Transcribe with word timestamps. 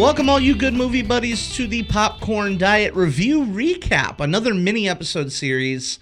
Welcome, 0.00 0.30
all 0.30 0.40
you 0.40 0.56
good 0.56 0.72
movie 0.72 1.02
buddies, 1.02 1.54
to 1.56 1.66
the 1.66 1.82
Popcorn 1.82 2.56
Diet 2.56 2.94
Review 2.94 3.44
Recap, 3.44 4.18
another 4.18 4.54
mini 4.54 4.88
episode 4.88 5.30
series 5.30 5.98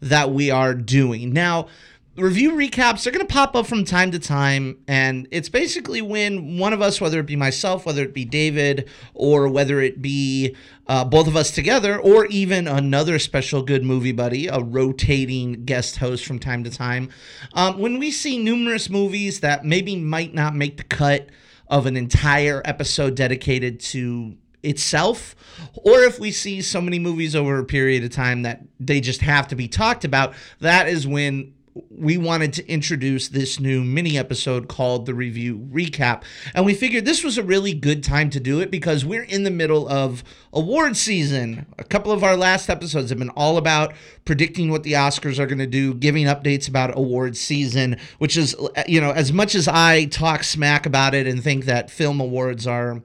that 0.00 0.30
we 0.30 0.52
are 0.52 0.72
doing. 0.72 1.32
Now, 1.32 1.66
review 2.14 2.52
recaps 2.52 3.08
are 3.08 3.10
going 3.10 3.26
to 3.26 3.32
pop 3.32 3.56
up 3.56 3.66
from 3.66 3.84
time 3.84 4.12
to 4.12 4.20
time, 4.20 4.78
and 4.86 5.26
it's 5.32 5.48
basically 5.48 6.00
when 6.00 6.58
one 6.58 6.72
of 6.72 6.80
us, 6.80 7.00
whether 7.00 7.18
it 7.18 7.26
be 7.26 7.34
myself, 7.34 7.84
whether 7.84 8.04
it 8.04 8.14
be 8.14 8.24
David, 8.24 8.88
or 9.14 9.48
whether 9.48 9.80
it 9.80 10.00
be 10.00 10.54
uh, 10.86 11.04
both 11.04 11.26
of 11.26 11.34
us 11.34 11.50
together, 11.50 11.98
or 11.98 12.26
even 12.26 12.68
another 12.68 13.18
special 13.18 13.62
good 13.62 13.82
movie 13.82 14.12
buddy, 14.12 14.46
a 14.46 14.60
rotating 14.60 15.64
guest 15.64 15.96
host 15.96 16.24
from 16.24 16.38
time 16.38 16.62
to 16.62 16.70
time, 16.70 17.08
um, 17.54 17.80
when 17.80 17.98
we 17.98 18.12
see 18.12 18.38
numerous 18.38 18.88
movies 18.88 19.40
that 19.40 19.64
maybe 19.64 19.96
might 19.96 20.32
not 20.34 20.54
make 20.54 20.76
the 20.76 20.84
cut 20.84 21.28
of 21.70 21.86
an 21.86 21.96
entire 21.96 22.60
episode 22.64 23.14
dedicated 23.14 23.80
to 23.80 24.36
itself, 24.62 25.34
or 25.74 26.00
if 26.00 26.18
we 26.18 26.30
see 26.30 26.60
so 26.60 26.80
many 26.80 26.98
movies 26.98 27.34
over 27.34 27.58
a 27.58 27.64
period 27.64 28.04
of 28.04 28.10
time 28.10 28.42
that 28.42 28.62
they 28.78 29.00
just 29.00 29.22
have 29.22 29.48
to 29.48 29.56
be 29.56 29.68
talked 29.68 30.04
about, 30.04 30.34
that 30.60 30.88
is 30.88 31.06
when 31.06 31.54
we 31.88 32.18
wanted 32.18 32.52
to 32.54 32.68
introduce 32.68 33.28
this 33.28 33.60
new 33.60 33.84
mini 33.84 34.18
episode 34.18 34.68
called 34.68 35.06
the 35.06 35.14
review 35.14 35.58
recap. 35.72 36.24
And 36.54 36.66
we 36.66 36.74
figured 36.74 37.04
this 37.04 37.22
was 37.22 37.38
a 37.38 37.42
really 37.42 37.72
good 37.72 38.02
time 38.02 38.28
to 38.30 38.40
do 38.40 38.60
it 38.60 38.70
because 38.70 39.04
we're 39.04 39.22
in 39.22 39.44
the 39.44 39.50
middle 39.50 39.88
of 39.88 40.24
award 40.52 40.96
season. 40.96 41.66
A 41.78 41.84
couple 41.84 42.10
of 42.10 42.24
our 42.24 42.36
last 42.36 42.68
episodes 42.68 43.10
have 43.10 43.18
been 43.18 43.30
all 43.30 43.56
about 43.56 43.94
predicting 44.24 44.70
what 44.70 44.82
the 44.82 44.94
Oscars 44.94 45.38
are 45.38 45.46
going 45.46 45.58
to 45.58 45.66
do, 45.66 45.94
giving 45.94 46.26
updates 46.26 46.68
about 46.68 46.96
award 46.98 47.36
season, 47.36 47.96
which 48.18 48.36
is, 48.36 48.56
you 48.88 49.00
know, 49.00 49.12
as 49.12 49.32
much 49.32 49.54
as 49.54 49.68
I 49.68 50.06
talk 50.06 50.42
smack 50.42 50.86
about 50.86 51.14
it 51.14 51.26
and 51.26 51.42
think 51.42 51.66
that 51.66 51.90
film 51.90 52.20
awards 52.20 52.66
are 52.66 53.00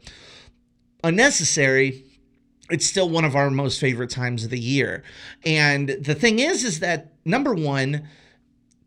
unnecessary, 1.03 2.03
it's 2.71 2.87
still 2.87 3.09
one 3.09 3.25
of 3.25 3.35
our 3.35 3.51
most 3.51 3.79
favorite 3.79 4.09
times 4.09 4.43
of 4.43 4.49
the 4.49 4.59
year. 4.59 5.03
And 5.45 5.89
the 5.89 6.15
thing 6.15 6.39
is, 6.39 6.63
is 6.63 6.79
that 6.79 7.13
number 7.23 7.53
one, 7.53 8.07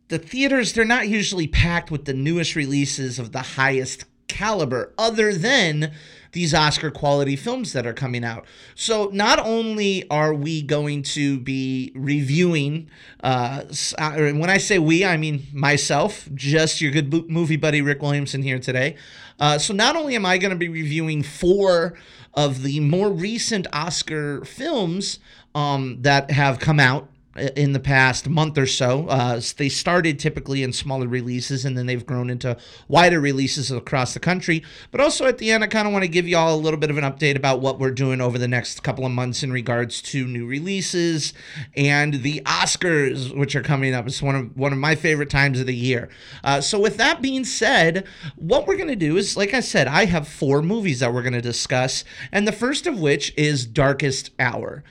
the 0.08 0.18
theaters 0.18 0.72
they're 0.72 0.84
not 0.84 1.08
usually 1.08 1.46
packed 1.46 1.90
with 1.90 2.04
the 2.04 2.14
newest 2.14 2.56
releases 2.56 3.18
of 3.18 3.32
the 3.32 3.42
highest 3.42 4.04
caliber 4.28 4.92
other 4.98 5.32
than 5.32 5.92
these 6.32 6.52
Oscar 6.52 6.90
quality 6.90 7.34
films 7.34 7.72
that 7.72 7.86
are 7.86 7.94
coming 7.94 8.22
out. 8.22 8.44
So 8.74 9.10
not 9.12 9.38
only 9.38 10.08
are 10.10 10.34
we 10.34 10.62
going 10.62 11.02
to 11.04 11.40
be 11.40 11.90
reviewing, 11.94 12.90
uh, 13.22 13.64
uh 13.96 14.12
when 14.12 14.50
I 14.50 14.58
say 14.58 14.78
we, 14.78 15.04
I 15.04 15.16
mean 15.16 15.46
myself, 15.52 16.28
just 16.34 16.80
your 16.80 16.92
good 16.92 17.30
movie 17.30 17.56
buddy 17.56 17.80
Rick 17.80 18.02
Williamson 18.02 18.42
here 18.42 18.58
today. 18.58 18.96
Uh, 19.40 19.58
so 19.58 19.72
not 19.72 19.96
only 19.96 20.14
am 20.14 20.26
I 20.26 20.36
going 20.38 20.50
to 20.50 20.56
be 20.56 20.68
reviewing 20.68 21.22
four 21.22 21.94
of 22.34 22.62
the 22.62 22.80
more 22.80 23.10
recent 23.10 23.66
Oscar 23.72 24.44
films 24.44 25.18
um, 25.54 26.02
that 26.02 26.30
have 26.30 26.58
come 26.58 26.78
out 26.78 27.08
in 27.36 27.72
the 27.72 27.80
past 27.80 28.28
month 28.28 28.58
or 28.58 28.66
so. 28.66 29.06
Uh, 29.08 29.40
they 29.56 29.68
started 29.68 30.18
typically 30.18 30.62
in 30.62 30.72
smaller 30.72 31.06
releases 31.06 31.64
and 31.64 31.76
then 31.76 31.86
they've 31.86 32.06
grown 32.06 32.30
into 32.30 32.56
wider 32.88 33.20
releases 33.20 33.70
across 33.70 34.14
the 34.14 34.20
country. 34.20 34.62
But 34.90 35.00
also 35.00 35.26
at 35.26 35.38
the 35.38 35.50
end, 35.50 35.62
I 35.62 35.68
kind 35.68 35.86
of 35.86 35.92
want 35.92 36.04
to 36.04 36.08
give 36.08 36.26
you 36.26 36.36
all 36.36 36.54
a 36.54 36.56
little 36.56 36.80
bit 36.80 36.90
of 36.90 36.98
an 36.98 37.04
update 37.04 37.36
about 37.36 37.60
what 37.60 37.78
we're 37.78 37.90
doing 37.90 38.20
over 38.20 38.38
the 38.38 38.48
next 38.48 38.82
couple 38.82 39.04
of 39.06 39.12
months 39.12 39.42
in 39.42 39.52
regards 39.52 40.02
to 40.02 40.26
new 40.26 40.46
releases 40.46 41.32
and 41.76 42.14
the 42.22 42.40
Oscars, 42.44 43.36
which 43.36 43.54
are 43.54 43.62
coming 43.62 43.94
up. 43.94 44.06
It's 44.06 44.22
one 44.22 44.34
of 44.34 44.56
one 44.56 44.72
of 44.72 44.78
my 44.78 44.94
favorite 44.94 45.30
times 45.30 45.60
of 45.60 45.66
the 45.66 45.74
year. 45.74 46.08
Uh, 46.42 46.60
so 46.60 46.78
with 46.78 46.96
that 46.96 47.22
being 47.22 47.44
said, 47.44 48.06
what 48.36 48.66
we're 48.66 48.76
going 48.76 48.88
to 48.88 48.96
do 48.96 49.16
is, 49.16 49.36
like 49.36 49.54
I 49.54 49.60
said, 49.60 49.86
I 49.86 50.06
have 50.06 50.26
four 50.26 50.62
movies 50.62 51.00
that 51.00 51.12
we're 51.12 51.22
going 51.22 51.32
to 51.34 51.40
discuss, 51.40 52.04
and 52.32 52.46
the 52.46 52.52
first 52.52 52.86
of 52.86 52.98
which 52.98 53.32
is 53.36 53.66
Darkest 53.66 54.30
Hour. 54.38 54.82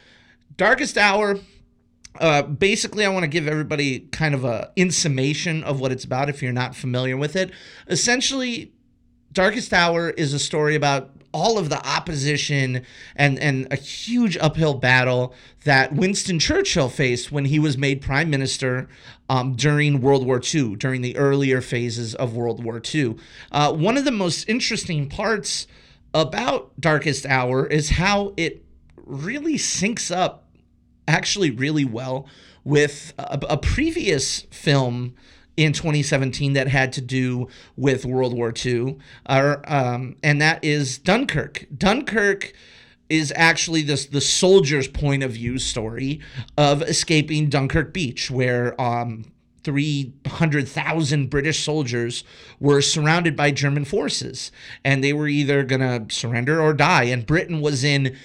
Darkest 0.55 0.97
Hour 0.97 1.39
uh, 2.19 2.41
basically, 2.43 3.05
I 3.05 3.09
want 3.09 3.23
to 3.23 3.27
give 3.27 3.47
everybody 3.47 4.01
kind 4.11 4.33
of 4.33 4.43
a 4.43 4.71
in 4.75 4.91
summation 4.91 5.63
of 5.63 5.79
what 5.79 5.91
it's 5.91 6.03
about 6.03 6.29
if 6.29 6.41
you're 6.41 6.51
not 6.51 6.75
familiar 6.75 7.17
with 7.17 7.35
it. 7.35 7.51
Essentially, 7.87 8.73
Darkest 9.31 9.73
Hour 9.73 10.11
is 10.11 10.33
a 10.33 10.39
story 10.39 10.75
about 10.75 11.11
all 11.33 11.57
of 11.57 11.69
the 11.69 11.85
opposition 11.87 12.83
and 13.15 13.37
and 13.39 13.67
a 13.71 13.75
huge 13.75 14.37
uphill 14.37 14.73
battle 14.73 15.33
that 15.65 15.93
Winston 15.93 16.39
Churchill 16.39 16.89
faced 16.89 17.31
when 17.31 17.45
he 17.45 17.59
was 17.59 17.77
made 17.77 18.01
prime 18.01 18.29
minister 18.29 18.87
um, 19.29 19.53
during 19.53 20.01
World 20.01 20.25
War 20.25 20.41
II, 20.41 20.75
during 20.77 21.01
the 21.01 21.15
earlier 21.17 21.61
phases 21.61 22.15
of 22.15 22.35
World 22.35 22.63
War 22.63 22.81
II. 22.93 23.15
Uh, 23.51 23.73
one 23.73 23.97
of 23.97 24.05
the 24.05 24.11
most 24.11 24.47
interesting 24.49 25.09
parts 25.09 25.67
about 26.13 26.71
Darkest 26.79 27.25
Hour 27.25 27.67
is 27.67 27.91
how 27.91 28.33
it 28.37 28.63
really 29.05 29.55
syncs 29.55 30.15
up 30.15 30.46
actually 31.07 31.51
really 31.51 31.85
well 31.85 32.27
with 32.63 33.13
a, 33.17 33.39
a 33.49 33.57
previous 33.57 34.41
film 34.51 35.15
in 35.55 35.73
2017 35.73 36.53
that 36.53 36.67
had 36.67 36.93
to 36.93 37.01
do 37.01 37.47
with 37.75 38.05
World 38.05 38.33
War 38.33 38.53
II, 38.55 38.97
uh, 39.25 39.55
um, 39.65 40.15
and 40.21 40.39
that 40.41 40.63
is 40.63 40.99
Dunkirk. 40.99 41.65
Dunkirk 41.75 42.53
is 43.09 43.33
actually 43.35 43.81
this 43.81 44.05
the 44.05 44.21
soldier's 44.21 44.87
point 44.87 45.23
of 45.23 45.31
view 45.31 45.57
story 45.57 46.19
of 46.57 46.81
escaping 46.83 47.49
Dunkirk 47.49 47.93
Beach, 47.93 48.29
where 48.29 48.79
um, 48.79 49.25
300,000 49.63 51.29
British 51.29 51.63
soldiers 51.63 52.23
were 52.59 52.81
surrounded 52.81 53.35
by 53.35 53.51
German 53.51 53.83
forces, 53.83 54.51
and 54.85 55.03
they 55.03 55.11
were 55.11 55.27
either 55.27 55.63
going 55.63 55.81
to 55.81 56.13
surrender 56.13 56.61
or 56.61 56.73
die. 56.73 57.03
And 57.03 57.25
Britain 57.25 57.59
was 57.59 57.83
in 57.83 58.15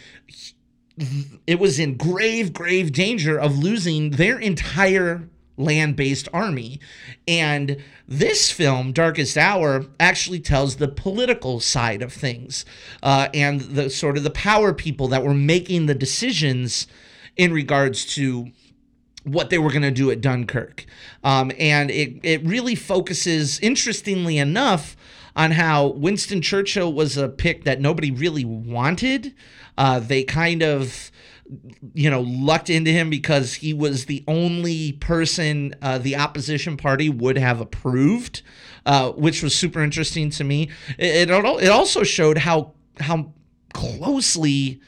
it 1.47 1.59
was 1.59 1.79
in 1.79 1.97
grave, 1.97 2.53
grave 2.53 2.93
danger 2.93 3.39
of 3.39 3.59
losing 3.59 4.11
their 4.11 4.39
entire 4.39 5.29
land 5.57 5.97
based 5.97 6.29
army. 6.33 6.81
And 7.27 7.83
this 8.07 8.51
film, 8.51 8.93
Darkest 8.93 9.37
Hour, 9.37 9.87
actually 10.01 10.41
tells 10.41 10.77
the 10.77 10.89
political 10.89 11.61
side 11.61 12.03
of 12.03 12.13
things 12.13 12.65
uh, 13.03 13.29
and 13.33 13.61
the 13.61 13.91
sort 13.91 14.17
of 14.17 14.23
the 14.23 14.31
power 14.31 14.73
people 14.73 15.09
that 15.09 15.25
were 15.25 15.35
making 15.35 15.87
the 15.87 15.95
decisions 15.95 16.87
in 17.37 17.53
regards 17.53 18.05
to 18.15 18.51
what 19.25 19.51
they 19.51 19.59
were 19.59 19.71
going 19.71 19.83
to 19.83 19.91
do 19.91 20.11
at 20.11 20.21
Dunkirk. 20.21 20.85
Um, 21.23 21.53
and 21.59 21.91
it, 21.91 22.19
it 22.23 22.45
really 22.45 22.75
focuses, 22.75 23.61
interestingly 23.61 24.39
enough, 24.39 24.97
on 25.37 25.51
how 25.53 25.89
Winston 25.89 26.43
Churchill 26.43 26.93
was 26.93 27.17
a 27.17 27.29
pick 27.29 27.65
that 27.65 27.81
nobody 27.81 28.11
really 28.11 28.45
wanted. 28.45 29.35
Uh, 29.79 30.01
they 30.01 30.25
kind 30.25 30.63
of 30.63 31.11
you 31.95 32.11
know 32.11 32.23
lucked 32.23 32.71
into 32.71 32.91
him 32.91 33.11
because 33.11 33.55
he 33.55 33.75
was 33.75 34.07
the 34.07 34.25
only 34.27 34.93
person 34.93 35.75
uh, 35.83 35.99
the 35.99 36.17
opposition 36.17 36.77
party 36.77 37.09
would 37.09 37.37
have 37.37 37.61
approved, 37.61 38.43
uh, 38.87 39.11
which 39.13 39.43
was 39.43 39.55
super 39.55 39.83
interesting 39.83 40.31
to 40.31 40.45
me. 40.45 40.71
It, 40.99 41.29
it 41.29 41.31
it 41.31 41.69
also 41.69 42.03
showed 42.03 42.39
how 42.39 42.75
how 43.01 43.33
closely 43.73 44.81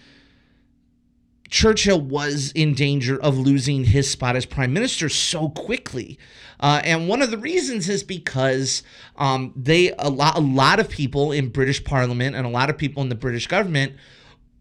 Churchill 1.54 2.00
was 2.00 2.50
in 2.56 2.74
danger 2.74 3.16
of 3.16 3.38
losing 3.38 3.84
his 3.84 4.10
spot 4.10 4.34
as 4.34 4.44
prime 4.44 4.72
minister 4.72 5.08
so 5.08 5.50
quickly. 5.50 6.18
Uh, 6.58 6.80
and 6.82 7.06
one 7.06 7.22
of 7.22 7.30
the 7.30 7.38
reasons 7.38 7.88
is 7.88 8.02
because 8.02 8.82
um, 9.14 9.52
they 9.54 9.92
a 10.00 10.10
lot 10.10 10.36
a 10.36 10.40
lot 10.40 10.80
of 10.80 10.88
people 10.88 11.30
in 11.30 11.50
British 11.50 11.84
Parliament 11.84 12.34
and 12.34 12.44
a 12.44 12.48
lot 12.48 12.70
of 12.70 12.76
people 12.76 13.04
in 13.04 13.08
the 13.08 13.14
British 13.14 13.46
government 13.46 13.92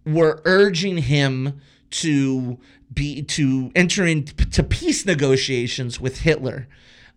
were 0.05 0.43
urging 0.45 0.97
him 0.97 1.59
to 1.89 2.59
be 2.93 3.23
to 3.23 3.71
enter 3.75 4.05
into 4.05 4.61
peace 4.61 5.03
negotiations 5.03 5.99
with 5.99 6.19
Hitler. 6.19 6.67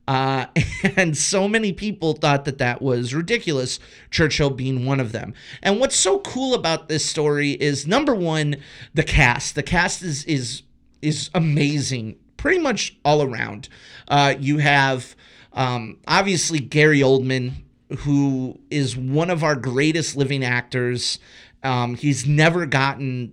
Uh, 0.09 0.47
and 0.97 1.17
so 1.17 1.49
many 1.49 1.73
people 1.73 2.15
thought 2.15 2.45
that 2.45 2.59
that 2.59 2.81
was 2.81 3.15
ridiculous, 3.15 3.79
Churchill 4.11 4.51
being 4.51 4.87
one 4.87 5.01
of 5.01 5.13
them. 5.13 5.35
And 5.63 5.81
what's 5.81 5.97
so 5.97 6.21
cool 6.21 6.55
about 6.55 6.89
this 6.89 7.05
story 7.05 7.53
is 7.53 7.87
number 7.87 8.15
one, 8.15 8.57
the 8.95 9.03
cast. 9.03 9.55
The 9.55 9.63
cast 9.63 10.03
is 10.03 10.25
is 10.25 10.63
is 11.03 11.31
amazing, 11.35 12.17
pretty 12.37 12.59
much 12.59 12.97
all 13.05 13.23
around. 13.23 13.69
Uh, 14.09 14.35
you 14.39 14.59
have 14.59 15.15
um, 15.53 15.99
obviously 16.07 16.61
Gary 16.61 17.01
Oldman, 17.01 17.53
who 17.99 18.59
is 18.71 18.97
one 18.97 19.31
of 19.31 19.43
our 19.45 19.57
greatest 19.57 20.17
living 20.17 20.45
actors. 20.45 21.19
Um, 21.63 21.95
he's 21.95 22.27
never 22.27 22.67
gotten 22.67 23.33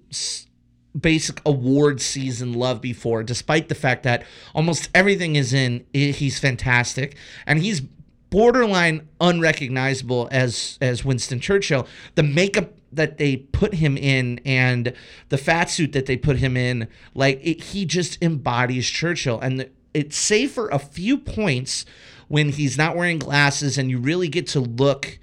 basic 1.00 1.42
award 1.46 2.02
season 2.02 2.54
love 2.54 2.82
before, 2.82 3.24
despite 3.24 3.70
the 3.70 3.76
fact 3.76 4.04
that 4.04 4.26
almost 4.54 4.90
everything 4.94 5.36
is 5.36 5.54
in. 5.54 5.86
He's 5.94 6.40
fantastic, 6.40 7.16
and 7.46 7.60
he's 7.60 7.82
borderline 8.30 9.08
unrecognizable 9.22 10.28
as 10.32 10.78
as 10.82 11.06
Winston 11.06 11.40
Churchill. 11.40 11.88
The 12.16 12.24
makeup 12.24 12.74
that 12.92 13.18
they 13.18 13.38
put 13.38 13.76
him 13.76 13.98
in 13.98 14.40
and 14.46 14.94
the 15.30 15.38
fat 15.38 15.70
suit 15.70 15.94
that 15.94 16.06
they 16.06 16.16
put 16.16 16.38
him 16.38 16.56
in, 16.56 16.88
like 17.16 17.40
it, 17.44 17.64
he 17.64 17.86
just 17.86 18.22
embodies 18.22 18.88
Churchill, 18.88 19.40
and 19.40 19.70
it's 19.94 20.18
safe 20.18 20.54
for 20.54 20.70
a 20.70 20.80
few 20.80 21.18
points 21.18 21.86
when 22.28 22.50
he's 22.50 22.78
not 22.78 22.96
wearing 22.96 23.20
glasses, 23.20 23.78
and 23.78 23.90
you 23.90 24.00
really 24.00 24.28
get 24.28 24.48
to 24.48 24.60
look 24.60 25.20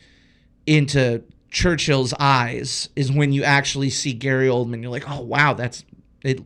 into 0.66 1.22
Churchill's 1.50 2.14
eyes 2.18 2.88
is 2.94 3.10
when 3.10 3.32
you 3.32 3.42
actually 3.42 3.90
see 3.90 4.12
Gary 4.12 4.46
Oldman. 4.46 4.82
You're 4.82 4.90
like, 4.90 5.10
oh 5.10 5.20
wow, 5.20 5.54
that's 5.54 5.84
it. 6.22 6.40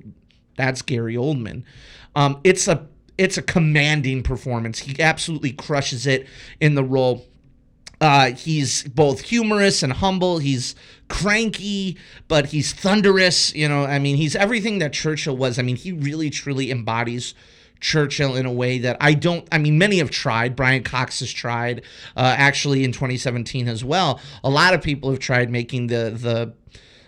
That's 0.57 0.83
Gary 0.83 1.15
Oldman. 1.15 1.65
Um, 2.15 2.41
it's 2.45 2.69
a 2.69 2.87
it's 3.19 3.37
a 3.37 3.43
commanding 3.43 4.23
performance. 4.23 4.81
He 4.81 5.01
absolutely 5.01 5.53
crushes 5.53 6.07
it 6.07 6.27
in 6.61 6.75
the 6.75 6.85
role. 6.85 7.25
Uh, 8.01 8.33
he's 8.33 8.83
both 8.85 9.21
humorous 9.21 9.83
and 9.83 9.93
humble. 9.93 10.39
He's 10.39 10.75
cranky, 11.09 11.97
but 12.27 12.47
he's 12.47 12.73
thunderous. 12.73 13.55
You 13.55 13.69
know, 13.69 13.85
I 13.85 13.99
mean, 13.99 14.17
he's 14.17 14.35
everything 14.35 14.79
that 14.81 14.93
Churchill 14.93 15.37
was. 15.37 15.59
I 15.59 15.63
mean, 15.63 15.77
he 15.77 15.93
really 15.93 16.29
truly 16.31 16.71
embodies 16.71 17.35
Churchill 17.85 18.35
in 18.35 18.47
a 18.47 18.53
way 18.53 18.79
that 18.79 18.97
I 18.99 19.13
don't. 19.13 19.47
I 19.53 19.59
mean, 19.59 19.77
many 19.77 19.99
have 19.99 20.11
tried. 20.11 20.57
Brian 20.57 20.83
Cox 20.83 21.21
has 21.21 21.31
tried, 21.31 21.83
uh, 22.17 22.35
actually 22.39 22.83
in 22.83 22.93
2017 22.93 23.69
as 23.69 23.85
well. 23.85 24.21
A 24.43 24.49
lot 24.49 24.73
of 24.73 24.81
people 24.81 25.11
have 25.11 25.19
tried 25.19 25.51
making 25.51 25.89
the 25.89 26.11
the 26.11 26.55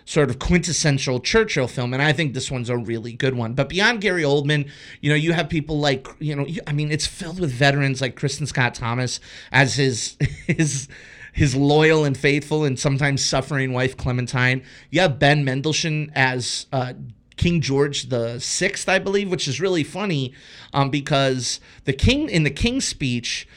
sort 0.05 0.29
of 0.29 0.37
quintessential 0.37 1.19
Churchill 1.19 1.67
film, 1.67 1.95
and 1.95 2.03
I 2.03 2.13
think 2.13 2.35
this 2.35 2.51
one's 2.51 2.69
a 2.69 2.77
really 2.77 3.11
good 3.11 3.33
one. 3.33 3.55
But 3.55 3.69
beyond 3.69 4.01
Gary 4.01 4.21
Oldman, 4.21 4.69
you 5.01 5.09
know, 5.09 5.15
you 5.15 5.33
have 5.33 5.49
people 5.49 5.79
like, 5.79 6.07
you 6.19 6.35
know, 6.35 6.45
I 6.67 6.73
mean, 6.73 6.91
it's 6.91 7.07
filled 7.07 7.39
with 7.39 7.51
veterans 7.51 7.99
like 7.99 8.15
Kristin 8.15 8.47
Scott 8.47 8.75
Thomas 8.75 9.19
as 9.51 9.73
his 9.73 10.15
his 10.45 10.87
his 11.33 11.55
loyal 11.55 12.05
and 12.05 12.15
faithful 12.15 12.65
and 12.65 12.77
sometimes 12.77 13.25
suffering 13.25 13.73
wife 13.73 13.97
Clementine. 13.97 14.61
You 14.91 15.01
have 15.01 15.17
Ben 15.17 15.43
Mendelsohn 15.43 16.11
as 16.13 16.67
uh, 16.71 16.93
King 17.37 17.61
George 17.61 18.09
the 18.09 18.39
Sixth, 18.39 18.89
I 18.89 18.99
believe, 18.99 19.29
which 19.31 19.47
is 19.47 19.61
really 19.61 19.83
funny 19.83 20.33
um, 20.73 20.89
because 20.89 21.59
the 21.85 21.93
king 21.93 22.29
in 22.29 22.43
the 22.43 22.51
King's 22.51 22.85
speech, 22.85 23.47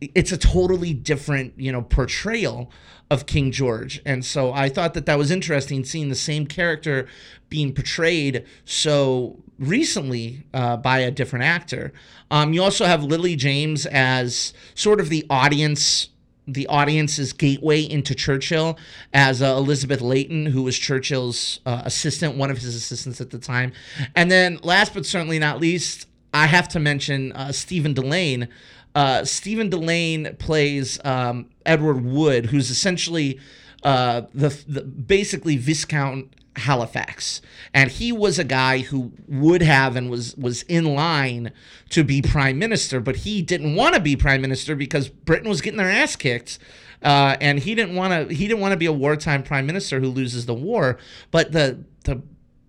it's 0.00 0.32
a 0.32 0.38
totally 0.38 0.92
different, 0.92 1.54
you 1.56 1.72
know, 1.72 1.82
portrayal 1.82 2.70
of 3.10 3.26
King 3.26 3.50
George. 3.50 4.00
And 4.06 4.24
so 4.24 4.52
I 4.52 4.68
thought 4.68 4.94
that 4.94 5.06
that 5.06 5.18
was 5.18 5.30
interesting 5.30 5.84
seeing 5.84 6.08
the 6.08 6.14
same 6.14 6.46
character 6.46 7.08
being 7.48 7.74
portrayed 7.74 8.46
so 8.64 9.42
recently 9.58 10.46
uh, 10.54 10.76
by 10.76 11.00
a 11.00 11.10
different 11.10 11.44
actor. 11.44 11.92
Um, 12.30 12.52
you 12.52 12.62
also 12.62 12.86
have 12.86 13.02
Lily 13.02 13.34
James 13.34 13.84
as 13.86 14.54
sort 14.74 15.00
of 15.00 15.08
the 15.08 15.26
audience 15.28 16.09
the 16.52 16.66
audience's 16.66 17.32
gateway 17.32 17.82
into 17.82 18.14
Churchill 18.14 18.78
as 19.12 19.42
uh, 19.42 19.46
Elizabeth 19.56 20.00
Layton, 20.00 20.46
who 20.46 20.62
was 20.62 20.78
Churchill's 20.78 21.60
uh, 21.66 21.82
assistant, 21.84 22.36
one 22.36 22.50
of 22.50 22.58
his 22.58 22.74
assistants 22.74 23.20
at 23.20 23.30
the 23.30 23.38
time. 23.38 23.72
And 24.14 24.30
then, 24.30 24.58
last 24.62 24.94
but 24.94 25.06
certainly 25.06 25.38
not 25.38 25.60
least, 25.60 26.06
I 26.32 26.46
have 26.46 26.68
to 26.68 26.80
mention 26.80 27.32
uh, 27.32 27.52
Stephen 27.52 27.94
Dillane, 27.94 28.48
uh, 28.94 29.24
Stephen 29.24 29.70
Dillane 29.70 30.38
plays 30.38 30.98
um, 31.04 31.48
Edward 31.64 32.04
Wood, 32.04 32.46
who's 32.46 32.70
essentially 32.70 33.38
uh, 33.82 34.22
the, 34.34 34.48
the 34.66 34.82
basically 34.82 35.56
Viscount 35.56 36.34
Halifax, 36.60 37.42
and 37.74 37.90
he 37.90 38.12
was 38.12 38.38
a 38.38 38.44
guy 38.44 38.78
who 38.78 39.12
would 39.28 39.62
have 39.62 39.96
and 39.96 40.10
was 40.10 40.36
was 40.36 40.62
in 40.62 40.94
line 40.94 41.52
to 41.90 42.04
be 42.04 42.22
prime 42.22 42.58
minister, 42.58 43.00
but 43.00 43.16
he 43.16 43.42
didn't 43.42 43.74
want 43.74 43.94
to 43.94 44.00
be 44.00 44.16
prime 44.16 44.40
minister 44.40 44.74
because 44.74 45.08
Britain 45.08 45.48
was 45.48 45.60
getting 45.60 45.78
their 45.78 45.90
ass 45.90 46.16
kicked. 46.16 46.58
Uh, 47.02 47.34
and 47.40 47.60
he 47.60 47.74
didn't 47.74 47.96
want 47.96 48.28
to. 48.28 48.34
He 48.34 48.46
didn't 48.46 48.60
want 48.60 48.72
to 48.72 48.76
be 48.76 48.86
a 48.86 48.92
wartime 48.92 49.42
prime 49.42 49.66
minister 49.66 50.00
who 50.00 50.08
loses 50.08 50.46
the 50.46 50.54
war. 50.54 50.98
But 51.30 51.52
the 51.52 51.84
the 52.04 52.22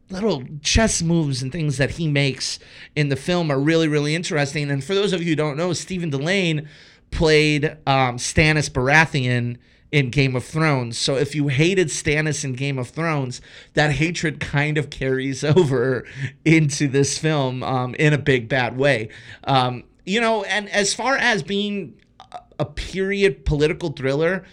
little 0.10 0.44
chess 0.62 1.02
moves 1.02 1.42
and 1.42 1.52
things 1.52 1.78
that 1.78 1.92
he 1.92 2.08
makes 2.08 2.60
in 2.96 3.10
the 3.10 3.16
film 3.16 3.52
are 3.52 3.60
really, 3.60 3.88
really 3.88 4.16
interesting. 4.16 4.70
And 4.70 4.84
for 4.84 4.94
those 4.94 5.14
of 5.14 5.22
you 5.22 5.30
who 5.30 5.36
don't 5.36 5.58
know, 5.58 5.74
Stephen 5.74 6.12
Dillane 6.12 6.68
played 7.12 7.66
um, 7.86 8.18
Stannis 8.18 8.70
Baratheon 8.70 9.58
in 9.92 10.10
Game 10.10 10.36
of 10.36 10.46
Thrones. 10.46 10.98
So 10.98 11.16
if 11.16 11.36
you 11.36 11.50
hated 11.50 11.90
Stannis 11.90 12.46
in 12.46 12.54
Game 12.54 12.78
of 12.78 12.90
Thrones, 12.90 13.42
that 13.74 13.92
hatred 13.92 14.40
kind 14.40 14.78
of 14.78 14.90
carries 14.90 15.44
over 15.44 16.06
into 16.46 16.88
this 16.88 17.18
film 17.18 17.64
um, 17.64 17.96
in 17.96 18.14
a 18.14 18.18
big 18.18 18.48
bad 18.48 18.78
way. 18.78 19.10
Um, 19.44 19.84
you 20.06 20.22
know, 20.22 20.44
and 20.44 20.70
as 20.70 20.94
far 20.94 21.16
as 21.18 21.44
being 21.44 22.00
a 22.58 22.66
period 22.66 23.46
political 23.46 23.90
thriller, 23.90 24.44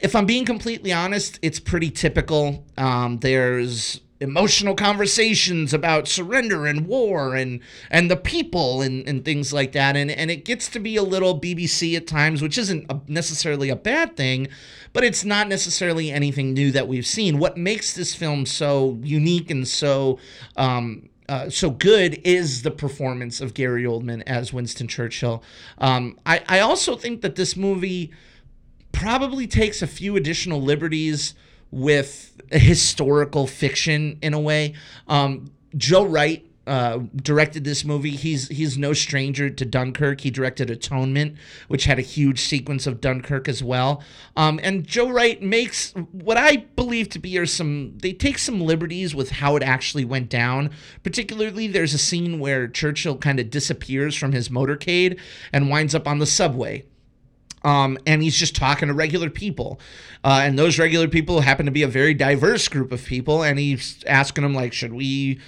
if 0.00 0.14
I'm 0.14 0.26
being 0.26 0.44
completely 0.44 0.92
honest, 0.92 1.38
it's 1.42 1.60
pretty 1.60 1.90
typical. 1.90 2.64
Um, 2.76 3.18
there's 3.18 4.00
emotional 4.20 4.74
conversations 4.74 5.72
about 5.72 6.06
surrender 6.06 6.66
and 6.66 6.86
war 6.86 7.34
and 7.34 7.60
and 7.90 8.10
the 8.10 8.16
people 8.16 8.82
and, 8.82 9.08
and 9.08 9.24
things 9.24 9.52
like 9.52 9.72
that 9.72 9.96
and 9.96 10.10
and 10.10 10.30
it 10.30 10.44
gets 10.44 10.68
to 10.68 10.78
be 10.78 10.96
a 10.96 11.02
little 11.02 11.40
BBC 11.40 11.96
at 11.96 12.06
times 12.06 12.42
which 12.42 12.58
isn't 12.58 12.84
a, 12.90 13.00
necessarily 13.08 13.70
a 13.70 13.76
bad 13.76 14.16
thing 14.16 14.46
but 14.92 15.02
it's 15.02 15.24
not 15.24 15.48
necessarily 15.48 16.10
anything 16.10 16.52
new 16.52 16.70
that 16.70 16.86
we've 16.86 17.06
seen 17.06 17.38
what 17.38 17.56
makes 17.56 17.94
this 17.94 18.14
film 18.14 18.44
so 18.44 18.98
unique 19.02 19.50
and 19.50 19.66
so 19.66 20.18
um, 20.56 21.08
uh, 21.30 21.48
so 21.48 21.70
good 21.70 22.20
is 22.24 22.62
the 22.62 22.72
performance 22.72 23.40
of 23.40 23.54
Gary 23.54 23.84
Oldman 23.84 24.24
as 24.26 24.52
Winston 24.52 24.88
Churchill. 24.88 25.44
Um, 25.78 26.18
I, 26.26 26.42
I 26.48 26.58
also 26.58 26.96
think 26.96 27.20
that 27.22 27.36
this 27.36 27.56
movie 27.56 28.10
probably 28.90 29.46
takes 29.46 29.80
a 29.80 29.86
few 29.86 30.16
additional 30.16 30.60
liberties 30.60 31.34
with 31.70 32.39
historical 32.58 33.46
fiction 33.46 34.18
in 34.22 34.34
a 34.34 34.40
way. 34.40 34.74
Um, 35.08 35.52
Joe 35.76 36.04
Wright 36.04 36.46
uh, 36.66 37.00
directed 37.16 37.64
this 37.64 37.84
movie. 37.84 38.10
He's 38.10 38.46
he's 38.48 38.78
no 38.78 38.92
stranger 38.92 39.50
to 39.50 39.64
Dunkirk. 39.64 40.20
He 40.20 40.30
directed 40.30 40.70
Atonement, 40.70 41.36
which 41.68 41.84
had 41.84 41.98
a 41.98 42.02
huge 42.02 42.40
sequence 42.40 42.86
of 42.86 43.00
Dunkirk 43.00 43.48
as 43.48 43.60
well. 43.60 44.04
Um, 44.36 44.60
and 44.62 44.86
Joe 44.86 45.08
Wright 45.08 45.42
makes 45.42 45.92
what 46.12 46.36
I 46.36 46.58
believe 46.76 47.08
to 47.10 47.18
be 47.18 47.36
are 47.38 47.46
some. 47.46 47.98
They 47.98 48.12
take 48.12 48.38
some 48.38 48.60
liberties 48.60 49.14
with 49.14 49.30
how 49.30 49.56
it 49.56 49.64
actually 49.64 50.04
went 50.04 50.28
down. 50.28 50.70
Particularly, 51.02 51.66
there's 51.66 51.94
a 51.94 51.98
scene 51.98 52.38
where 52.38 52.68
Churchill 52.68 53.16
kind 53.16 53.40
of 53.40 53.50
disappears 53.50 54.14
from 54.14 54.32
his 54.32 54.48
motorcade 54.48 55.18
and 55.52 55.70
winds 55.70 55.94
up 55.94 56.06
on 56.06 56.20
the 56.20 56.26
subway. 56.26 56.84
Um, 57.62 57.98
and 58.06 58.22
he's 58.22 58.36
just 58.36 58.56
talking 58.56 58.88
to 58.88 58.94
regular 58.94 59.30
people. 59.30 59.80
Uh, 60.24 60.40
and 60.44 60.58
those 60.58 60.78
regular 60.78 61.08
people 61.08 61.40
happen 61.40 61.66
to 61.66 61.72
be 61.72 61.82
a 61.82 61.88
very 61.88 62.14
diverse 62.14 62.68
group 62.68 62.92
of 62.92 63.04
people. 63.04 63.42
And 63.42 63.58
he's 63.58 64.02
asking 64.06 64.42
them, 64.42 64.54
like, 64.54 64.72
should 64.72 64.94
we, 64.94 65.40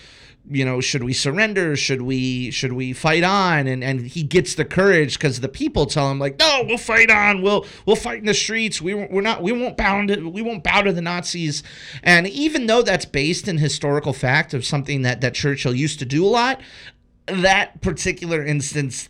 you 0.50 0.64
know, 0.64 0.81
should 0.81 1.05
we 1.05 1.12
surrender? 1.12 1.75
Should 1.76 2.03
we, 2.03 2.50
should 2.50 2.75
we 2.75 2.93
fight 2.93 3.23
on? 3.23 3.67
And, 3.67 3.82
and 3.82 4.01
he 4.01 4.22
gets 4.22 4.55
the 4.56 4.65
courage 4.65 5.19
because 5.19 5.41
the 5.41 5.48
people 5.48 5.86
tell 5.86 6.10
him, 6.10 6.19
like, 6.19 6.39
no, 6.39 6.65
we'll 6.67 6.79
fight 6.79 7.10
on. 7.10 7.43
We'll, 7.43 7.65
we'll 7.86 7.96
fight 7.96 8.19
in 8.19 8.27
the 8.27 8.34
streets. 8.34 8.82
We, 8.82 8.93
we're 8.94 9.22
not, 9.22 9.43
we 9.43 9.53
won't 9.53 9.77
bow 9.77 10.05
to, 10.06 10.29
we 10.29 10.43
won't 10.43 10.65
bow 10.65 10.82
to 10.82 10.93
the 10.93 11.03
Nazis. 11.03 11.63
And 12.03 12.27
even 12.27 12.67
though 12.67 12.82
that's 12.82 13.06
based 13.06 13.48
in 13.48 13.58
historical 13.58 14.13
fact 14.13 14.53
of 14.53 14.67
something 14.67 15.03
that, 15.03 15.22
that 15.22 15.34
Churchill 15.34 15.75
used 15.75 15.98
to 16.01 16.05
do 16.05 16.27
a 16.27 16.29
lot, 16.29 16.60
that 17.27 17.81
particular 17.81 18.44
instance 18.44 19.08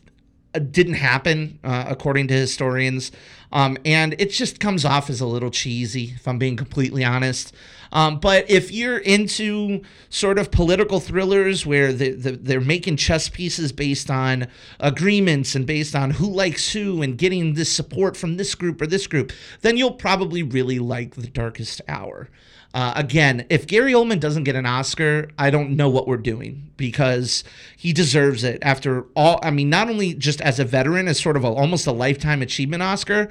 didn't 0.59 0.95
happen, 0.95 1.59
uh, 1.65 1.87
according 1.89 2.29
to 2.29 2.35
historians. 2.35 3.13
Um, 3.53 3.77
and 3.85 4.15
it 4.19 4.31
just 4.31 4.61
comes 4.61 4.85
off 4.85 5.11
as 5.11 5.21
a 5.21 5.27
little 5.27 5.51
cheesy, 5.51 6.15
if 6.17 6.27
I'm 6.27 6.39
being 6.39 6.57
completely 6.57 7.05
honest. 7.05 7.55
Um, 7.93 8.19
but 8.21 8.51
if 8.51 8.73
you're 8.73 8.99
into 8.99 9.83
sort 10.09 10.39
of 10.39 10.51
political 10.51 10.99
thrillers 10.99 11.67
where 11.67 11.93
the, 11.93 12.13
the, 12.13 12.33
they're 12.33 12.61
making 12.61 12.97
chess 12.97 13.29
pieces 13.29 13.71
based 13.71 14.11
on 14.11 14.49
agreements 14.81 15.55
and 15.55 15.67
based 15.67 15.95
on 15.95 16.13
who 16.13 16.27
likes 16.27 16.73
who 16.73 17.03
and 17.03 17.19
getting 17.19 17.53
this 17.53 17.71
support 17.71 18.17
from 18.17 18.39
this 18.39 18.55
group 18.55 18.81
or 18.81 18.87
this 18.87 19.07
group, 19.07 19.33
then 19.61 19.77
you'll 19.77 19.93
probably 19.93 20.43
really 20.43 20.79
like 20.79 21.15
The 21.15 21.29
Darkest 21.29 21.83
Hour. 21.87 22.31
Uh, 22.75 22.93
again, 22.97 23.45
if 23.51 23.67
Gary 23.67 23.93
Oldman 23.93 24.19
doesn't 24.19 24.45
get 24.45 24.57
an 24.57 24.65
Oscar, 24.65 25.29
I 25.39 25.51
don't 25.51 25.77
know 25.77 25.91
what 25.91 26.07
we're 26.09 26.17
doing 26.17 26.71
because 26.77 27.45
he 27.77 27.93
deserves 27.93 28.45
it 28.45 28.59
after 28.63 29.05
all. 29.15 29.39
I 29.43 29.51
mean, 29.51 29.69
not 29.69 29.91
only 29.91 30.15
just 30.15 30.41
as 30.41 30.59
a 30.59 30.65
veteran, 30.65 31.07
as 31.07 31.21
sort 31.21 31.37
of 31.37 31.45
a, 31.45 31.49
almost 31.49 31.87
a 31.87 31.93
lifetime 31.93 32.41
achievement 32.41 32.83
Oscar, 32.83 33.29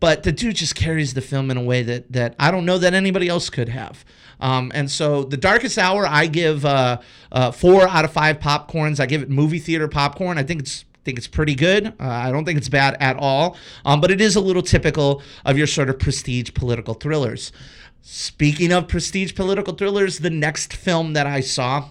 but 0.00 0.22
the 0.22 0.32
dude 0.32 0.56
just 0.56 0.74
carries 0.74 1.14
the 1.14 1.20
film 1.20 1.50
in 1.50 1.56
a 1.56 1.62
way 1.62 1.82
that 1.82 2.10
that 2.12 2.34
I 2.38 2.50
don't 2.50 2.64
know 2.64 2.78
that 2.78 2.94
anybody 2.94 3.28
else 3.28 3.50
could 3.50 3.68
have. 3.68 4.04
Um, 4.40 4.72
and 4.74 4.90
so, 4.90 5.22
The 5.24 5.36
Darkest 5.36 5.76
Hour, 5.76 6.06
I 6.06 6.26
give 6.26 6.64
uh, 6.64 7.00
uh, 7.30 7.50
four 7.50 7.86
out 7.86 8.06
of 8.06 8.12
five 8.12 8.38
popcorns. 8.38 8.98
I 8.98 9.06
give 9.06 9.22
it 9.22 9.28
movie 9.28 9.58
theater 9.58 9.86
popcorn. 9.86 10.38
I 10.38 10.42
think 10.42 10.60
it's 10.60 10.86
think 11.04 11.18
it's 11.18 11.26
pretty 11.26 11.54
good. 11.54 11.88
Uh, 11.88 11.92
I 11.98 12.30
don't 12.30 12.44
think 12.44 12.58
it's 12.58 12.68
bad 12.68 12.96
at 13.00 13.16
all, 13.16 13.56
um, 13.84 14.00
but 14.00 14.10
it 14.10 14.20
is 14.20 14.36
a 14.36 14.40
little 14.40 14.62
typical 14.62 15.22
of 15.44 15.56
your 15.56 15.66
sort 15.66 15.88
of 15.88 15.98
prestige 15.98 16.52
political 16.54 16.94
thrillers. 16.94 17.52
Speaking 18.02 18.72
of 18.72 18.88
prestige 18.88 19.34
political 19.34 19.74
thrillers, 19.74 20.18
the 20.18 20.30
next 20.30 20.72
film 20.72 21.12
that 21.12 21.26
I 21.26 21.40
saw 21.40 21.88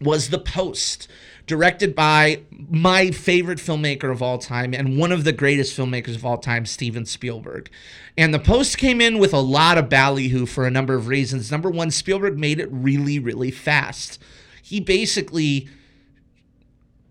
was 0.00 0.28
The 0.28 0.38
Post, 0.38 1.08
directed 1.46 1.94
by 1.94 2.42
my 2.70 3.10
favorite 3.10 3.58
filmmaker 3.58 4.12
of 4.12 4.22
all 4.22 4.38
time 4.38 4.74
and 4.74 4.98
one 4.98 5.10
of 5.10 5.24
the 5.24 5.32
greatest 5.32 5.76
filmmakers 5.76 6.14
of 6.14 6.24
all 6.24 6.38
time, 6.38 6.66
Steven 6.66 7.06
Spielberg. 7.06 7.70
And 8.16 8.34
The 8.34 8.38
Post 8.38 8.76
came 8.78 9.00
in 9.00 9.18
with 9.18 9.32
a 9.32 9.40
lot 9.40 9.78
of 9.78 9.88
ballyhoo 9.88 10.46
for 10.46 10.66
a 10.66 10.70
number 10.70 10.94
of 10.94 11.08
reasons. 11.08 11.50
Number 11.50 11.70
one, 11.70 11.90
Spielberg 11.90 12.38
made 12.38 12.60
it 12.60 12.68
really, 12.70 13.18
really 13.18 13.50
fast. 13.50 14.22
He 14.62 14.80
basically 14.80 15.68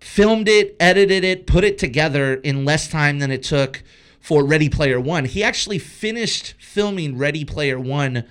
filmed 0.00 0.48
it, 0.48 0.76
edited 0.78 1.24
it, 1.24 1.46
put 1.46 1.64
it 1.64 1.78
together 1.78 2.34
in 2.34 2.64
less 2.64 2.88
time 2.88 3.18
than 3.18 3.30
it 3.30 3.42
took 3.42 3.82
for 4.20 4.44
Ready 4.44 4.68
Player 4.68 5.00
One. 5.00 5.24
He 5.24 5.42
actually 5.42 5.78
finished 5.78 6.54
filming 6.58 7.16
Ready 7.18 7.44
Player 7.44 7.78
One 7.78 8.24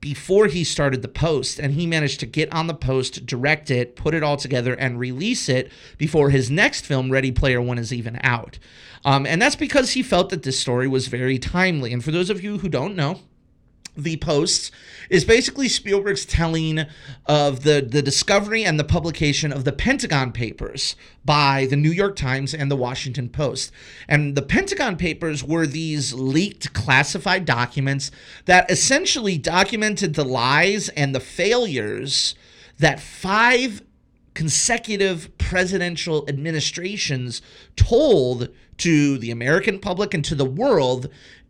before 0.00 0.46
he 0.46 0.62
started 0.62 1.02
the 1.02 1.08
post 1.08 1.58
and 1.58 1.74
he 1.74 1.86
managed 1.86 2.20
to 2.20 2.26
get 2.26 2.52
on 2.52 2.66
the 2.66 2.74
post 2.74 3.26
direct 3.26 3.70
it 3.70 3.96
put 3.96 4.14
it 4.14 4.22
all 4.22 4.36
together 4.36 4.74
and 4.74 4.98
release 5.00 5.48
it 5.48 5.72
before 5.98 6.30
his 6.30 6.50
next 6.50 6.84
film 6.84 7.10
ready 7.10 7.32
player 7.32 7.60
one 7.60 7.78
is 7.78 7.92
even 7.92 8.18
out 8.22 8.58
um, 9.04 9.26
and 9.26 9.40
that's 9.40 9.56
because 9.56 9.92
he 9.92 10.02
felt 10.02 10.28
that 10.28 10.42
this 10.42 10.60
story 10.60 10.86
was 10.86 11.08
very 11.08 11.38
timely 11.38 11.92
and 11.92 12.04
for 12.04 12.10
those 12.10 12.30
of 12.30 12.42
you 12.44 12.58
who 12.58 12.68
don't 12.68 12.94
know 12.94 13.20
the 13.96 14.16
posts 14.18 14.70
is 15.10 15.24
basically 15.24 15.68
Spielberg's 15.68 16.24
telling 16.24 16.86
of 17.26 17.62
the 17.62 17.86
the 17.86 18.02
discovery 18.02 18.64
and 18.64 18.78
the 18.78 18.84
publication 18.84 19.52
of 19.52 19.64
the 19.64 19.72
Pentagon 19.72 20.32
Papers 20.32 20.96
by 21.24 21.66
the 21.68 21.76
New 21.76 21.90
York 21.90 22.16
Times 22.16 22.54
and 22.54 22.70
the 22.70 22.76
Washington 22.76 23.28
Post. 23.28 23.72
And 24.08 24.36
the 24.36 24.42
Pentagon 24.42 24.96
Papers 24.96 25.42
were 25.42 25.66
these 25.66 26.12
leaked 26.14 26.72
classified 26.72 27.44
documents 27.44 28.10
that 28.44 28.70
essentially 28.70 29.38
documented 29.38 30.14
the 30.14 30.24
lies 30.24 30.88
and 30.90 31.14
the 31.14 31.20
failures 31.20 32.34
that 32.78 33.00
five 33.00 33.82
consecutive 34.34 35.36
presidential 35.38 36.28
administrations 36.28 37.40
told 37.74 38.48
to 38.76 39.16
the 39.18 39.30
American 39.30 39.78
public 39.78 40.12
and 40.12 40.24
to 40.24 40.34
the 40.34 40.44
world 40.44 41.08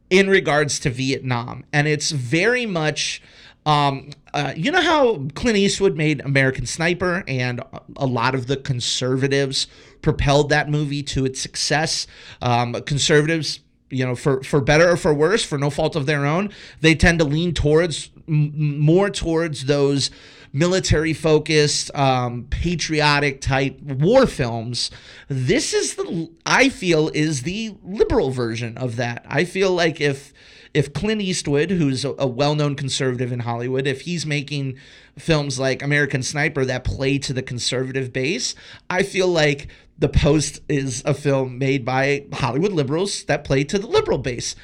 in 0.08 0.30
regards 0.30 0.78
to 0.78 0.90
Vietnam. 0.90 1.64
And 1.72 1.88
it's 1.88 2.10
very 2.12 2.64
much. 2.64 3.20
Um, 3.66 4.10
uh, 4.32 4.52
you 4.56 4.70
know 4.70 4.80
how 4.80 5.26
Clint 5.34 5.58
Eastwood 5.58 5.96
made 5.96 6.20
American 6.20 6.66
Sniper, 6.66 7.24
and 7.26 7.60
a 7.96 8.06
lot 8.06 8.34
of 8.34 8.46
the 8.46 8.56
conservatives 8.56 9.66
propelled 10.02 10.50
that 10.50 10.70
movie 10.70 11.02
to 11.02 11.24
its 11.24 11.40
success. 11.40 12.06
Um, 12.40 12.74
conservatives, 12.84 13.60
you 13.90 14.06
know, 14.06 14.14
for 14.14 14.42
for 14.44 14.60
better 14.60 14.88
or 14.90 14.96
for 14.96 15.12
worse, 15.12 15.44
for 15.44 15.58
no 15.58 15.68
fault 15.68 15.96
of 15.96 16.06
their 16.06 16.24
own, 16.24 16.50
they 16.80 16.94
tend 16.94 17.18
to 17.18 17.24
lean 17.24 17.54
towards 17.54 18.10
m- 18.28 18.78
more 18.78 19.10
towards 19.10 19.66
those 19.66 20.10
military 20.52 21.12
focused, 21.12 21.94
um, 21.94 22.46
patriotic 22.48 23.40
type 23.40 23.80
war 23.82 24.26
films. 24.26 24.90
This 25.28 25.74
is 25.74 25.96
the 25.96 26.30
I 26.46 26.68
feel 26.68 27.08
is 27.08 27.42
the 27.42 27.74
liberal 27.82 28.30
version 28.30 28.78
of 28.78 28.96
that. 28.96 29.26
I 29.28 29.44
feel 29.44 29.72
like 29.72 30.00
if 30.00 30.32
if 30.76 30.92
Clint 30.92 31.22
Eastwood, 31.22 31.70
who's 31.70 32.04
a, 32.04 32.14
a 32.18 32.26
well-known 32.26 32.74
conservative 32.74 33.32
in 33.32 33.40
Hollywood, 33.40 33.86
if 33.86 34.02
he's 34.02 34.26
making 34.26 34.76
films 35.18 35.58
like 35.58 35.82
American 35.82 36.22
Sniper 36.22 36.66
that 36.66 36.84
play 36.84 37.16
to 37.16 37.32
the 37.32 37.42
conservative 37.42 38.12
base, 38.12 38.54
I 38.90 39.02
feel 39.02 39.26
like 39.26 39.68
The 39.98 40.10
Post 40.10 40.60
is 40.68 41.02
a 41.06 41.14
film 41.14 41.56
made 41.56 41.86
by 41.86 42.26
Hollywood 42.34 42.72
liberals 42.72 43.24
that 43.24 43.42
play 43.42 43.64
to 43.64 43.78
the 43.78 43.86
liberal 43.86 44.18
base. 44.18 44.54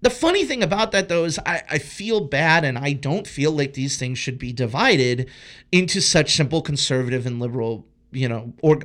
The 0.00 0.08
funny 0.08 0.46
thing 0.46 0.62
about 0.62 0.92
that, 0.92 1.10
though, 1.10 1.24
is 1.24 1.38
I, 1.44 1.62
I 1.68 1.78
feel 1.78 2.20
bad 2.20 2.64
and 2.64 2.78
I 2.78 2.94
don't 2.94 3.26
feel 3.26 3.52
like 3.52 3.74
these 3.74 3.98
things 3.98 4.18
should 4.18 4.38
be 4.38 4.54
divided 4.54 5.28
into 5.70 6.00
such 6.00 6.36
simple 6.36 6.62
conservative 6.62 7.26
and 7.26 7.38
liberal, 7.38 7.86
you 8.12 8.30
know, 8.30 8.54
or, 8.62 8.80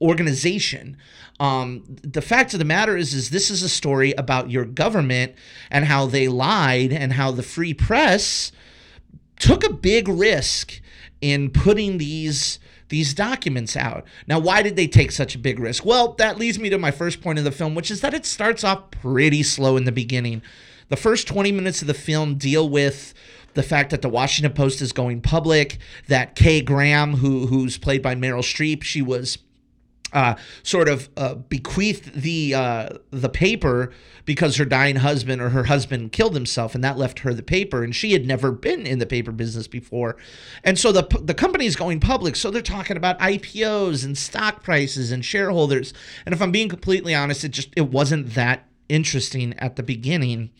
organization. 0.00 0.96
Um, 1.38 1.84
the 1.86 2.22
fact 2.22 2.54
of 2.54 2.58
the 2.58 2.64
matter 2.64 2.96
is, 2.96 3.12
is 3.12 3.30
this 3.30 3.50
is 3.50 3.62
a 3.62 3.68
story 3.68 4.12
about 4.12 4.50
your 4.50 4.64
government 4.64 5.34
and 5.70 5.84
how 5.84 6.06
they 6.06 6.28
lied 6.28 6.92
and 6.92 7.12
how 7.12 7.30
the 7.30 7.42
free 7.42 7.74
press 7.74 8.52
took 9.38 9.64
a 9.64 9.72
big 9.72 10.08
risk 10.08 10.80
in 11.20 11.50
putting 11.50 11.98
these 11.98 12.58
these 12.88 13.14
documents 13.14 13.76
out. 13.76 14.04
Now, 14.28 14.38
why 14.38 14.62
did 14.62 14.76
they 14.76 14.86
take 14.86 15.10
such 15.10 15.34
a 15.34 15.38
big 15.38 15.58
risk? 15.58 15.84
Well, 15.84 16.12
that 16.18 16.38
leads 16.38 16.56
me 16.56 16.70
to 16.70 16.78
my 16.78 16.92
first 16.92 17.20
point 17.20 17.36
of 17.36 17.44
the 17.44 17.50
film, 17.50 17.74
which 17.74 17.90
is 17.90 18.00
that 18.02 18.14
it 18.14 18.24
starts 18.24 18.62
off 18.62 18.92
pretty 18.92 19.42
slow 19.42 19.76
in 19.76 19.84
the 19.84 19.92
beginning. 19.92 20.40
The 20.88 20.96
first 20.96 21.26
20 21.26 21.50
minutes 21.50 21.80
of 21.80 21.88
the 21.88 21.94
film 21.94 22.36
deal 22.36 22.68
with 22.68 23.12
the 23.54 23.64
fact 23.64 23.90
that 23.90 24.02
the 24.02 24.08
Washington 24.08 24.52
Post 24.52 24.80
is 24.80 24.92
going 24.92 25.20
public, 25.20 25.78
that 26.06 26.36
Kay 26.36 26.60
Graham, 26.60 27.14
who 27.14 27.48
who's 27.48 27.76
played 27.76 28.02
by 28.02 28.14
Meryl 28.14 28.38
Streep, 28.38 28.84
she 28.84 29.02
was 29.02 29.38
uh, 30.16 30.34
sort 30.62 30.88
of 30.88 31.10
uh, 31.18 31.34
bequeathed 31.34 32.22
the 32.22 32.54
uh, 32.54 32.88
the 33.10 33.28
paper 33.28 33.92
because 34.24 34.56
her 34.56 34.64
dying 34.64 34.96
husband 34.96 35.42
or 35.42 35.50
her 35.50 35.64
husband 35.64 36.10
killed 36.10 36.34
himself, 36.34 36.74
and 36.74 36.82
that 36.82 36.96
left 36.96 37.18
her 37.20 37.34
the 37.34 37.42
paper, 37.42 37.84
and 37.84 37.94
she 37.94 38.12
had 38.12 38.24
never 38.26 38.50
been 38.50 38.86
in 38.86 38.98
the 38.98 39.04
paper 39.04 39.30
business 39.30 39.68
before, 39.68 40.16
and 40.64 40.78
so 40.78 40.90
the 40.90 41.06
the 41.20 41.34
company 41.34 41.66
is 41.66 41.76
going 41.76 42.00
public, 42.00 42.34
so 42.34 42.50
they're 42.50 42.62
talking 42.62 42.96
about 42.96 43.18
IPOs 43.20 44.06
and 44.06 44.16
stock 44.16 44.62
prices 44.62 45.12
and 45.12 45.22
shareholders, 45.22 45.92
and 46.24 46.34
if 46.34 46.40
I'm 46.40 46.50
being 46.50 46.70
completely 46.70 47.14
honest, 47.14 47.44
it 47.44 47.50
just 47.50 47.68
it 47.76 47.90
wasn't 47.90 48.32
that 48.34 48.66
interesting 48.88 49.52
at 49.58 49.76
the 49.76 49.82
beginning. 49.82 50.50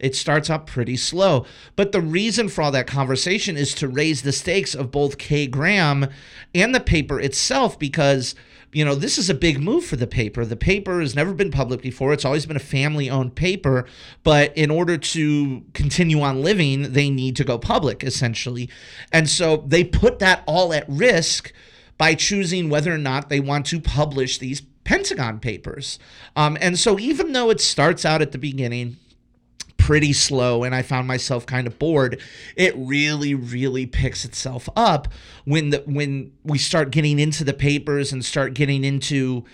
It 0.00 0.16
starts 0.16 0.50
up 0.50 0.66
pretty 0.66 0.96
slow. 0.96 1.46
But 1.76 1.92
the 1.92 2.00
reason 2.00 2.48
for 2.48 2.62
all 2.62 2.72
that 2.72 2.88
conversation 2.88 3.56
is 3.56 3.74
to 3.76 3.86
raise 3.86 4.22
the 4.22 4.32
stakes 4.32 4.74
of 4.74 4.90
both 4.90 5.18
Kay 5.18 5.46
Graham 5.46 6.08
and 6.52 6.74
the 6.74 6.80
paper 6.80 7.20
itself 7.20 7.78
because 7.78 8.34
you 8.74 8.84
know, 8.84 8.96
this 8.96 9.18
is 9.18 9.30
a 9.30 9.34
big 9.34 9.60
move 9.60 9.84
for 9.84 9.96
the 9.96 10.06
paper. 10.06 10.44
The 10.44 10.56
paper 10.56 11.00
has 11.00 11.14
never 11.14 11.32
been 11.32 11.52
public 11.52 11.80
before. 11.80 12.12
It's 12.12 12.24
always 12.24 12.44
been 12.44 12.56
a 12.56 12.60
family 12.60 13.08
owned 13.08 13.36
paper. 13.36 13.86
But 14.24 14.56
in 14.56 14.70
order 14.70 14.98
to 14.98 15.62
continue 15.74 16.20
on 16.20 16.42
living, 16.42 16.92
they 16.92 17.08
need 17.08 17.36
to 17.36 17.44
go 17.44 17.56
public, 17.56 18.02
essentially. 18.02 18.68
And 19.12 19.30
so 19.30 19.58
they 19.66 19.84
put 19.84 20.18
that 20.18 20.42
all 20.46 20.72
at 20.74 20.84
risk 20.88 21.52
by 21.96 22.14
choosing 22.14 22.68
whether 22.68 22.92
or 22.92 22.98
not 22.98 23.28
they 23.28 23.40
want 23.40 23.66
to 23.66 23.80
publish 23.80 24.38
these 24.38 24.62
Pentagon 24.82 25.38
papers. 25.38 25.98
Um, 26.36 26.58
and 26.60 26.78
so 26.78 26.98
even 26.98 27.32
though 27.32 27.50
it 27.50 27.60
starts 27.60 28.04
out 28.04 28.20
at 28.20 28.32
the 28.32 28.38
beginning, 28.38 28.96
pretty 29.84 30.14
slow 30.14 30.64
and 30.64 30.74
I 30.74 30.80
found 30.80 31.06
myself 31.06 31.44
kind 31.44 31.66
of 31.66 31.78
bored, 31.78 32.18
it 32.56 32.74
really, 32.74 33.34
really 33.34 33.84
picks 33.84 34.24
itself 34.24 34.66
up 34.74 35.08
when 35.44 35.68
the 35.68 35.82
when 35.84 36.32
we 36.42 36.56
start 36.56 36.90
getting 36.90 37.18
into 37.18 37.44
the 37.44 37.52
papers 37.52 38.10
and 38.10 38.24
start 38.24 38.54
getting 38.54 38.82
into 38.82 39.44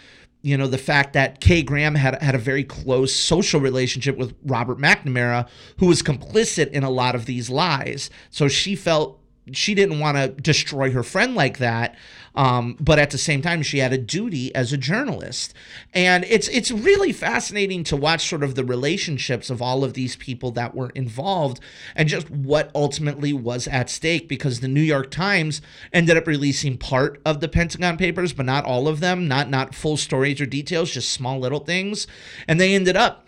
you 0.43 0.57
know 0.57 0.69
the 0.69 0.79
fact 0.79 1.15
that 1.15 1.41
Kay 1.41 1.65
Graham 1.65 1.97
had 1.97 2.23
had 2.23 2.37
a 2.37 2.39
very 2.39 2.63
close 2.63 3.13
social 3.13 3.61
relationship 3.61 4.17
with 4.17 4.37
Robert 4.45 4.79
McNamara, 4.79 5.49
who 5.79 5.87
was 5.87 6.01
complicit 6.01 6.69
in 6.69 6.85
a 6.85 6.91
lot 6.91 7.17
of 7.17 7.27
these 7.27 7.51
lies. 7.51 8.09
So 8.31 8.47
she 8.47 8.77
felt 8.77 9.20
she 9.53 9.75
didn't 9.75 10.01
want 10.01 10.17
to 10.17 10.29
destroy 10.29 10.91
her 10.93 11.03
friend 11.03 11.35
like 11.35 11.59
that. 11.59 11.97
Um, 12.35 12.77
but 12.79 13.01
at 13.01 13.11
the 13.11 13.19
same 13.19 13.43
time, 13.43 13.63
she 13.63 13.79
had 13.79 13.93
a 13.93 13.99
duty 13.99 14.55
as 14.55 14.73
a 14.73 14.77
journalist, 14.77 15.53
and 15.93 16.25
it's 16.25 16.47
it's 16.49 16.71
really 16.71 17.13
fascinating 17.13 17.83
to 17.85 17.97
watch 17.97 18.29
sort 18.29 18.45
of 18.45 18.55
the 18.55 18.65
relationships 18.65 19.51
of 19.51 19.61
all 19.61 19.83
of 19.83 19.95
these 19.95 20.15
people 20.15 20.53
that 20.53 20.75
were 20.75 20.91
involved, 20.91 21.59
and 21.97 22.09
just 22.09 22.31
what 22.31 22.71
ultimately 22.73 23.33
was 23.33 23.67
at 23.67 23.91
stake. 23.91 24.29
Because 24.29 24.61
the 24.61 24.69
New 24.69 24.81
York 24.81 25.11
Times 25.11 25.61
ended 25.93 26.17
up 26.17 26.29
releasing 26.29 26.79
part 26.79 27.21
of 27.25 27.41
the 27.41 27.49
Pentagon 27.49 27.97
Papers, 27.97 28.33
but 28.33 28.47
not 28.47 28.65
all 28.65 28.87
of 28.87 29.01
them, 29.01 29.27
not 29.27 29.51
not 29.51 29.75
full 29.75 29.97
stories 29.97 30.41
or 30.41 30.47
details, 30.47 30.93
just 30.93 31.11
small 31.11 31.41
little 31.41 31.61
things, 31.61 32.07
and 32.47 32.61
they 32.61 32.77
ended 32.77 32.95
up 32.97 33.27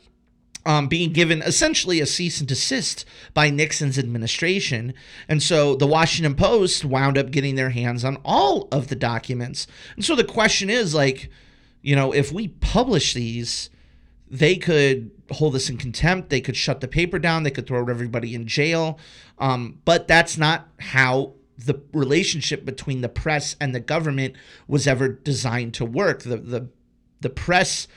um, 0.64 0.88
being 0.88 1.12
given 1.12 1.42
essentially 1.42 2.00
a 2.00 2.07
cease 2.07 2.38
and 2.38 2.49
desist 2.49 3.04
by 3.35 3.50
Nixon's 3.50 3.99
administration. 3.99 4.95
And 5.28 5.42
so 5.42 5.75
the 5.75 5.87
Washington 5.87 6.35
Post 6.35 6.85
wound 6.85 7.19
up 7.19 7.31
getting 7.31 7.57
their 7.57 7.71
hands 7.71 8.04
on 8.04 8.19
all 8.25 8.69
of 8.71 8.88
the 8.88 8.95
documents. 8.95 9.66
And 9.97 10.04
so 10.04 10.14
the 10.14 10.25
question 10.25 10.71
is 10.71 10.95
like, 10.95 11.31
you 11.83 11.97
know, 11.97 12.12
if 12.12 12.33
we 12.33 12.49
publish 12.49 13.14
these, 13.14 13.71
they 14.31 14.57
could 14.57 15.11
hold 15.31 15.54
us 15.54 15.69
in 15.69 15.76
contempt. 15.76 16.31
They 16.31 16.40
could 16.40 16.57
shut 16.57 16.81
the 16.81 16.88
paper 16.88 17.19
down. 17.19 17.42
They 17.42 17.50
could 17.50 17.66
throw 17.66 17.81
everybody 17.88 18.35
in 18.35 18.47
jail. 18.47 18.99
Um, 19.38 19.81
but 19.85 20.07
that's 20.07 20.38
not 20.38 20.69
how 20.78 21.35
the 21.59 21.81
relationship 21.92 22.64
between 22.64 23.00
the 23.00 23.09
press 23.09 23.57
and 23.61 23.75
the 23.75 23.81
government 23.81 24.35
was 24.66 24.87
ever 24.87 25.09
designed 25.09 25.75
to 25.75 25.85
work. 25.85 26.23
The 26.23 26.37
the 26.37 26.69
the 27.21 27.31
press 27.31 27.88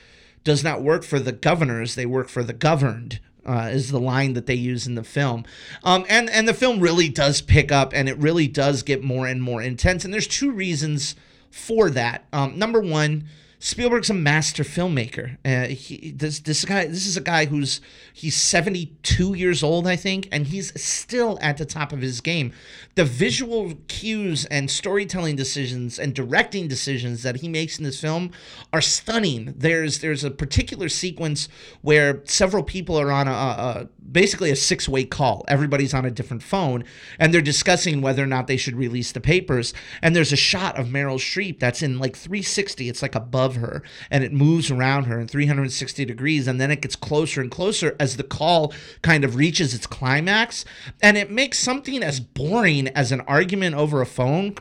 does 0.46 0.64
not 0.64 0.82
work 0.82 1.04
for 1.04 1.18
the 1.18 1.32
governors, 1.32 1.94
they 1.94 2.06
work 2.06 2.30
for 2.30 2.42
the 2.42 2.54
governed. 2.54 3.20
Uh, 3.44 3.68
is 3.70 3.92
the 3.92 4.00
line 4.00 4.32
that 4.32 4.46
they 4.46 4.56
use 4.56 4.88
in 4.88 4.96
the 4.96 5.04
film, 5.04 5.44
um, 5.84 6.04
and 6.08 6.28
and 6.30 6.48
the 6.48 6.52
film 6.52 6.80
really 6.80 7.08
does 7.08 7.40
pick 7.40 7.70
up, 7.70 7.92
and 7.94 8.08
it 8.08 8.18
really 8.18 8.48
does 8.48 8.82
get 8.82 9.04
more 9.04 9.28
and 9.28 9.40
more 9.40 9.62
intense. 9.62 10.04
And 10.04 10.12
there's 10.12 10.26
two 10.26 10.50
reasons 10.50 11.14
for 11.48 11.88
that. 11.90 12.24
Um, 12.32 12.58
number 12.58 12.80
one, 12.80 13.28
Spielberg's 13.58 14.10
a 14.10 14.14
master 14.14 14.62
filmmaker. 14.62 15.38
Uh, 15.44 15.68
he, 15.68 16.12
this 16.12 16.40
this 16.40 16.64
guy 16.64 16.86
this 16.86 17.06
is 17.06 17.16
a 17.16 17.22
guy 17.22 17.46
who's 17.46 17.80
he's 18.12 18.36
72 18.36 19.34
years 19.34 19.62
old, 19.62 19.86
I 19.86 19.96
think, 19.96 20.28
and 20.30 20.46
he's 20.46 20.78
still 20.80 21.38
at 21.40 21.56
the 21.56 21.64
top 21.64 21.92
of 21.92 22.00
his 22.00 22.20
game. 22.20 22.52
The 22.96 23.04
visual 23.04 23.74
cues 23.88 24.44
and 24.46 24.70
storytelling 24.70 25.36
decisions 25.36 25.98
and 25.98 26.14
directing 26.14 26.68
decisions 26.68 27.22
that 27.22 27.36
he 27.36 27.48
makes 27.48 27.78
in 27.78 27.84
this 27.84 28.00
film 28.00 28.30
are 28.72 28.82
stunning. 28.82 29.54
There's 29.56 30.00
there's 30.00 30.24
a 30.24 30.30
particular 30.30 30.88
sequence 30.88 31.48
where 31.80 32.22
several 32.24 32.62
people 32.62 32.98
are 33.00 33.10
on 33.10 33.26
a, 33.26 33.32
a 33.32 33.88
basically 34.10 34.50
a 34.50 34.56
six-way 34.56 35.04
call. 35.04 35.44
Everybody's 35.48 35.94
on 35.94 36.04
a 36.04 36.10
different 36.10 36.42
phone 36.42 36.84
and 37.18 37.32
they're 37.32 37.40
discussing 37.40 38.00
whether 38.00 38.22
or 38.22 38.26
not 38.26 38.46
they 38.46 38.56
should 38.56 38.76
release 38.76 39.12
the 39.12 39.20
papers. 39.20 39.72
And 40.02 40.14
there's 40.14 40.32
a 40.32 40.36
shot 40.36 40.78
of 40.78 40.88
Meryl 40.88 41.16
Streep 41.16 41.58
that's 41.58 41.82
in 41.82 41.98
like 41.98 42.16
360. 42.16 42.88
It's 42.88 43.02
like 43.02 43.14
above 43.14 43.46
above 43.46 43.56
her 43.56 43.82
and 44.10 44.24
it 44.24 44.32
moves 44.32 44.70
around 44.70 45.04
her 45.04 45.20
in 45.20 45.28
360 45.28 46.04
degrees 46.04 46.46
and 46.46 46.60
then 46.60 46.70
it 46.70 46.80
gets 46.80 46.96
closer 46.96 47.40
and 47.40 47.50
closer 47.50 47.94
as 48.00 48.16
the 48.16 48.22
call 48.22 48.72
kind 49.02 49.24
of 49.24 49.36
reaches 49.36 49.74
its 49.74 49.86
climax 49.86 50.64
and 51.02 51.16
it 51.16 51.30
makes 51.30 51.58
something 51.58 52.02
as 52.02 52.18
boring 52.18 52.88
as 52.88 53.12
an 53.12 53.20
argument 53.22 53.74
over 53.74 54.00
a 54.00 54.06
phone 54.06 54.54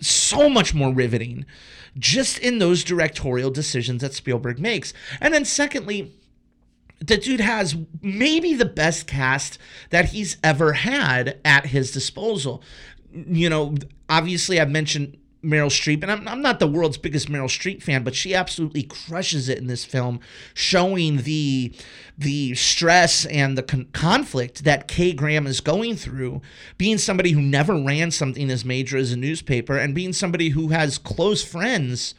so 0.00 0.48
much 0.48 0.74
more 0.74 0.92
riveting 0.92 1.44
just 1.98 2.38
in 2.38 2.58
those 2.58 2.84
directorial 2.84 3.50
decisions 3.50 4.02
that 4.02 4.14
Spielberg 4.14 4.60
makes. 4.60 4.94
And 5.20 5.34
then 5.34 5.44
secondly, 5.44 6.12
the 7.00 7.16
dude 7.16 7.40
has 7.40 7.76
maybe 8.02 8.54
the 8.54 8.64
best 8.64 9.06
cast 9.06 9.58
that 9.90 10.06
he's 10.06 10.36
ever 10.42 10.72
had 10.72 11.38
at 11.44 11.66
his 11.66 11.90
disposal. 11.92 12.62
You 13.12 13.48
know, 13.48 13.76
obviously 14.08 14.60
I've 14.60 14.70
mentioned 14.70 15.16
Meryl 15.42 15.68
Streep, 15.68 16.02
and 16.02 16.10
I'm, 16.10 16.26
I'm 16.26 16.42
not 16.42 16.58
the 16.58 16.66
world's 16.66 16.98
biggest 16.98 17.30
Meryl 17.30 17.44
Streep 17.44 17.82
fan, 17.82 18.02
but 18.02 18.14
she 18.14 18.34
absolutely 18.34 18.82
crushes 18.82 19.48
it 19.48 19.58
in 19.58 19.68
this 19.68 19.84
film, 19.84 20.20
showing 20.52 21.18
the 21.18 21.74
the 22.16 22.56
stress 22.56 23.24
and 23.26 23.56
the 23.56 23.62
con- 23.62 23.86
conflict 23.92 24.64
that 24.64 24.88
Kay 24.88 25.12
Graham 25.12 25.46
is 25.46 25.60
going 25.60 25.94
through, 25.94 26.42
being 26.76 26.98
somebody 26.98 27.30
who 27.30 27.40
never 27.40 27.80
ran 27.80 28.10
something 28.10 28.50
as 28.50 28.64
major 28.64 28.96
as 28.96 29.12
a 29.12 29.16
newspaper, 29.16 29.78
and 29.78 29.94
being 29.94 30.12
somebody 30.12 30.48
who 30.48 30.68
has 30.68 30.98
close 30.98 31.44
friends 31.44 32.14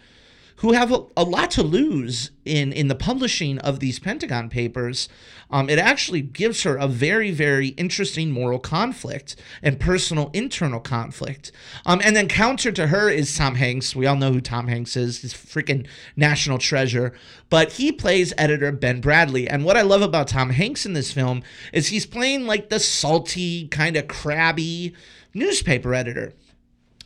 who 0.60 0.74
have 0.74 0.92
a, 0.92 1.06
a, 1.16 1.24
lot 1.24 1.52
to 1.52 1.64
lose 1.64 2.32
in 2.44 2.74
in 2.74 2.90
the 2.90 2.96
publishing 2.96 3.60
of 3.60 3.80
these 3.80 3.98
Pentagon 3.98 4.50
papers. 4.50 5.08
Um, 5.50 5.70
it 5.70 5.80
actually 5.80 6.22
gives 6.22 6.64
her 6.64 6.76
a 6.76 6.88
very 6.88 7.32
very 7.32 7.70
interesting 7.70 8.32
moral 8.32 8.60
conflict 8.60 9.36
and 9.64 9.80
personal 9.80 10.30
internal 10.34 10.80
conflict. 10.80 11.52
Um, 11.86 12.02
and 12.04 12.16
then 12.16 12.28
counter 12.28 12.72
to 12.74 12.88
her 12.88 13.10
is 13.10 13.36
Tom 13.36 13.56
Hanks. 13.56 13.96
We 13.96 14.06
all 14.06 14.18
know 14.18 14.34
who 14.34 14.42
Tom 14.42 14.68
Hanks 14.68 14.98
is. 14.98 15.22
He's 15.22 15.34
freaking 15.34 15.88
national 16.16 16.58
treasure. 16.58 17.14
But 17.50 17.74
he 17.74 17.92
plays 17.92 18.34
editor 18.38 18.72
Ben 18.72 19.02
Bradlee. 19.02 19.48
And 19.50 19.64
what 19.64 19.78
I 19.78 19.82
love 19.82 20.02
about 20.02 20.28
Tom 20.28 20.52
Hanks 20.52 20.86
in 20.86 20.94
this 20.94 21.12
film 21.12 21.42
is 21.74 21.88
he's 21.88 22.06
playing 22.06 22.46
like 22.46 22.70
the 22.70 22.80
salty 22.80 23.68
kind 23.70 23.96
of 23.96 24.08
crabby 24.08 24.94
newspaper 25.34 25.94
editor 25.94 26.34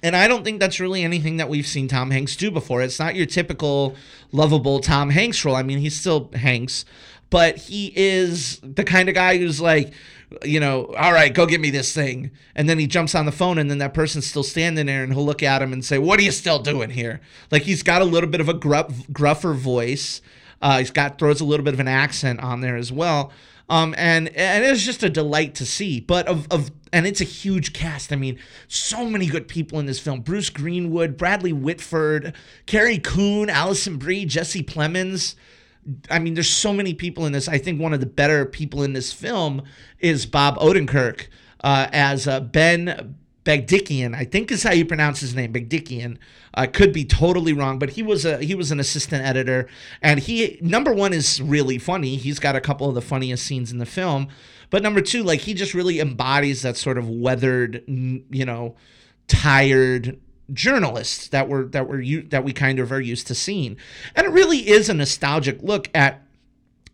and 0.03 0.15
I 0.17 0.27
don't 0.27 0.43
think 0.43 0.59
that's 0.59 0.81
really 0.81 1.01
anything 1.03 1.37
that 1.37 1.47
we've 1.47 1.65
seen 1.65 1.87
Tom 1.87 2.11
Hanks 2.11 2.35
do 2.35 2.51
before. 2.51 2.81
It's 2.81 2.99
not 2.99 3.15
your 3.15 3.25
typical 3.25 3.95
lovable 4.33 4.79
Tom 4.79 5.09
Hanks 5.09 5.43
role. 5.45 5.55
I 5.55 5.63
mean, 5.63 5.79
he's 5.79 5.97
still 5.97 6.29
Hanks, 6.35 6.83
but 7.29 7.57
he 7.57 7.93
is 7.95 8.59
the 8.61 8.83
kind 8.83 9.07
of 9.07 9.15
guy 9.15 9.37
who's 9.37 9.61
like, 9.61 9.93
you 10.43 10.59
know, 10.59 10.93
all 10.97 11.13
right, 11.13 11.33
go 11.33 11.45
get 11.45 11.61
me 11.61 11.69
this 11.69 11.93
thing. 11.93 12.31
And 12.53 12.67
then 12.67 12.79
he 12.79 12.85
jumps 12.85 13.15
on 13.15 13.25
the 13.25 13.31
phone, 13.31 13.57
and 13.57 13.71
then 13.71 13.77
that 13.77 13.93
person's 13.93 14.27
still 14.27 14.43
standing 14.43 14.87
there, 14.87 15.03
and 15.03 15.13
he'll 15.13 15.25
look 15.25 15.41
at 15.41 15.61
him 15.61 15.71
and 15.71 15.85
say, 15.85 15.97
What 15.97 16.19
are 16.19 16.23
you 16.23 16.31
still 16.31 16.59
doing 16.59 16.89
here? 16.89 17.21
Like 17.49 17.63
he's 17.63 17.81
got 17.81 18.01
a 18.01 18.05
little 18.05 18.29
bit 18.29 18.41
of 18.41 18.49
a 18.49 18.53
gruff, 18.53 19.07
gruffer 19.11 19.53
voice. 19.53 20.21
Uh, 20.61 20.79
he's 20.79 20.91
got 20.91 21.17
throws 21.17 21.39
a 21.39 21.45
little 21.45 21.63
bit 21.63 21.73
of 21.73 21.79
an 21.79 21.87
accent 21.87 22.41
on 22.41 22.61
there 22.61 22.75
as 22.75 22.91
well. 22.91 23.31
Um, 23.69 23.95
and 23.97 24.29
and 24.29 24.65
it's 24.65 24.83
just 24.83 25.03
a 25.03 25.09
delight 25.09 25.55
to 25.55 25.65
see. 25.65 25.99
But 26.01 26.27
of 26.27 26.47
of 26.51 26.71
and 26.93 27.07
it's 27.07 27.19
a 27.19 27.25
huge 27.25 27.73
cast. 27.73 28.13
I 28.13 28.15
mean, 28.15 28.39
so 28.69 29.05
many 29.09 29.25
good 29.25 29.49
people 29.49 29.79
in 29.79 29.87
this 29.87 29.99
film: 29.99 30.21
Bruce 30.21 30.49
Greenwood, 30.49 31.17
Bradley 31.17 31.51
Whitford, 31.51 32.33
Carrie 32.67 32.99
Coon, 32.99 33.49
Alison 33.49 33.97
Brie, 33.97 34.23
Jesse 34.23 34.63
Plemons. 34.63 35.35
I 36.09 36.19
mean, 36.19 36.35
there's 36.35 36.49
so 36.49 36.71
many 36.71 36.93
people 36.93 37.25
in 37.25 37.33
this. 37.33 37.49
I 37.49 37.57
think 37.57 37.81
one 37.81 37.93
of 37.93 37.99
the 37.99 38.05
better 38.05 38.45
people 38.45 38.83
in 38.83 38.93
this 38.93 39.11
film 39.11 39.63
is 39.99 40.25
Bob 40.25 40.57
Odenkirk 40.59 41.27
uh, 41.61 41.87
as 41.91 42.25
uh, 42.25 42.39
Ben 42.39 43.15
Bagdikian, 43.45 44.15
I 44.15 44.23
think 44.23 44.51
is 44.51 44.63
how 44.63 44.71
you 44.71 44.85
pronounce 44.85 45.19
his 45.19 45.35
name, 45.35 45.51
Bagdikian. 45.51 46.17
I 46.53 46.63
uh, 46.63 46.67
could 46.67 46.93
be 46.93 47.03
totally 47.03 47.51
wrong, 47.51 47.77
but 47.77 47.91
he 47.91 48.03
was 48.03 48.25
a 48.25 48.37
he 48.37 48.55
was 48.55 48.71
an 48.71 48.79
assistant 48.79 49.25
editor, 49.25 49.67
and 50.01 50.19
he 50.19 50.57
number 50.61 50.93
one 50.93 51.13
is 51.13 51.41
really 51.41 51.77
funny. 51.77 52.15
He's 52.15 52.39
got 52.39 52.55
a 52.55 52.61
couple 52.61 52.87
of 52.87 52.95
the 52.95 53.01
funniest 53.01 53.45
scenes 53.45 53.71
in 53.71 53.79
the 53.79 53.85
film, 53.85 54.29
but 54.69 54.81
number 54.81 55.01
two, 55.01 55.23
like 55.23 55.41
he 55.41 55.53
just 55.53 55.73
really 55.73 55.99
embodies 55.99 56.61
that 56.61 56.77
sort 56.77 56.97
of 56.97 57.09
weathered, 57.09 57.83
you 57.87 58.45
know, 58.45 58.75
tired 59.27 60.19
journalist 60.51 61.31
that 61.31 61.49
we're 61.49 61.65
that 61.65 61.89
we're 61.89 62.21
that 62.23 62.43
we 62.43 62.53
kind 62.53 62.79
of 62.79 62.91
are 62.91 63.01
used 63.01 63.27
to 63.27 63.35
seeing, 63.35 63.75
and 64.15 64.25
it 64.25 64.29
really 64.29 64.69
is 64.69 64.87
a 64.87 64.93
nostalgic 64.93 65.61
look 65.61 65.89
at 65.93 66.21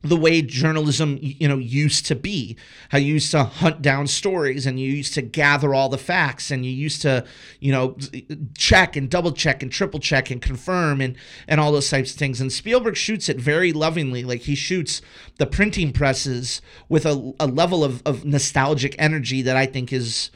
the 0.02 0.16
way 0.16 0.42
journalism 0.42 1.18
you 1.22 1.48
know 1.48 1.58
used 1.58 2.06
to 2.06 2.16
be. 2.16 2.56
How 2.90 2.98
you 2.98 3.14
used 3.14 3.32
to 3.32 3.44
hunt 3.44 3.82
down 3.82 4.08
stories 4.08 4.66
and 4.66 4.80
you 4.80 4.90
used 4.90 5.14
to 5.16 5.22
gather 5.22 5.74
all 5.74 5.90
the 5.90 5.98
facts 5.98 6.52
and 6.52 6.66
you 6.66 6.72
used 6.72 7.02
to 7.02 7.26
you 7.60 7.72
know 7.72 7.98
check 8.58 8.96
and 8.96 9.10
double 9.10 9.34
check 9.34 9.62
and 9.62 9.72
triple 9.72 10.00
check 10.00 10.32
and 10.32 10.42
confirm 10.42 11.02
and 11.02 11.16
and 11.48 11.60
all 11.60 11.72
those 11.72 11.90
types 11.90 12.14
of 12.14 12.18
things. 12.18 12.40
And 12.40 12.52
Spielberg 12.52 12.96
shoots 12.96 13.28
it 13.28 13.38
very 13.38 13.74
lovingly. 13.74 14.24
Like 14.24 14.42
he 14.42 14.56
shoots 14.56 15.02
the 15.38 15.46
printing 15.46 15.92
presses 15.92 16.62
with 16.88 17.06
a, 17.06 17.34
a 17.40 17.48
level 17.48 17.84
of, 17.84 18.02
of 18.06 18.24
nostalgic 18.24 18.96
energy 18.98 19.42
that 19.42 19.58
I 19.58 19.66
think 19.66 19.92
is 19.92 20.32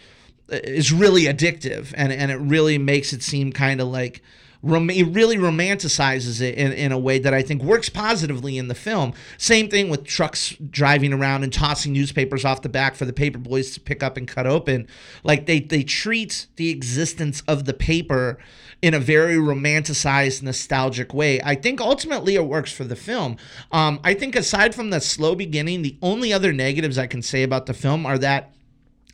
is 0.50 0.92
really 0.92 1.24
addictive. 1.24 1.94
And 1.96 2.12
and 2.12 2.32
it 2.32 2.38
really 2.38 2.78
makes 2.78 3.14
it 3.14 3.24
seem 3.24 3.54
kind 3.54 3.80
of 3.80 3.88
like 3.88 4.22
rom- 4.64 4.90
he 4.90 5.04
really 5.04 5.38
romanticizes 5.38 6.42
it 6.42 6.56
in, 6.56 6.72
in 6.72 6.92
a 6.92 6.98
way 6.98 7.20
that 7.20 7.34
I 7.34 7.44
think 7.44 7.62
works 7.62 7.90
positively 7.90 8.58
in 8.58 8.70
the 8.70 8.76
film. 8.76 9.14
Same 9.38 9.70
thing 9.70 9.90
with 9.90 10.06
trucks 10.06 10.56
driving 10.70 11.14
around 11.14 11.44
and 11.44 11.54
tossing 11.54 11.94
newspapers 11.94 12.46
off 12.46 12.62
the 12.64 12.70
back 12.70 12.96
for 12.96 13.06
the 13.06 13.14
paper 13.14 13.38
boys 13.38 13.72
to 13.72 13.80
pick 13.80 14.02
up 14.02 14.18
and 14.18 14.28
cut 14.28 14.48
open. 14.48 14.88
Like 15.24 15.46
they 15.46 15.60
they 15.60 15.84
treat 15.84 16.48
the 16.56 16.70
existence 16.70 17.44
of 17.48 17.66
the 17.66 17.74
paper 17.74 18.40
in 18.82 18.94
a 18.94 19.00
very 19.00 19.36
romanticized, 19.36 20.42
nostalgic 20.42 21.14
way. 21.14 21.42
I 21.42 21.56
think 21.56 21.80
ultimately 21.80 22.36
it 22.36 22.46
works 22.46 22.72
for 22.72 22.84
the 22.84 22.98
film. 22.98 23.38
Um, 23.72 24.00
I 24.04 24.14
think 24.14 24.36
aside 24.36 24.76
from 24.76 24.90
the 24.90 25.00
slow 25.00 25.36
beginning, 25.36 25.84
the 25.84 25.98
only 26.02 26.34
other 26.34 26.52
negatives 26.52 26.98
I 26.98 27.08
can 27.08 27.22
say 27.22 27.44
about 27.44 27.66
the 27.66 27.74
film 27.74 28.06
are 28.06 28.18
that 28.18 28.54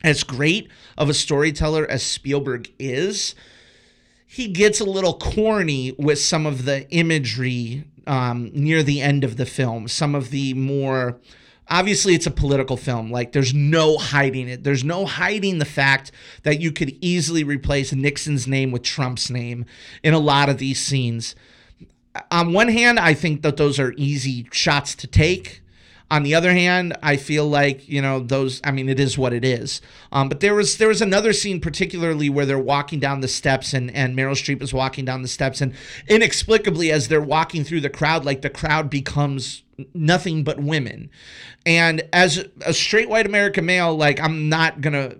as 0.02 0.24
great 0.24 0.68
of 0.98 1.08
a 1.08 1.14
storyteller 1.14 1.86
as 1.88 2.02
Spielberg 2.02 2.70
is, 2.78 3.34
he 4.32 4.46
gets 4.46 4.78
a 4.78 4.84
little 4.84 5.14
corny 5.14 5.92
with 5.98 6.20
some 6.20 6.46
of 6.46 6.64
the 6.64 6.88
imagery 6.90 7.82
um, 8.06 8.48
near 8.54 8.80
the 8.80 9.00
end 9.00 9.24
of 9.24 9.36
the 9.36 9.44
film. 9.44 9.88
Some 9.88 10.14
of 10.14 10.30
the 10.30 10.54
more 10.54 11.18
obviously 11.66 12.14
it's 12.14 12.28
a 12.28 12.30
political 12.30 12.76
film 12.76 13.10
like 13.10 13.32
there's 13.32 13.52
no 13.52 13.98
hiding 13.98 14.48
it. 14.48 14.62
There's 14.62 14.84
no 14.84 15.04
hiding 15.04 15.58
the 15.58 15.64
fact 15.64 16.12
that 16.44 16.60
you 16.60 16.70
could 16.70 16.96
easily 17.00 17.42
replace 17.42 17.92
nixon's 17.92 18.46
name 18.46 18.70
with 18.70 18.84
trump's 18.84 19.30
name 19.30 19.64
in 20.04 20.14
a 20.14 20.18
lot 20.20 20.48
of 20.48 20.58
these 20.58 20.80
scenes. 20.80 21.34
On 22.30 22.52
one 22.52 22.68
hand 22.68 23.00
i 23.00 23.14
think 23.14 23.42
that 23.42 23.56
those 23.56 23.80
are 23.80 23.94
easy 23.96 24.46
shots 24.52 24.94
to 24.94 25.08
take 25.08 25.60
on 26.10 26.24
the 26.24 26.34
other 26.34 26.52
hand, 26.52 26.96
I 27.02 27.16
feel 27.16 27.46
like 27.46 27.88
you 27.88 28.02
know 28.02 28.20
those. 28.20 28.60
I 28.64 28.72
mean, 28.72 28.88
it 28.88 28.98
is 28.98 29.16
what 29.16 29.32
it 29.32 29.44
is. 29.44 29.80
Um, 30.10 30.28
but 30.28 30.40
there 30.40 30.54
was 30.54 30.78
there 30.78 30.88
was 30.88 31.00
another 31.00 31.32
scene 31.32 31.60
particularly 31.60 32.28
where 32.28 32.44
they're 32.44 32.58
walking 32.58 32.98
down 32.98 33.20
the 33.20 33.28
steps 33.28 33.72
and 33.72 33.90
and 33.92 34.16
Meryl 34.16 34.32
Streep 34.32 34.60
is 34.62 34.74
walking 34.74 35.04
down 35.04 35.22
the 35.22 35.28
steps 35.28 35.60
and 35.60 35.72
inexplicably 36.08 36.90
as 36.90 37.08
they're 37.08 37.20
walking 37.20 37.62
through 37.62 37.80
the 37.80 37.90
crowd, 37.90 38.24
like 38.24 38.42
the 38.42 38.50
crowd 38.50 38.90
becomes 38.90 39.62
nothing 39.94 40.42
but 40.42 40.60
women. 40.60 41.10
And 41.64 42.02
as 42.12 42.44
a 42.62 42.74
straight 42.74 43.08
white 43.08 43.26
American 43.26 43.64
male, 43.64 43.96
like 43.96 44.20
I'm 44.20 44.48
not 44.48 44.80
gonna 44.80 45.16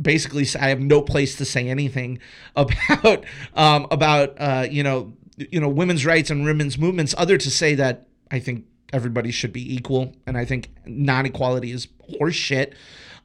basically 0.00 0.46
I 0.58 0.68
have 0.68 0.80
no 0.80 1.02
place 1.02 1.36
to 1.36 1.44
say 1.44 1.68
anything 1.68 2.18
about 2.56 3.24
um, 3.54 3.86
about 3.90 4.34
uh, 4.38 4.66
you 4.70 4.82
know 4.82 5.12
you 5.36 5.60
know 5.60 5.68
women's 5.68 6.06
rights 6.06 6.30
and 6.30 6.44
women's 6.44 6.78
movements 6.78 7.14
other 7.18 7.36
to 7.36 7.50
say 7.50 7.74
that 7.74 8.06
I 8.30 8.38
think 8.38 8.64
everybody 8.92 9.30
should 9.30 9.52
be 9.52 9.74
equal, 9.74 10.14
and 10.26 10.36
I 10.36 10.44
think 10.44 10.70
non-equality 10.86 11.72
is 11.72 11.88
horseshit. 12.20 12.74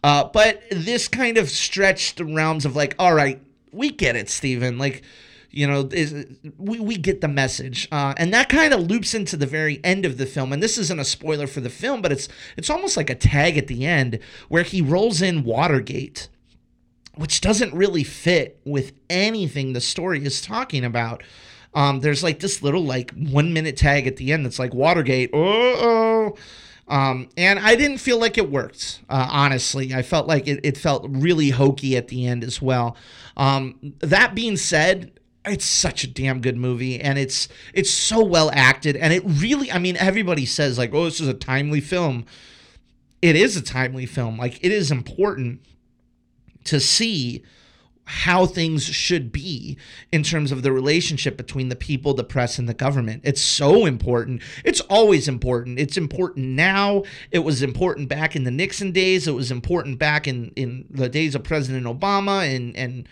Uh, 0.04 0.30
but 0.32 0.64
this 0.72 1.08
kind 1.08 1.38
of 1.38 1.50
stretched 1.50 2.18
the 2.18 2.26
realms 2.26 2.66
of 2.66 2.76
like, 2.76 2.96
all 3.00 3.14
right, 3.14 3.42
we 3.72 3.90
get 3.90 4.16
it, 4.16 4.30
Stephen. 4.30 4.78
Like, 4.78 5.04
you 5.50 5.66
know, 5.66 5.90
is, 5.92 6.26
we, 6.58 6.80
we 6.80 6.98
get 6.98 7.22
the 7.22 7.28
message. 7.28 7.88
Uh, 7.92 8.14
and 8.18 8.34
that 8.34 8.48
kind 8.50 8.74
of 8.74 8.82
loops 8.82 9.14
into 9.14 9.36
the 9.36 9.48
very 9.48 9.84
end 9.84 10.06
of 10.06 10.18
the 10.18 10.26
film. 10.26 10.54
And 10.54 10.62
this 10.62 10.78
isn't 10.78 11.00
a 11.00 11.06
spoiler 11.06 11.48
for 11.48 11.62
the 11.62 11.70
film, 11.70 12.02
but 12.02 12.12
it's 12.12 12.30
it's 12.56 12.70
almost 12.70 12.96
like 12.96 13.10
a 13.10 13.16
tag 13.16 13.58
at 13.58 13.68
the 13.68 13.86
end 13.86 14.20
where 14.50 14.64
he 14.64 14.82
rolls 14.82 15.22
in 15.22 15.44
Watergate, 15.44 16.30
which 17.16 17.42
doesn't 17.42 17.74
really 17.74 18.04
fit 18.04 18.60
with 18.66 18.94
anything 19.10 19.74
the 19.74 19.82
story 19.82 20.24
is 20.24 20.42
talking 20.42 20.86
about. 20.86 21.24
Um, 21.78 22.00
there's 22.00 22.24
like 22.24 22.40
this 22.40 22.63
little 22.63 22.84
like 22.84 23.12
one 23.12 23.54
minute 23.54 23.78
tag 23.78 24.08
at 24.08 24.18
the 24.18 24.34
end 24.34 24.44
that's 24.44 24.58
like 24.58 24.74
Watergate. 24.74 25.30
Oh, 25.32 26.36
um, 26.88 27.30
and 27.38 27.60
I 27.60 27.76
didn't 27.76 28.00
feel 28.00 28.20
like 28.20 28.40
it 28.40 28.50
worked. 28.50 29.04
Uh, 29.08 29.28
honestly, 29.30 29.94
I 29.94 30.02
felt 30.02 30.26
like 30.26 30.48
it, 30.48 30.60
it 30.63 30.76
felt 30.76 31.06
really 31.08 31.52
hokey 31.52 31.96
at 31.96 32.08
the 32.08 32.26
end 32.26 32.44
as 32.44 32.60
well. 32.60 32.98
Um, 33.36 33.94
that 34.00 34.34
being 34.34 34.58
said, 34.58 35.20
it's 35.46 35.66
such 35.66 36.04
a 36.04 36.08
damn 36.08 36.42
good 36.42 36.58
movie 36.58 37.00
and 37.00 37.20
it's 37.20 37.48
it's 37.74 37.92
so 37.92 38.26
well 38.26 38.50
acted 38.54 38.98
and 38.98 39.13
it 39.13 39.24
really 39.26 39.72
I 39.72 39.80
mean 39.80 39.96
everybody 39.96 40.46
says 40.46 40.78
like 40.78 40.94
oh 40.94 41.06
this 41.06 41.22
is 41.22 41.28
a 41.28 41.34
timely 41.34 41.80
film. 41.80 42.26
It 43.22 43.36
is 43.36 43.56
a 43.56 43.62
timely 43.62 44.08
film. 44.08 44.38
Like 44.38 44.58
it 44.66 44.72
is 44.72 44.90
important 44.90 45.62
to 46.63 46.80
see 46.80 47.44
how 48.10 48.46
things 48.46 48.86
should 48.86 49.34
be 49.34 49.78
in 50.13 50.24
terms 50.24 50.54
of 50.54 50.63
the 50.63 50.72
relationship 50.72 51.36
between 51.36 51.67
the 51.67 51.76
people, 51.76 52.13
the 52.13 52.24
press, 52.24 52.58
and 52.58 52.67
the 52.67 52.74
government. 52.74 53.22
It's 53.26 53.41
so 53.41 53.86
important. 53.86 54.41
It's 54.63 54.80
always 54.82 55.28
important. 55.28 55.78
It's 55.78 55.98
important 55.98 56.48
now. 56.48 57.04
It 57.32 57.39
was 57.39 57.62
important 57.62 58.08
back 58.08 58.34
in 58.34 58.46
the 58.46 58.52
Nixon 58.52 58.93
days. 58.93 59.28
It 59.28 59.34
was 59.34 59.52
important 59.52 60.00
back 60.00 60.26
in, 60.26 60.52
in 60.56 60.86
the 60.89 61.10
days 61.10 61.36
of 61.36 61.43
President 61.43 61.86
Obama 61.86 62.48
and 62.56 62.76
and 62.78 63.10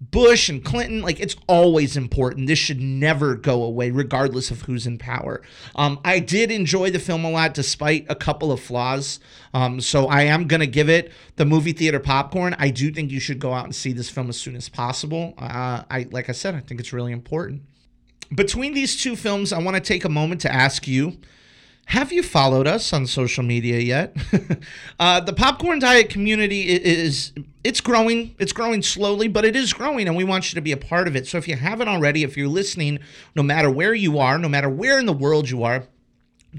Bush 0.00 0.48
and 0.48 0.64
Clinton, 0.64 1.02
like 1.02 1.18
it's 1.18 1.34
always 1.48 1.96
important. 1.96 2.46
This 2.46 2.58
should 2.58 2.80
never 2.80 3.34
go 3.34 3.64
away, 3.64 3.90
regardless 3.90 4.50
of 4.50 4.62
who's 4.62 4.86
in 4.86 4.96
power. 4.96 5.42
Um, 5.74 5.98
I 6.04 6.20
did 6.20 6.52
enjoy 6.52 6.90
the 6.90 7.00
film 7.00 7.24
a 7.24 7.30
lot, 7.30 7.52
despite 7.52 8.06
a 8.08 8.14
couple 8.14 8.52
of 8.52 8.60
flaws. 8.60 9.18
Um, 9.52 9.80
so 9.80 10.06
I 10.06 10.22
am 10.22 10.46
gonna 10.46 10.66
give 10.66 10.88
it 10.88 11.10
the 11.34 11.44
movie 11.44 11.72
theater 11.72 11.98
popcorn. 11.98 12.54
I 12.58 12.70
do 12.70 12.92
think 12.92 13.10
you 13.10 13.18
should 13.18 13.40
go 13.40 13.52
out 13.52 13.64
and 13.64 13.74
see 13.74 13.92
this 13.92 14.08
film 14.08 14.28
as 14.28 14.38
soon 14.38 14.54
as 14.54 14.68
possible. 14.68 15.34
Uh, 15.36 15.82
I 15.90 16.06
like 16.12 16.28
I 16.28 16.32
said, 16.32 16.54
I 16.54 16.60
think 16.60 16.78
it's 16.78 16.92
really 16.92 17.12
important. 17.12 17.62
Between 18.34 18.74
these 18.74 19.00
two 19.02 19.16
films, 19.16 19.52
I 19.52 19.58
want 19.58 19.76
to 19.76 19.80
take 19.80 20.04
a 20.04 20.10
moment 20.10 20.42
to 20.42 20.52
ask 20.52 20.86
you 20.86 21.18
have 21.88 22.12
you 22.12 22.22
followed 22.22 22.66
us 22.66 22.92
on 22.92 23.06
social 23.06 23.42
media 23.42 23.78
yet? 23.78 24.14
uh, 25.00 25.20
the 25.20 25.32
popcorn 25.32 25.78
diet 25.78 26.10
community 26.10 26.68
is 26.68 27.32
it's 27.64 27.80
growing. 27.80 28.34
It's 28.38 28.52
growing 28.52 28.82
slowly, 28.82 29.26
but 29.26 29.46
it 29.46 29.56
is 29.56 29.72
growing, 29.72 30.06
and 30.06 30.14
we 30.14 30.22
want 30.22 30.52
you 30.52 30.56
to 30.56 30.60
be 30.60 30.72
a 30.72 30.76
part 30.76 31.08
of 31.08 31.16
it. 31.16 31.26
So 31.26 31.38
if 31.38 31.48
you 31.48 31.56
haven't 31.56 31.88
already, 31.88 32.24
if 32.24 32.36
you're 32.36 32.46
listening, 32.46 32.98
no 33.34 33.42
matter 33.42 33.70
where 33.70 33.94
you 33.94 34.18
are, 34.18 34.38
no 34.38 34.50
matter 34.50 34.68
where 34.68 34.98
in 34.98 35.06
the 35.06 35.14
world 35.14 35.48
you 35.48 35.62
are, 35.62 35.84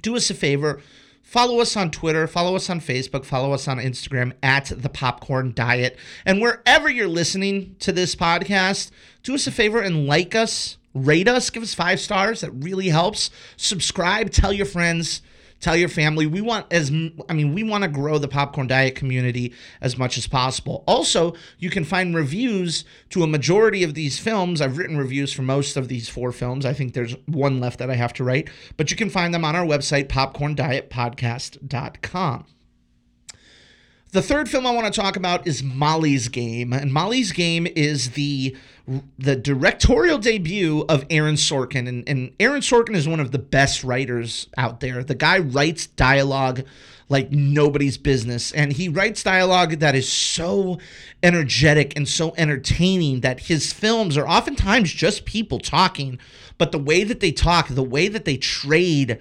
do 0.02 0.16
us 0.16 0.32
a 0.32 0.34
favor. 0.34 0.82
Follow 1.22 1.60
us 1.60 1.78
on 1.78 1.92
Twitter, 1.92 2.26
follow 2.26 2.56
us 2.56 2.68
on 2.68 2.80
Facebook, 2.80 3.24
follow 3.24 3.54
us 3.54 3.68
on 3.68 3.78
Instagram 3.78 4.34
at 4.42 4.72
the 4.76 4.90
Popcorn 4.90 5.54
Diet. 5.54 5.96
And 6.26 6.42
wherever 6.42 6.90
you're 6.90 7.08
listening 7.08 7.76
to 7.82 7.92
this 7.92 8.16
podcast, 8.16 8.90
do 9.22 9.36
us 9.36 9.46
a 9.46 9.52
favor 9.52 9.80
and 9.80 10.08
like 10.08 10.34
us 10.34 10.79
Rate 10.94 11.28
us, 11.28 11.50
give 11.50 11.64
us 11.64 11.74
five 11.74 12.00
stars. 12.00 12.42
That 12.42 12.52
really 12.52 12.90
helps. 12.90 13.30
Subscribe, 13.58 14.32
tell 14.32 14.52
your 14.52 14.66
friends, 14.66 15.22
tell 15.60 15.76
your 15.76 15.90
family. 15.90 16.26
We 16.26 16.42
want 16.42 16.66
as 16.72 16.90
I 16.90 17.34
mean, 17.34 17.54
we 17.54 17.62
want 17.64 17.84
to 17.84 17.88
grow 17.88 18.18
the 18.18 18.28
popcorn 18.28 18.66
diet 18.68 18.96
community 18.96 19.54
as 19.82 19.98
much 19.98 20.18
as 20.18 20.28
possible. 20.28 20.84
Also, 20.88 21.36
you 21.60 21.70
can 21.70 21.84
find 21.84 22.16
reviews 22.16 22.86
to 23.12 23.22
a 23.24 23.28
majority 23.28 23.84
of 23.84 23.94
these 23.94 24.18
films. 24.18 24.62
I've 24.62 24.78
written 24.78 24.98
reviews 24.98 25.32
for 25.32 25.44
most 25.44 25.78
of 25.78 25.88
these 25.88 26.10
four 26.10 26.32
films. 26.32 26.66
I 26.66 26.74
think 26.74 26.94
there's 26.94 27.16
one 27.28 27.60
left 27.60 27.78
that 27.80 27.92
I 27.92 27.96
have 27.96 28.14
to 28.14 28.24
write, 28.24 28.50
but 28.78 28.92
you 28.92 28.98
can 28.98 29.10
find 29.10 29.34
them 29.34 29.46
on 29.46 29.56
our 29.56 29.66
website 29.66 30.08
popcorndietpodcast.com. 30.08 32.46
The 34.12 34.24
third 34.24 34.50
film 34.50 34.66
I 34.66 34.72
want 34.72 34.92
to 34.92 35.00
talk 35.00 35.18
about 35.18 35.46
is 35.46 35.62
Molly's 35.62 36.30
Game, 36.30 36.74
and 36.74 36.92
Molly's 36.92 37.32
Game 37.32 37.68
is 37.68 38.12
the 38.12 38.56
the 39.20 39.36
directorial 39.36 40.18
debut 40.18 40.84
of 40.90 41.06
Aaron 41.12 41.36
Sorkin, 41.36 41.88
and, 41.88 42.10
and 42.10 42.32
Aaron 42.40 42.62
Sorkin 42.62 42.96
is 42.96 43.08
one 43.08 43.20
of 43.20 43.32
the 43.32 43.38
best 43.38 43.84
writers 43.84 44.48
out 44.58 44.80
there. 44.80 45.04
The 45.04 45.14
guy 45.14 45.38
writes 45.38 45.86
dialogue 45.86 46.64
like 47.08 47.32
nobody's 47.32 48.00
business, 48.00 48.52
and 48.52 48.74
he 48.74 48.90
writes 48.90 49.22
dialogue 49.22 49.74
that 49.74 49.94
is 49.94 50.12
so 50.12 50.80
energetic 51.22 51.96
and 51.96 52.08
so 52.08 52.34
entertaining 52.36 53.20
that 53.22 53.42
his 53.42 53.72
films 53.72 54.18
are 54.18 54.28
oftentimes 54.28 54.92
just 54.92 55.26
people 55.26 55.60
talking, 55.60 56.18
but 56.58 56.72
the 56.72 56.80
way 56.80 57.04
that 57.04 57.20
they 57.20 57.32
talk, 57.32 57.68
the 57.68 57.84
way 57.84 58.08
that 58.08 58.26
they 58.26 58.38
trade 58.38 59.20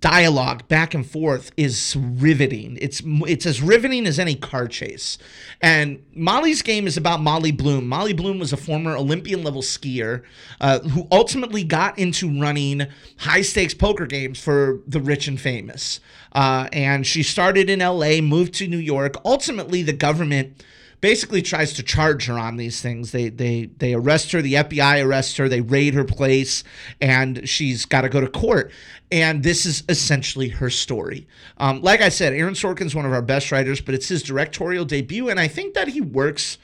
dialogue 0.00 0.68
back 0.68 0.94
and 0.94 1.08
forth 1.08 1.50
is 1.56 1.96
riveting. 1.96 2.78
It's 2.80 3.02
it's 3.04 3.46
as 3.46 3.60
riveting 3.60 4.06
as 4.06 4.18
any 4.18 4.34
car 4.34 4.68
chase. 4.68 5.18
And 5.60 6.04
Molly's 6.14 6.62
game 6.62 6.86
is 6.86 6.96
about 6.96 7.20
Molly 7.20 7.50
Bloom. 7.50 7.88
Molly 7.88 8.12
Bloom 8.12 8.38
was 8.38 8.52
a 8.52 8.56
former 8.56 8.96
Olympian 8.96 9.42
level 9.42 9.62
skier 9.62 10.22
uh, 10.60 10.80
who 10.80 11.08
ultimately 11.10 11.64
got 11.64 11.98
into 11.98 12.40
running 12.40 12.86
high 13.18 13.42
stakes 13.42 13.74
poker 13.74 14.06
games 14.06 14.38
for 14.38 14.80
the 14.86 15.00
rich 15.00 15.26
and 15.26 15.40
famous. 15.40 16.00
Uh, 16.32 16.68
and 16.72 17.06
she 17.06 17.22
started 17.22 17.70
in 17.70 17.80
L.A., 17.80 18.20
moved 18.20 18.54
to 18.54 18.66
New 18.68 18.78
York. 18.78 19.14
Ultimately, 19.24 19.82
the 19.82 19.92
government 19.92 20.62
basically 21.04 21.42
tries 21.42 21.74
to 21.74 21.82
charge 21.82 22.24
her 22.24 22.38
on 22.38 22.56
these 22.56 22.80
things. 22.80 23.12
They 23.12 23.28
they 23.28 23.66
they 23.76 23.92
arrest 23.92 24.32
her, 24.32 24.40
the 24.40 24.54
FBI 24.54 25.04
arrests 25.04 25.36
her, 25.36 25.50
they 25.50 25.60
raid 25.60 25.92
her 25.92 26.02
place, 26.02 26.64
and 26.98 27.46
she's 27.46 27.84
got 27.84 28.00
to 28.00 28.08
go 28.08 28.22
to 28.22 28.26
court. 28.26 28.72
And 29.12 29.42
this 29.42 29.66
is 29.66 29.84
essentially 29.90 30.48
her 30.48 30.70
story. 30.70 31.28
Um, 31.58 31.82
like 31.82 32.00
I 32.00 32.08
said, 32.08 32.32
Aaron 32.32 32.54
Sorkin's 32.54 32.94
one 32.94 33.04
of 33.04 33.12
our 33.12 33.20
best 33.20 33.52
writers, 33.52 33.82
but 33.82 33.94
it's 33.94 34.08
his 34.08 34.22
directorial 34.22 34.86
debut, 34.86 35.28
and 35.28 35.38
I 35.38 35.46
think 35.46 35.74
that 35.74 35.88
he 35.88 36.00
works 36.00 36.56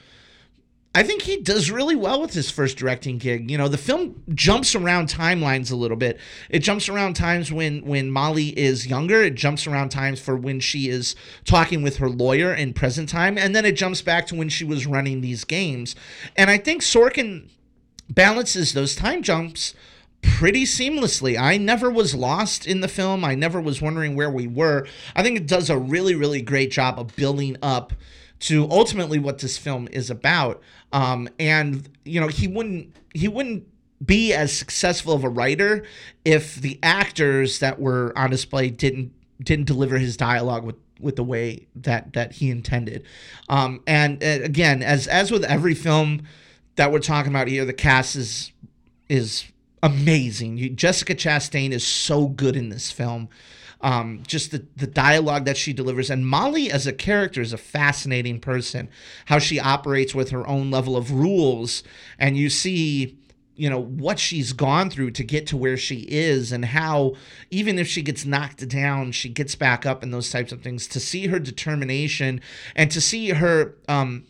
I 0.92 1.05
think 1.05 1.22
he 1.22 1.37
does 1.37 1.70
really 1.70 1.94
well 1.94 2.20
with 2.20 2.33
his 2.35 2.50
first 2.50 2.76
directing 2.76 3.18
gig. 3.18 3.48
You 3.48 3.57
know, 3.57 3.68
the 3.68 3.79
film 3.79 4.24
jumps 4.35 4.74
around 4.74 5.09
timelines 5.09 5.70
a 5.70 5.76
little 5.76 5.96
bit. 5.96 6.18
It 6.48 6.61
jumps 6.61 6.88
around 6.88 7.14
times 7.14 7.53
when 7.53 7.85
when 7.85 8.11
Molly 8.11 8.48
is 8.59 8.88
younger. 8.88 9.22
It 9.22 9.37
jumps 9.37 9.68
around 9.68 9.90
times 9.90 10.20
for 10.20 10.37
when 10.37 10.59
she 10.59 10.88
is 10.88 11.14
talking 11.44 11.83
with 11.83 11.98
her 11.98 12.09
lawyer 12.09 12.53
in 12.53 12.72
present 12.72 13.09
time, 13.09 13.38
and 13.38 13.55
then 13.55 13.64
it 13.64 13.76
jumps 13.76 14.03
back 14.03 14.26
to 14.29 14.35
when 14.35 14.48
she 14.48 14.64
was 14.64 14.85
running 14.85 15.20
these 15.20 15.44
games. 15.44 15.94
And 16.37 16.50
I 16.50 16.59
think 16.59 16.83
Sorkin 16.83 17.48
balances 18.09 18.72
those 18.72 18.96
time 18.96 19.22
jumps 19.22 19.74
pretty 20.22 20.64
seamlessly. 20.64 21.40
I 21.40 21.57
never 21.57 21.88
was 21.88 22.16
lost 22.16 22.66
in 22.66 22.81
the 22.81 22.88
film. 22.88 23.24
I 23.24 23.37
never 23.37 23.61
was 23.61 23.81
wondering 23.81 24.16
where 24.16 24.31
we 24.31 24.48
were. 24.48 24.88
I 25.14 25.22
think 25.22 25.37
it 25.37 25.46
does 25.46 25.70
a 25.70 25.79
really 25.79 26.16
really 26.16 26.42
great 26.42 26.72
job 26.72 26.98
of 26.98 27.14
building 27.14 27.57
up 27.62 27.92
to 28.40 28.66
ultimately 28.70 29.18
what 29.18 29.38
this 29.38 29.57
film 29.57 29.88
is 29.92 30.11
about. 30.11 30.62
Um, 30.92 31.29
and 31.38 31.88
you 32.05 32.20
know, 32.20 32.29
he 32.29 32.48
wouldn't 32.48 32.94
he 33.14 33.29
wouldn't 33.29 33.66
be 34.05 34.33
as 34.33 34.57
successful 34.57 35.12
of 35.12 35.24
a 35.24 35.29
writer 35.29 35.85
if 36.24 36.57
the 36.57 36.79
actors 36.83 37.59
that 37.59 37.79
were 37.79 38.12
on 38.16 38.31
display 38.31 38.70
didn't 38.70 39.12
didn't 39.42 39.66
deliver 39.66 39.98
his 39.98 40.16
dialogue 40.16 40.64
with 40.64 40.76
with 40.98 41.16
the 41.16 41.24
way 41.24 41.66
that 41.74 42.12
that 42.14 42.33
he 42.33 42.50
intended. 42.50 43.05
Um, 43.48 43.83
and 43.87 44.22
uh, 44.22 44.42
again, 44.42 44.83
as 44.83 45.07
as 45.07 45.31
with 45.31 45.44
every 45.44 45.74
film 45.74 46.22
that 46.76 46.92
we're 46.92 46.98
talking 46.98 47.31
about 47.31 47.48
here, 47.48 47.64
the 47.64 47.72
cast 47.72 48.16
is 48.16 48.53
is 49.09 49.44
amazing. 49.83 50.57
You, 50.57 50.70
Jessica 50.70 51.14
Chastain 51.14 51.72
is 51.72 51.87
so 51.87 52.26
good 52.29 52.57
in 52.57 52.68
this 52.68 52.90
film 52.90 53.29
um, 53.83 54.23
just 54.27 54.51
the, 54.51 54.66
the 54.77 54.87
dialogue 54.87 55.45
that 55.47 55.57
she 55.57 55.73
delivers. 55.73 56.11
And 56.11 56.27
Molly, 56.27 56.71
as 56.71 56.87
a 56.87 56.93
character, 56.93 57.40
is 57.40 57.53
a 57.53 57.59
fascinating 57.59 58.40
person. 58.40 58.88
How 59.27 59.38
she 59.38 59.59
operates 59.59 60.14
with 60.14 60.31
her 60.31 60.47
own 60.47 60.71
level 60.71 60.97
of 60.97 61.12
rules, 61.12 61.83
and 62.19 62.37
you 62.37 62.51
see 62.51 63.16
you 63.57 63.69
know 63.69 63.79
what 63.79 64.19
she's 64.19 64.55
gone 64.55 64.88
through 64.88 65.11
to 65.11 65.23
get 65.23 65.47
to 65.47 65.55
where 65.55 65.77
she 65.77 66.07
is 66.09 66.51
and 66.51 66.64
how 66.64 67.12
even 67.51 67.79
if 67.79 67.87
she 67.87 68.01
gets 68.01 68.25
knocked 68.25 68.66
down 68.66 69.12
she 69.12 69.29
gets 69.29 69.55
back 69.55 69.85
up 69.85 70.03
and 70.03 70.14
those 70.14 70.31
types 70.31 70.51
of 70.51 70.62
things 70.62 70.87
to 70.87 70.99
see 70.99 71.27
her 71.27 71.38
determination 71.38 72.40
and 72.75 72.90
to 72.90 73.03
see 73.03 73.29
her 73.31 73.75
um 73.87 74.25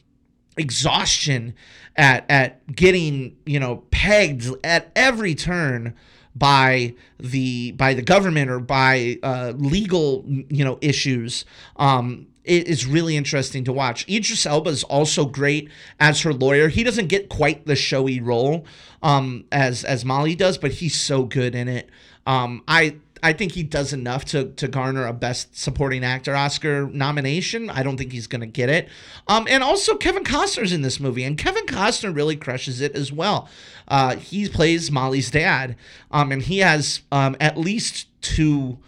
exhaustion 0.56 1.54
at 1.94 2.28
at 2.28 2.74
getting 2.74 3.36
you 3.46 3.60
know 3.60 3.84
pegged 3.92 4.52
at 4.64 4.90
every 4.96 5.36
turn 5.36 5.94
by 6.34 6.94
the 7.18 7.72
by 7.72 7.94
the 7.94 8.02
government 8.02 8.50
or 8.50 8.60
by 8.60 9.18
uh, 9.22 9.52
legal 9.56 10.24
you 10.26 10.64
know 10.64 10.78
issues 10.80 11.44
um, 11.76 12.26
it 12.44 12.66
is 12.66 12.86
really 12.86 13.16
interesting 13.16 13.64
to 13.64 13.72
watch. 13.72 14.08
Idris 14.08 14.46
Elba 14.46 14.70
is 14.70 14.82
also 14.84 15.26
great 15.26 15.70
as 15.98 16.22
her 16.22 16.32
lawyer. 16.32 16.68
He 16.68 16.82
doesn't 16.82 17.08
get 17.08 17.28
quite 17.28 17.66
the 17.66 17.76
showy 17.76 18.20
role 18.20 18.64
um, 19.02 19.44
as 19.52 19.84
as 19.84 20.04
Molly 20.04 20.34
does, 20.34 20.58
but 20.58 20.72
he's 20.72 20.98
so 20.98 21.24
good 21.24 21.54
in 21.54 21.68
it. 21.68 21.90
Um, 22.26 22.62
I 22.66 22.96
I 23.22 23.32
think 23.32 23.52
he 23.52 23.62
does 23.62 23.92
enough 23.92 24.24
to 24.26 24.52
to 24.52 24.68
garner 24.68 25.06
a 25.06 25.12
Best 25.12 25.56
Supporting 25.56 26.04
Actor 26.04 26.34
Oscar 26.34 26.86
nomination. 26.88 27.70
I 27.70 27.82
don't 27.82 27.96
think 27.96 28.12
he's 28.12 28.26
going 28.26 28.40
to 28.40 28.46
get 28.46 28.68
it. 28.68 28.88
Um, 29.28 29.46
and 29.48 29.62
also 29.62 29.96
Kevin 29.96 30.24
Costner's 30.24 30.72
in 30.72 30.82
this 30.82 31.00
movie, 31.00 31.24
and 31.24 31.36
Kevin 31.36 31.66
Costner 31.66 32.14
really 32.14 32.36
crushes 32.36 32.80
it 32.80 32.94
as 32.94 33.12
well. 33.12 33.48
Uh, 33.88 34.16
he 34.16 34.48
plays 34.48 34.90
Molly's 34.90 35.30
dad, 35.30 35.76
um, 36.10 36.32
and 36.32 36.42
he 36.42 36.58
has 36.58 37.02
um, 37.10 37.36
at 37.40 37.56
least 37.56 38.06
two 38.22 38.78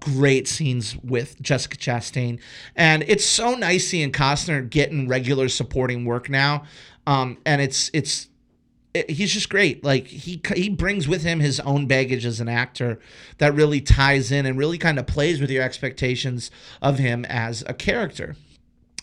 great 0.00 0.46
scenes 0.46 0.96
with 1.02 1.40
Jessica 1.40 1.76
Chastain, 1.76 2.40
and 2.74 3.04
it's 3.06 3.24
so 3.24 3.54
nice 3.54 3.88
seeing 3.88 4.12
Costner 4.12 4.68
getting 4.68 5.08
regular 5.08 5.48
supporting 5.48 6.04
work 6.04 6.28
now. 6.28 6.64
Um, 7.06 7.38
and 7.46 7.62
it's 7.62 7.90
it's 7.92 8.28
he's 9.08 9.32
just 9.32 9.48
great. 9.48 9.84
Like 9.84 10.06
he 10.06 10.40
he 10.54 10.68
brings 10.68 11.08
with 11.08 11.22
him 11.22 11.40
his 11.40 11.60
own 11.60 11.86
baggage 11.86 12.24
as 12.24 12.40
an 12.40 12.48
actor 12.48 12.98
that 13.38 13.54
really 13.54 13.80
ties 13.80 14.32
in 14.32 14.46
and 14.46 14.58
really 14.58 14.78
kind 14.78 14.98
of 14.98 15.06
plays 15.06 15.40
with 15.40 15.50
your 15.50 15.62
expectations 15.62 16.50
of 16.80 16.98
him 16.98 17.24
as 17.26 17.62
a 17.66 17.74
character. 17.74 18.36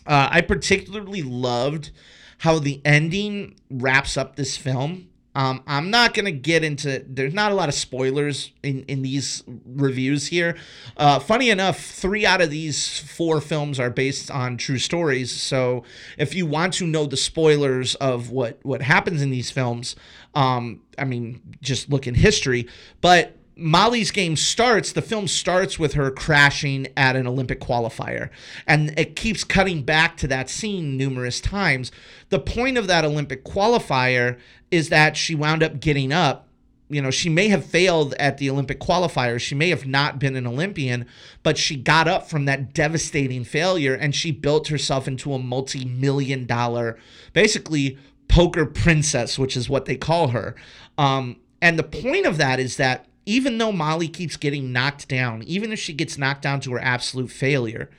Uh, 0.06 0.28
I 0.30 0.40
particularly 0.42 1.22
loved 1.22 1.90
how 2.38 2.58
the 2.58 2.80
ending 2.84 3.56
wraps 3.70 4.16
up 4.16 4.36
this 4.36 4.56
film. 4.56 5.08
Um, 5.34 5.62
I'm 5.66 5.90
not 5.90 6.14
gonna 6.14 6.32
get 6.32 6.62
into. 6.62 7.04
There's 7.08 7.34
not 7.34 7.50
a 7.50 7.54
lot 7.54 7.68
of 7.68 7.74
spoilers 7.74 8.52
in 8.62 8.84
in 8.84 9.02
these 9.02 9.42
reviews 9.66 10.28
here. 10.28 10.56
Uh, 10.96 11.18
funny 11.18 11.50
enough, 11.50 11.80
three 11.80 12.24
out 12.24 12.40
of 12.40 12.50
these 12.50 12.98
four 13.00 13.40
films 13.40 13.80
are 13.80 13.90
based 13.90 14.30
on 14.30 14.56
true 14.56 14.78
stories. 14.78 15.32
So 15.32 15.84
if 16.18 16.34
you 16.34 16.46
want 16.46 16.74
to 16.74 16.86
know 16.86 17.06
the 17.06 17.16
spoilers 17.16 17.94
of 17.96 18.30
what 18.30 18.58
what 18.62 18.82
happens 18.82 19.22
in 19.22 19.30
these 19.30 19.50
films, 19.50 19.96
um, 20.34 20.82
I 20.98 21.04
mean, 21.04 21.40
just 21.60 21.90
look 21.90 22.06
in 22.06 22.14
history. 22.14 22.68
But 23.00 23.36
Molly's 23.56 24.10
game 24.10 24.36
starts, 24.36 24.92
the 24.92 25.02
film 25.02 25.28
starts 25.28 25.78
with 25.78 25.94
her 25.94 26.10
crashing 26.10 26.88
at 26.96 27.14
an 27.14 27.26
Olympic 27.26 27.60
qualifier. 27.60 28.30
And 28.66 28.98
it 28.98 29.16
keeps 29.16 29.44
cutting 29.44 29.82
back 29.82 30.16
to 30.18 30.28
that 30.28 30.50
scene 30.50 30.96
numerous 30.96 31.40
times. 31.40 31.92
The 32.30 32.40
point 32.40 32.78
of 32.78 32.86
that 32.88 33.04
Olympic 33.04 33.44
qualifier 33.44 34.38
is 34.70 34.88
that 34.88 35.16
she 35.16 35.34
wound 35.34 35.62
up 35.62 35.78
getting 35.78 36.12
up. 36.12 36.48
You 36.88 37.00
know, 37.00 37.10
she 37.10 37.28
may 37.28 37.48
have 37.48 37.64
failed 37.64 38.14
at 38.14 38.38
the 38.38 38.50
Olympic 38.50 38.80
qualifier. 38.80 39.40
She 39.40 39.54
may 39.54 39.70
have 39.70 39.86
not 39.86 40.18
been 40.18 40.36
an 40.36 40.46
Olympian, 40.46 41.06
but 41.42 41.56
she 41.56 41.76
got 41.76 42.08
up 42.08 42.28
from 42.28 42.44
that 42.44 42.74
devastating 42.74 43.44
failure 43.44 43.94
and 43.94 44.14
she 44.14 44.30
built 44.32 44.68
herself 44.68 45.08
into 45.08 45.32
a 45.32 45.38
multi 45.38 45.84
million 45.84 46.44
dollar, 46.44 46.98
basically, 47.32 47.98
poker 48.28 48.66
princess, 48.66 49.38
which 49.38 49.56
is 49.56 49.68
what 49.68 49.86
they 49.86 49.96
call 49.96 50.28
her. 50.28 50.54
Um, 50.98 51.36
and 51.62 51.78
the 51.78 51.84
point 51.84 52.26
of 52.26 52.36
that 52.36 52.60
is 52.60 52.76
that 52.76 53.06
even 53.26 53.58
though 53.58 53.72
Molly 53.72 54.08
keeps 54.08 54.36
getting 54.36 54.72
knocked 54.72 55.08
down, 55.08 55.42
even 55.44 55.72
if 55.72 55.78
she 55.78 55.92
gets 55.92 56.18
knocked 56.18 56.42
down 56.42 56.60
to 56.60 56.72
her 56.72 56.80
absolute 56.80 57.30
failure, 57.30 57.90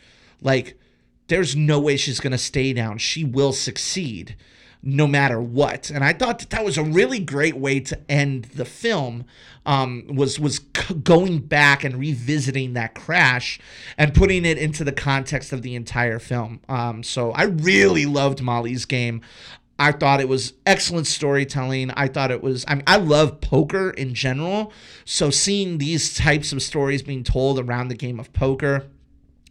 like 0.41 0.79
there's 1.27 1.55
no 1.55 1.79
way 1.79 1.97
she's 1.97 2.19
going 2.19 2.31
to 2.31 2.37
stay 2.37 2.73
down. 2.73 2.97
She 2.97 3.23
will 3.23 3.53
succeed 3.53 4.35
no 4.87 5.07
matter 5.07 5.41
what. 5.41 5.89
And 5.89 6.03
I 6.03 6.13
thought 6.13 6.37
that 6.39 6.51
that 6.51 6.63
was 6.63 6.77
a 6.77 6.83
really 6.83 7.19
great 7.19 7.57
way 7.57 7.79
to 7.79 7.99
end 8.09 8.45
the 8.45 8.65
film. 8.65 9.25
Um, 9.65 10.05
was 10.07 10.39
was 10.39 10.61
c- 10.77 10.93
going 10.93 11.39
back 11.39 11.83
and 11.83 11.95
revisiting 11.95 12.73
that 12.73 12.93
crash 12.93 13.59
and 13.97 14.13
putting 14.13 14.45
it 14.45 14.59
into 14.59 14.83
the 14.83 14.91
context 14.91 15.51
of 15.51 15.63
the 15.63 15.73
entire 15.73 16.19
film. 16.19 16.61
Um, 16.69 17.01
so 17.01 17.31
I 17.31 17.45
really 17.45 18.05
loved 18.05 18.43
Molly's 18.43 18.85
game. 18.85 19.21
I 19.77 19.91
thought 19.91 20.21
it 20.21 20.29
was 20.29 20.53
excellent 20.65 21.07
storytelling. 21.07 21.91
I 21.91 22.07
thought 22.07 22.31
it 22.31 22.41
was, 22.41 22.63
I 22.67 22.75
mean, 22.75 22.83
I 22.87 22.97
love 22.97 23.41
poker 23.41 23.89
in 23.89 24.13
general. 24.13 24.71
So 25.03 25.29
seeing 25.29 25.77
these 25.77 26.15
types 26.15 26.53
of 26.53 26.61
stories 26.61 27.01
being 27.01 27.23
told 27.23 27.59
around 27.59 27.89
the 27.89 27.95
game 27.95 28.19
of 28.19 28.31
poker, 28.31 28.87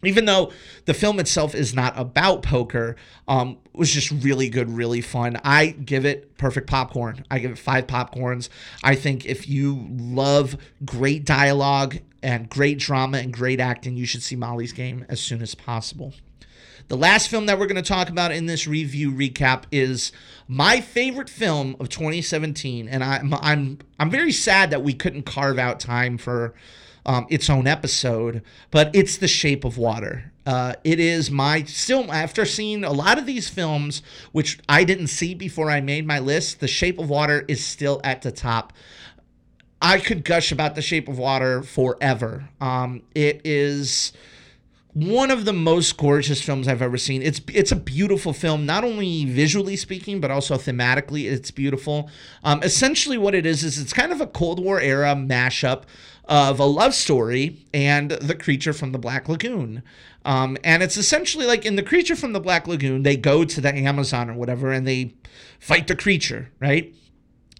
even 0.03 0.25
though 0.25 0.53
the 0.87 0.95
film 0.95 1.19
itself 1.21 1.55
is 1.55 1.75
not 1.75 1.93
about 1.97 2.43
poker, 2.43 2.97
um, 3.29 3.59
was 3.75 3.91
just 3.91 4.11
really 4.11 4.49
good, 4.49 4.71
really 4.71 5.01
fun. 5.01 5.41
I 5.45 5.69
give 5.69 6.05
it 6.05 6.37
perfect 6.39 6.69
popcorn. 6.69 7.25
I 7.31 7.39
give 7.39 7.51
it 7.51 7.59
five 7.59 7.87
popcorns. 7.87 8.49
I 8.83 8.95
think 8.95 9.27
if 9.27 9.49
you 9.49 9.87
love 9.91 10.57
great 10.85 11.25
dialogue 11.25 11.99
and 12.23 12.49
great 12.49 12.79
drama 12.79 13.19
and 13.19 13.33
great 13.33 13.61
acting, 13.61 13.97
you 13.97 14.07
should 14.07 14.23
see 14.23 14.37
Molly's 14.37 14.73
Game 14.73 15.05
as 15.09 15.21
soon 15.21 15.43
as 15.43 15.55
possible. 15.55 16.15
The 16.89 16.97
last 16.97 17.29
film 17.29 17.47
that 17.47 17.59
we're 17.59 17.67
going 17.67 17.83
to 17.83 17.89
talk 17.89 18.09
about 18.09 18.33
in 18.33 18.47
this 18.47 18.67
review 18.67 19.11
recap 19.11 19.65
is 19.73 20.13
my 20.47 20.81
favorite 20.81 21.31
film 21.31 21.77
of 21.81 21.89
2017, 21.89 22.89
and 22.89 23.03
I'm 23.03 23.33
I'm 23.35 23.79
I'm 23.99 24.11
very 24.11 24.33
sad 24.33 24.71
that 24.71 24.83
we 24.83 24.93
couldn't 24.93 25.23
carve 25.23 25.59
out 25.59 25.81
time 25.81 26.19
for 26.19 26.55
um, 27.07 27.27
its 27.29 27.49
own 27.51 27.67
episode, 27.67 28.43
but 28.71 28.95
it's 28.95 29.17
The 29.17 29.29
Shape 29.29 29.65
of 29.65 29.79
Water. 29.79 30.33
Uh, 30.47 30.75
it 30.85 31.01
is 31.01 31.31
my 31.31 31.63
still 31.65 32.13
after 32.13 32.45
seeing 32.45 32.85
a 32.85 32.93
lot 32.93 33.19
of 33.19 33.27
these 33.27 33.49
films, 33.49 34.03
which 34.33 34.59
I 34.69 34.85
didn't 34.85 35.07
see 35.07 35.35
before 35.35 35.71
I 35.71 35.81
made 35.81 36.07
my 36.07 36.19
list. 36.19 36.61
The 36.61 36.69
Shape 36.69 36.99
of 36.99 37.09
Water 37.09 37.45
is 37.49 37.65
still 37.65 38.01
at 38.05 38.23
the 38.23 38.33
top. 38.33 38.73
I 39.81 39.99
could 39.99 40.25
gush 40.25 40.53
about 40.53 40.75
The 40.75 40.83
Shape 40.83 41.09
of 41.09 41.19
Water 41.19 41.63
forever. 41.63 42.49
Um, 42.61 43.03
it 43.15 43.43
is 43.45 44.13
one 44.95 45.33
of 45.33 45.45
the 45.45 45.53
most 45.53 45.97
gorgeous 45.97 46.41
films 46.41 46.69
I've 46.69 46.81
ever 46.81 46.97
seen. 46.97 47.21
It's 47.21 47.41
it's 47.53 47.73
a 47.73 47.77
beautiful 47.77 48.33
film, 48.33 48.65
not 48.65 48.85
only 48.85 49.25
visually 49.25 49.77
speaking, 49.77 50.21
but 50.21 50.31
also 50.31 50.57
thematically. 50.57 51.31
It's 51.31 51.51
beautiful. 51.51 52.09
Um, 52.45 52.63
essentially, 52.63 53.19
what 53.19 53.35
it 53.35 53.45
is 53.45 53.65
is 53.65 53.79
it's 53.79 53.93
kind 53.93 54.13
of 54.13 54.21
a 54.21 54.27
Cold 54.27 54.63
War 54.63 54.81
era 54.81 55.15
mashup 55.17 55.83
of 56.27 56.59
a 56.59 56.65
love 56.65 56.95
story 56.95 57.67
and 57.75 58.13
the 58.13 58.35
creature 58.35 58.73
from 58.73 58.93
the 58.93 58.99
Black 58.99 59.29
Lagoon. 59.29 59.83
Um, 60.25 60.57
and 60.65 60.83
it's 60.83 60.97
essentially 60.97 61.45
like 61.45 61.67
in 61.67 61.77
the 61.77 61.83
creature 61.83 62.17
from 62.17 62.33
the 62.33 62.41
Black 62.41 62.67
Lagoon, 62.67 63.03
they 63.03 63.17
go 63.17 63.45
to 63.45 63.61
the 63.61 63.75
Amazon 63.75 64.31
or 64.31 64.35
whatever, 64.35 64.73
and 64.73 64.87
they 64.87 65.15
fight 65.59 65.89
the 65.89 65.97
creature, 65.97 66.51
right? 66.61 66.95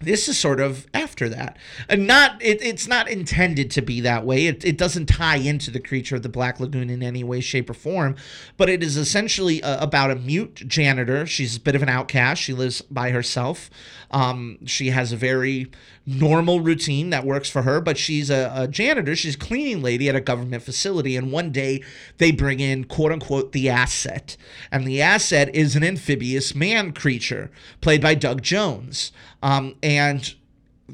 This 0.01 0.27
is 0.27 0.37
sort 0.37 0.59
of 0.59 0.87
after 0.93 1.29
that. 1.29 1.57
And 1.87 2.05
not 2.05 2.41
it, 2.41 2.61
it's 2.61 2.87
not 2.87 3.09
intended 3.09 3.71
to 3.71 3.81
be 3.81 4.01
that 4.01 4.25
way. 4.25 4.47
It, 4.47 4.65
it 4.65 4.77
doesn't 4.77 5.07
tie 5.07 5.37
into 5.37 5.71
the 5.71 5.79
creature 5.79 6.17
of 6.17 6.23
the 6.23 6.29
black 6.29 6.59
lagoon 6.59 6.89
in 6.89 7.01
any 7.01 7.23
way 7.23 7.39
shape 7.39 7.69
or 7.69 7.73
form 7.73 8.15
but 8.57 8.69
it 8.69 8.83
is 8.83 8.97
essentially 8.97 9.61
a, 9.61 9.79
about 9.79 10.11
a 10.11 10.15
mute 10.15 10.63
janitor. 10.67 11.25
She's 11.25 11.57
a 11.57 11.59
bit 11.59 11.75
of 11.75 11.83
an 11.83 11.89
outcast. 11.89 12.41
She 12.41 12.53
lives 12.53 12.81
by 12.81 13.11
herself. 13.11 13.69
Um, 14.11 14.59
she 14.65 14.89
has 14.89 15.11
a 15.11 15.17
very 15.17 15.67
normal 16.05 16.59
routine 16.59 17.09
that 17.09 17.25
works 17.25 17.49
for 17.49 17.63
her 17.63 17.81
but 17.81 17.97
she's 17.97 18.29
a, 18.29 18.51
a 18.55 18.67
janitor. 18.67 19.15
She's 19.15 19.35
a 19.35 19.39
cleaning 19.39 19.81
lady 19.81 20.07
at 20.07 20.15
a 20.15 20.21
government 20.21 20.63
facility 20.63 21.15
and 21.15 21.31
one 21.31 21.51
day 21.51 21.83
they 22.17 22.31
bring 22.31 22.59
in 22.59 22.83
quote 22.83 23.11
unquote 23.11 23.51
the 23.51 23.69
asset. 23.69 24.37
And 24.71 24.85
the 24.87 25.01
asset 25.01 25.53
is 25.55 25.75
an 25.75 25.83
amphibious 25.83 26.53
man 26.53 26.93
creature 26.93 27.51
played 27.81 28.01
by 28.01 28.15
doug 28.15 28.41
jones. 28.41 29.11
Um, 29.41 29.75
and 29.81 30.33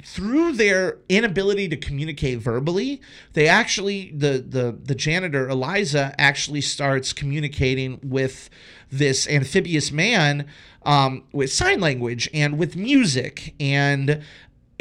through 0.03 0.53
their 0.53 0.99
inability 1.09 1.67
to 1.67 1.75
communicate 1.75 2.39
verbally, 2.39 3.01
they 3.33 3.47
actually 3.47 4.11
the 4.15 4.43
the 4.47 4.77
the 4.81 4.95
janitor 4.95 5.49
Elisa 5.49 6.15
actually 6.17 6.61
starts 6.61 7.11
communicating 7.11 7.99
with 8.01 8.49
this 8.89 9.27
amphibious 9.27 9.91
man 9.91 10.45
um, 10.83 11.23
with 11.33 11.51
sign 11.51 11.79
language 11.79 12.29
and 12.33 12.57
with 12.57 12.75
music 12.75 13.53
and 13.59 14.23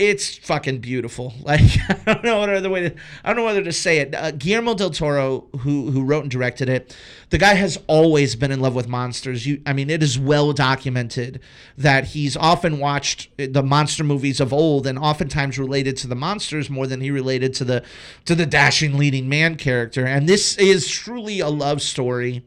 it's 0.00 0.38
fucking 0.38 0.78
beautiful. 0.78 1.34
Like 1.50 1.62
I 1.88 2.14
don't 2.14 2.22
know 2.24 2.38
what 2.38 2.48
other 2.48 2.70
way 2.70 2.90
to 2.90 2.94
I 3.24 3.28
don't 3.28 3.36
know 3.36 3.44
whether 3.44 3.64
to 3.64 3.72
say 3.72 3.98
it. 3.98 4.14
Uh, 4.14 4.30
Guillermo 4.30 4.74
del 4.74 4.90
Toro, 4.90 5.48
who 5.60 5.90
who 5.90 6.04
wrote 6.04 6.22
and 6.22 6.30
directed 6.30 6.68
it, 6.68 6.96
the 7.30 7.38
guy 7.38 7.54
has 7.54 7.76
always 7.88 8.36
been 8.36 8.52
in 8.52 8.60
love 8.60 8.74
with 8.76 8.86
monsters. 8.86 9.46
You, 9.46 9.60
I 9.66 9.72
mean, 9.72 9.90
it 9.90 10.00
is 10.00 10.16
well 10.16 10.52
documented 10.52 11.40
that 11.76 12.04
he's 12.04 12.36
often 12.36 12.78
watched 12.78 13.30
the 13.36 13.64
monster 13.64 14.04
movies 14.04 14.38
of 14.38 14.52
old, 14.52 14.86
and 14.86 14.96
oftentimes 14.96 15.58
related 15.58 15.96
to 15.98 16.06
the 16.06 16.14
monsters 16.14 16.70
more 16.70 16.86
than 16.86 17.00
he 17.00 17.10
related 17.10 17.52
to 17.54 17.64
the 17.64 17.82
to 18.26 18.36
the 18.36 18.46
dashing 18.46 18.96
leading 18.96 19.28
man 19.28 19.56
character. 19.56 20.06
And 20.06 20.28
this 20.28 20.56
is 20.56 20.86
truly 20.86 21.40
a 21.40 21.48
love 21.48 21.82
story, 21.82 22.44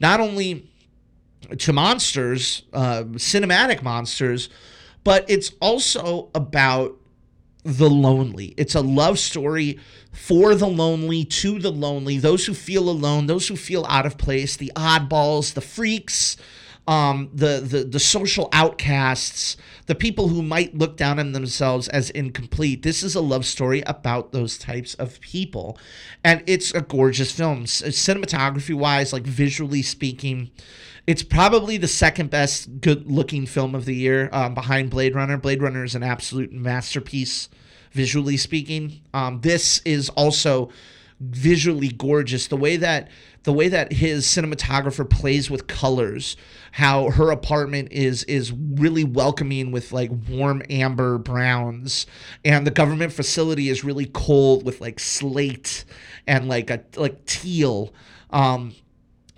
not 0.00 0.20
only 0.20 0.70
to 1.58 1.72
monsters, 1.72 2.62
uh, 2.72 3.02
cinematic 3.16 3.82
monsters 3.82 4.48
but 5.08 5.24
it's 5.26 5.52
also 5.62 6.28
about 6.34 6.94
the 7.62 7.88
lonely. 7.88 8.52
It's 8.58 8.74
a 8.74 8.82
love 8.82 9.18
story 9.18 9.80
for 10.12 10.54
the 10.54 10.68
lonely, 10.68 11.24
to 11.24 11.58
the 11.58 11.72
lonely, 11.72 12.18
those 12.18 12.44
who 12.44 12.52
feel 12.52 12.90
alone, 12.90 13.26
those 13.26 13.48
who 13.48 13.56
feel 13.56 13.86
out 13.88 14.04
of 14.04 14.18
place, 14.18 14.54
the 14.58 14.70
oddballs, 14.76 15.54
the 15.54 15.62
freaks, 15.62 16.36
um, 16.86 17.30
the, 17.32 17.62
the 17.66 17.84
the 17.84 17.98
social 17.98 18.50
outcasts, 18.52 19.56
the 19.86 19.94
people 19.94 20.28
who 20.28 20.42
might 20.42 20.76
look 20.76 20.98
down 20.98 21.18
on 21.18 21.32
themselves 21.32 21.88
as 21.88 22.10
incomplete. 22.10 22.82
This 22.82 23.02
is 23.02 23.14
a 23.14 23.22
love 23.22 23.46
story 23.46 23.82
about 23.86 24.32
those 24.32 24.58
types 24.58 24.92
of 24.96 25.22
people, 25.22 25.78
and 26.22 26.42
it's 26.46 26.74
a 26.74 26.82
gorgeous 26.82 27.32
film, 27.32 27.64
cinematography 27.64 28.74
wise, 28.74 29.14
like 29.14 29.22
visually 29.22 29.80
speaking. 29.80 30.50
It's 31.08 31.22
probably 31.22 31.78
the 31.78 31.88
second 31.88 32.28
best 32.28 32.82
good 32.82 33.10
looking 33.10 33.46
film 33.46 33.74
of 33.74 33.86
the 33.86 33.94
year 33.94 34.28
um, 34.30 34.52
behind 34.52 34.90
Blade 34.90 35.14
Runner. 35.14 35.38
Blade 35.38 35.62
Runner 35.62 35.82
is 35.82 35.94
an 35.94 36.02
absolute 36.02 36.52
masterpiece, 36.52 37.48
visually 37.92 38.36
speaking. 38.36 39.00
Um, 39.14 39.40
this 39.40 39.80
is 39.86 40.10
also 40.10 40.68
visually 41.18 41.88
gorgeous. 41.88 42.48
The 42.48 42.58
way 42.58 42.76
that 42.76 43.08
the 43.44 43.54
way 43.54 43.68
that 43.68 43.94
his 43.94 44.26
cinematographer 44.26 45.08
plays 45.08 45.50
with 45.50 45.66
colors, 45.66 46.36
how 46.72 47.08
her 47.12 47.30
apartment 47.30 47.88
is 47.90 48.24
is 48.24 48.52
really 48.52 49.04
welcoming 49.04 49.72
with 49.72 49.92
like 49.92 50.10
warm 50.28 50.60
amber 50.68 51.16
browns, 51.16 52.04
and 52.44 52.66
the 52.66 52.70
government 52.70 53.14
facility 53.14 53.70
is 53.70 53.82
really 53.82 54.04
cold 54.04 54.62
with 54.62 54.82
like 54.82 55.00
slate 55.00 55.86
and 56.26 56.48
like 56.48 56.68
a 56.68 56.84
like 56.96 57.24
teal. 57.24 57.94
Um, 58.28 58.74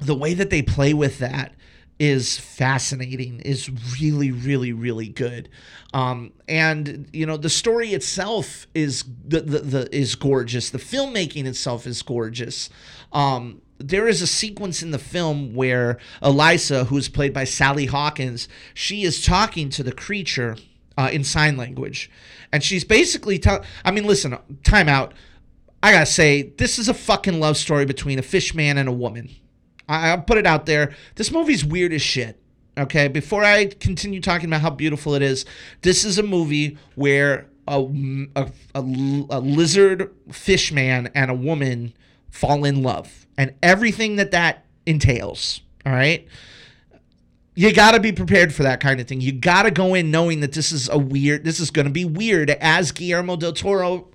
the 0.01 0.17
way 0.17 0.35
that 0.35 0.51
they 0.51 0.63
play 0.63 0.95
with 0.95 1.19
that 1.19 1.55
is 2.01 2.39
fascinating 2.39 3.39
is 3.41 3.71
really 4.01 4.33
really 4.33 4.73
really 4.73 5.09
good 5.09 5.49
um, 5.95 6.33
and 6.49 7.09
you 7.13 7.27
know 7.27 7.37
the 7.37 7.51
story 7.51 7.91
itself 7.91 8.67
is 8.75 9.05
the, 9.25 9.43
the, 9.43 9.59
the 9.61 9.97
is 9.97 10.17
gorgeous 10.17 10.71
the 10.71 10.79
filmmaking 10.79 11.45
itself 11.45 11.87
is 11.87 12.03
gorgeous 12.03 12.71
um, 13.13 13.61
there 13.81 14.09
is 14.09 14.21
a 14.23 14.27
sequence 14.27 14.83
in 14.83 14.91
the 14.91 14.99
film 14.99 15.55
where 15.55 15.99
Elisa, 16.21 16.85
who's 16.85 17.09
played 17.09 17.33
by 17.33 17.45
Sally 17.45 17.87
Hawkins, 17.87 18.47
she 18.75 19.05
is 19.05 19.25
talking 19.25 19.71
to 19.71 19.83
the 19.83 19.93
creature 19.93 20.57
uh, 20.99 21.09
in 21.11 21.25
sign 21.25 21.57
language, 21.57 22.11
and 22.53 22.63
she's 22.63 22.85
basically 22.85 23.39
tell. 23.39 23.65
I 23.85 23.91
mean, 23.91 24.05
listen, 24.05 24.37
time 24.63 24.89
out. 24.89 25.15
I 25.83 25.93
gotta 25.93 26.07
say, 26.07 26.43
this 26.43 26.79
is 26.79 26.89
a 26.89 26.95
fucking 26.95 27.41
love 27.41 27.57
story 27.57 27.87
between 27.87 28.19
a 28.19 28.23
fish 28.23 28.55
man 28.55 28.77
and 28.77 28.89
a 28.89 28.93
woman. 28.93 29.31
I, 29.91 30.11
I'll 30.11 30.23
put 30.23 30.39
it 30.39 30.47
out 30.47 30.67
there. 30.67 30.95
This 31.17 31.31
movie's 31.31 31.65
weird 31.65 31.93
as 31.93 32.03
shit. 32.03 32.41
Okay, 32.79 33.09
before 33.09 33.45
I 33.45 33.67
continue 33.67 34.21
talking 34.21 34.49
about 34.49 34.61
how 34.61 34.71
beautiful 34.71 35.15
it 35.15 35.23
is, 35.23 35.45
this 35.83 36.05
is 36.05 36.19
a 36.19 36.23
movie 36.23 36.79
where 36.95 37.49
a, 37.67 37.81
a, 38.37 38.51
a, 38.75 38.81
a 38.81 39.41
lizard 39.41 40.15
fish 40.31 40.73
man 40.73 41.11
and 41.15 41.31
a 41.31 41.35
woman 41.35 41.93
fall 42.31 42.65
in 42.65 42.83
love 42.83 43.27
and 43.37 43.55
everything 43.63 44.17
that 44.17 44.31
that 44.31 44.65
entails. 44.87 45.61
All 45.85 45.93
right. 45.93 46.27
You 47.57 47.75
got 47.75 47.93
to 47.93 48.01
be 48.01 48.13
prepared 48.13 48.55
for 48.55 48.63
that 48.63 48.81
kind 48.81 49.01
of 49.01 49.09
thing. 49.09 49.21
You 49.21 49.33
got 49.33 49.65
to 49.65 49.71
go 49.71 49.95
in 49.95 50.11
knowing 50.11 50.41
that 50.41 50.53
this 50.53 50.73
is 50.73 50.89
a 50.89 50.97
weird, 50.97 51.45
this 51.45 51.61
is 51.61 51.71
going 51.71 51.87
to 51.87 51.93
be 51.93 52.05
weird, 52.05 52.51
as 52.51 52.93
Guillermo 52.93 53.37
del 53.37 53.53
Toro 53.53 54.09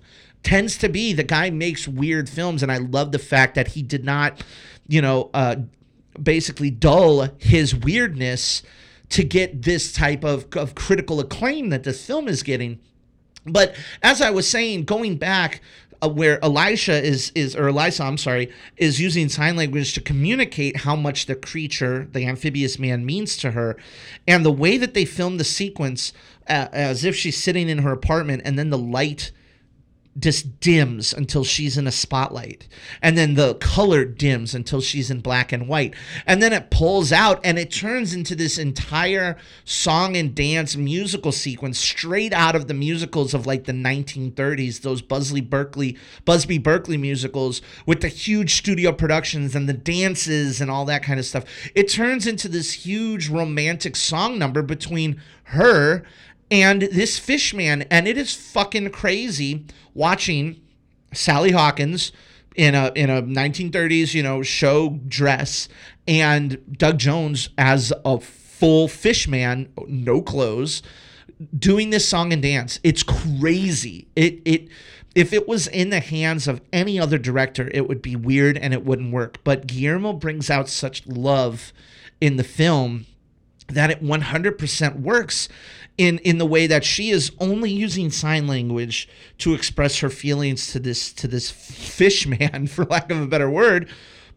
tends 0.46 0.78
to 0.78 0.88
be. 0.88 1.12
The 1.12 1.24
guy 1.24 1.50
makes 1.50 1.88
weird 1.88 2.30
films, 2.30 2.64
and 2.64 2.72
I 2.72 2.78
love 2.78 3.12
the 3.12 3.20
fact 3.20 3.56
that 3.56 3.70
he 3.70 3.82
did 3.82 4.06
not, 4.06 4.42
you 4.88 5.02
know, 5.02 5.30
uh, 5.34 5.58
basically 6.22 6.70
dull 6.70 7.28
his 7.40 7.76
weirdness 7.76 8.64
to 9.10 9.24
get 9.24 9.64
this 9.64 9.92
type 9.92 10.24
of, 10.24 10.48
of 10.56 10.76
critical 10.76 11.20
acclaim 11.20 11.70
that 11.70 11.84
this 11.84 12.06
film 12.06 12.28
is 12.28 12.44
getting. 12.44 12.80
But 13.46 13.76
as 14.02 14.22
I 14.22 14.32
was 14.32 14.48
saying, 14.48 14.86
going 14.86 15.18
back 15.18 15.62
uh, 16.02 16.10
where 16.10 16.44
Elisha 16.44 17.04
is 17.04 17.32
is 17.36 17.56
or 17.56 17.68
Elisa, 17.68 18.04
I'm 18.04 18.18
sorry, 18.18 18.52
is 18.78 19.00
using 19.00 19.30
sign 19.30 19.56
language 19.56 19.94
to 19.94 20.02
communicate 20.02 20.78
how 20.78 20.96
much 20.96 21.26
the 21.26 21.36
creature, 21.36 22.08
the 22.12 22.26
amphibious 22.26 22.80
man, 22.80 23.06
means 23.06 23.38
to 23.38 23.52
her, 23.52 23.78
and 24.28 24.46
the 24.46 24.52
way 24.52 24.78
that 24.78 24.94
they 24.94 25.06
film 25.06 25.38
the 25.38 25.44
sequence 25.44 26.14
uh, 26.48 26.68
as 26.72 27.04
if 27.04 27.16
she's 27.16 27.42
sitting 27.42 27.70
in 27.70 27.80
her 27.80 27.92
apartment, 27.92 28.42
and 28.46 28.58
then 28.58 28.70
the 28.70 28.78
light 28.78 29.32
just 30.18 30.62
dims 30.62 31.14
until 31.14 31.44
she's 31.44 31.78
in 31.78 31.88
a 31.88 31.92
spotlight. 31.92 32.68
And 33.02 33.18
then 33.18 33.34
the 33.34 33.56
color 33.56 34.06
dims 34.06 34.56
until 34.56 34.80
she's 34.80 35.12
in 35.12 35.20
black 35.20 35.52
and 35.52 35.68
white. 35.68 35.94
And 36.26 36.42
then 36.42 36.54
it 36.54 36.72
pulls 36.72 37.12
out 37.12 37.42
and 37.44 37.60
it 37.60 37.72
turns 37.72 38.14
into 38.14 38.34
this 38.34 38.58
entire 38.58 39.36
song 39.66 40.16
and 40.16 40.34
dance 40.34 40.78
musical 40.78 41.34
sequence 41.34 41.78
straight 41.78 42.32
out 42.32 42.56
of 42.56 42.68
the 42.68 42.74
musicals 42.74 43.34
of 43.34 43.46
like 43.46 43.66
the 43.66 43.74
1930s 43.74 44.82
those 44.82 45.02
Busby 45.02 45.42
Berkeley 45.42 45.98
Busby 46.24 46.58
Berkeley 46.60 46.98
musicals 46.98 47.62
with 47.86 48.02
the 48.02 48.08
huge 48.08 48.56
studio 48.56 48.94
productions 48.94 49.54
and 49.56 49.68
the 49.68 49.74
dances 49.74 50.62
and 50.62 50.72
all 50.72 50.86
that 50.86 51.04
kind 51.04 51.20
of 51.20 51.26
stuff. 51.26 51.44
It 51.76 51.90
turns 51.90 52.26
into 52.26 52.48
this 52.48 52.72
huge 52.72 53.30
romantic 53.30 53.96
song 53.96 54.40
number 54.40 54.62
between 54.62 55.22
her 55.46 56.04
and 56.52 56.84
this 56.84 57.18
fish 57.20 57.54
man 57.54 57.84
and 57.84 58.08
it 58.08 58.18
is 58.18 58.34
fucking 58.34 58.90
crazy 58.92 59.66
watching 59.94 60.62
Sally 61.14 61.52
Hawkins 61.52 62.12
in 62.56 62.76
a 62.76 62.92
in 62.96 63.10
a 63.10 63.22
1930s 63.22 64.14
you 64.14 64.24
know 64.24 64.42
show 64.42 65.00
dress 65.08 65.68
and 66.08 66.78
Doug 66.78 67.00
Jones 67.00 67.50
as 67.58 67.92
a 68.04 68.20
full 68.20 68.88
fish 68.88 69.28
man 69.28 69.72
no 69.88 70.22
clothes 70.22 70.82
doing 71.58 71.90
this 71.90 72.08
song 72.08 72.34
and 72.34 72.42
dance. 72.42 72.80
It's 72.84 73.04
crazy. 73.04 74.08
It 74.16 74.42
it 74.46 74.70
if 75.14 75.32
it 75.32 75.48
was 75.48 75.68
in 75.68 75.90
the 75.90 76.00
hands 76.00 76.48
of 76.48 76.62
any 76.74 77.00
other 77.00 77.18
director 77.18 77.70
it 77.74 77.88
would 77.88 78.02
be 78.02 78.16
weird 78.16 78.58
and 78.58 78.74
it 78.74 78.86
wouldn't 78.86 79.14
work. 79.14 79.40
But 79.44 79.68
Guillermo 79.68 80.14
brings 80.14 80.50
out 80.50 80.70
such 80.70 81.06
love 81.08 81.74
in 82.22 82.38
the 82.38 82.44
film 82.44 83.06
that 83.68 83.90
it 83.90 84.04
100% 84.04 85.00
works 85.00 85.50
in 85.98 86.18
in 86.20 86.38
the 86.38 86.46
way 86.46 86.68
that 86.68 86.84
she 86.84 87.10
is 87.10 87.32
only 87.40 87.72
using 87.72 88.12
sign 88.12 88.48
language 88.48 89.08
to 89.38 89.54
express 89.54 90.00
her 90.00 90.10
feelings 90.10 90.72
to 90.72 90.80
this 90.80 91.14
to 91.14 91.28
this 91.28 91.50
fish 91.50 92.28
man 92.28 92.68
for 92.72 92.86
lack 92.86 93.12
of 93.12 93.22
a 93.22 93.28
better 93.28 93.50
word. 93.50 93.90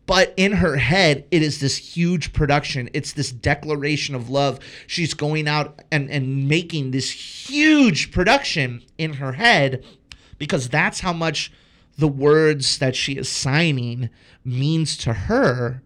But 0.06 0.32
in 0.36 0.52
her 0.52 0.76
head 0.76 1.26
it 1.30 1.42
is 1.42 1.60
this 1.60 1.76
huge 1.76 2.32
production. 2.32 2.88
It's 2.94 3.12
this 3.12 3.30
declaration 3.30 4.14
of 4.14 4.30
love. 4.30 4.60
She's 4.86 5.14
going 5.14 5.48
out 5.48 5.82
and 5.90 6.10
and 6.10 6.48
making 6.48 6.92
this 6.92 7.10
huge 7.10 8.12
production 8.12 8.82
in 8.96 9.14
her 9.14 9.32
head 9.32 9.84
because 10.38 10.68
that's 10.68 11.00
how 11.00 11.12
much 11.12 11.52
the 11.98 12.08
words 12.08 12.78
that 12.78 12.94
she 12.94 13.14
is 13.14 13.28
signing 13.28 14.08
means 14.44 14.96
to 14.98 15.12
her. 15.12 15.82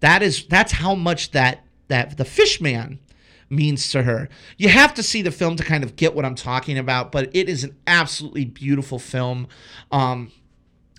That 0.00 0.22
is 0.22 0.44
that's 0.46 0.72
how 0.72 0.94
much 0.96 1.30
that 1.30 1.65
that 1.88 2.16
the 2.16 2.24
fish 2.24 2.60
man 2.60 2.98
means 3.48 3.90
to 3.92 4.02
her. 4.02 4.28
You 4.56 4.68
have 4.68 4.94
to 4.94 5.02
see 5.02 5.22
the 5.22 5.30
film 5.30 5.56
to 5.56 5.64
kind 5.64 5.84
of 5.84 5.96
get 5.96 6.14
what 6.14 6.24
I'm 6.24 6.34
talking 6.34 6.78
about, 6.78 7.12
but 7.12 7.30
it 7.34 7.48
is 7.48 7.64
an 7.64 7.76
absolutely 7.86 8.44
beautiful 8.44 8.98
film. 8.98 9.46
Um, 9.92 10.32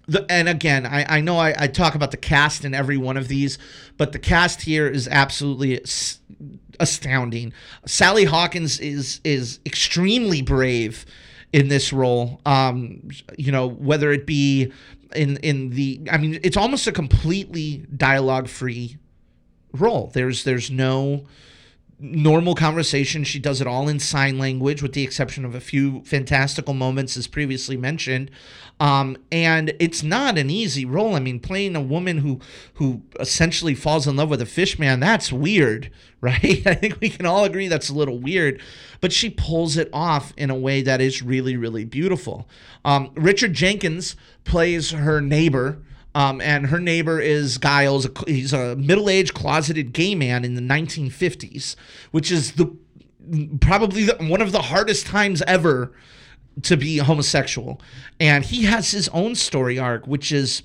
the, 0.07 0.25
and 0.29 0.47
again, 0.47 0.85
I, 0.85 1.17
I 1.17 1.21
know 1.21 1.37
I, 1.37 1.53
I 1.57 1.67
talk 1.67 1.93
about 1.93 2.11
the 2.11 2.17
cast 2.17 2.63
in 2.63 2.73
every 2.73 2.97
one 2.97 3.17
of 3.17 3.27
these, 3.27 3.57
but 3.97 4.13
the 4.13 4.19
cast 4.19 4.61
here 4.61 4.87
is 4.87 5.07
absolutely 5.07 5.81
astounding. 6.79 7.51
Sally 7.85 8.23
Hawkins 8.23 8.79
is 8.79 9.19
is 9.25 9.59
extremely 9.65 10.41
brave 10.41 11.05
in 11.51 11.67
this 11.67 11.91
role. 11.91 12.39
Um, 12.45 13.09
you 13.37 13.51
know, 13.51 13.67
whether 13.67 14.13
it 14.13 14.25
be 14.25 14.71
in 15.13 15.37
in 15.37 15.71
the, 15.71 16.01
I 16.09 16.17
mean, 16.17 16.39
it's 16.41 16.57
almost 16.57 16.87
a 16.87 16.93
completely 16.93 17.85
dialogue 17.95 18.47
free 18.47 18.97
role. 19.81 20.11
There's 20.13 20.43
there's 20.43 20.69
no 20.69 21.25
normal 21.99 22.53
conversation. 22.53 23.23
She 23.23 23.39
does 23.39 23.59
it 23.59 23.67
all 23.67 23.87
in 23.87 23.99
sign 23.99 24.37
language, 24.37 24.81
with 24.81 24.93
the 24.93 25.03
exception 25.03 25.45
of 25.45 25.55
a 25.55 25.59
few 25.59 26.03
fantastical 26.03 26.73
moments, 26.73 27.17
as 27.17 27.27
previously 27.27 27.75
mentioned. 27.75 28.29
Um, 28.79 29.17
and 29.31 29.73
it's 29.79 30.03
not 30.03 30.37
an 30.37 30.51
easy 30.51 30.85
role. 30.85 31.15
I 31.15 31.19
mean, 31.19 31.39
playing 31.39 31.75
a 31.75 31.81
woman 31.81 32.19
who 32.19 32.39
who 32.75 33.01
essentially 33.19 33.73
falls 33.73 34.07
in 34.07 34.15
love 34.15 34.29
with 34.29 34.41
a 34.41 34.45
fish 34.45 34.77
man, 34.77 34.99
that's 34.99 35.33
weird, 35.33 35.91
right? 36.21 36.65
I 36.65 36.75
think 36.75 36.99
we 36.99 37.09
can 37.09 37.25
all 37.25 37.43
agree 37.43 37.67
that's 37.67 37.89
a 37.89 37.95
little 37.95 38.19
weird. 38.19 38.61
But 39.01 39.11
she 39.11 39.29
pulls 39.29 39.77
it 39.77 39.89
off 39.91 40.33
in 40.37 40.49
a 40.49 40.55
way 40.55 40.81
that 40.81 41.01
is 41.01 41.21
really, 41.23 41.57
really 41.57 41.85
beautiful. 41.85 42.47
Um, 42.85 43.11
Richard 43.15 43.53
Jenkins 43.53 44.15
plays 44.43 44.91
her 44.91 45.21
neighbor. 45.21 45.79
Um, 46.17 46.41
and 46.41 46.65
her 46.65 46.79
neighbor 46.79 47.19
is 47.19 47.59
Giles. 47.59 48.07
He's 48.25 48.51
a 48.51 48.75
middle-aged 48.75 49.35
closeted 49.35 49.93
gay 49.93 50.15
man 50.15 50.43
in 50.43 50.55
the 50.55 50.61
1950s, 50.61 51.75
which 52.09 52.31
is 52.31 52.53
the 52.53 52.75
probably 53.61 54.05
the, 54.05 54.15
one 54.21 54.41
of 54.41 54.51
the 54.51 54.63
hardest 54.63 55.05
times 55.05 55.43
ever 55.43 55.93
to 56.63 56.75
be 56.75 56.97
homosexual. 56.97 57.79
And 58.19 58.43
he 58.43 58.63
has 58.63 58.89
his 58.89 59.09
own 59.09 59.35
story 59.35 59.77
arc, 59.77 60.07
which 60.07 60.31
is 60.31 60.63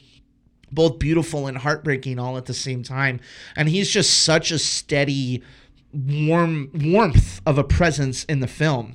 both 0.70 0.98
beautiful 0.98 1.46
and 1.46 1.58
heartbreaking 1.58 2.18
all 2.18 2.38
at 2.38 2.46
the 2.46 2.54
same 2.54 2.82
time. 2.82 3.20
And 3.54 3.68
he's 3.68 3.90
just 3.90 4.22
such 4.22 4.52
a 4.52 4.58
steady, 4.58 5.42
warm 5.92 6.70
warmth 6.72 7.42
of 7.44 7.58
a 7.58 7.64
presence 7.64 8.24
in 8.24 8.40
the 8.40 8.48
film. 8.48 8.94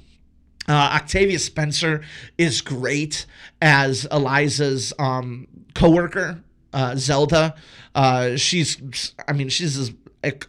Uh, 0.67 0.73
Octavia 0.95 1.37
Spencer 1.37 2.03
is 2.35 2.61
great 2.61 3.27
as 3.61 4.07
Elisa's 4.09 4.91
um, 4.97 5.47
coworker 5.75 6.43
uh, 6.73 6.95
Zelda. 6.95 7.56
Uh, 7.95 8.36
she's, 8.36 9.13
I 9.27 9.34
mean, 9.34 9.49
she's 9.49 9.77
as 9.77 9.91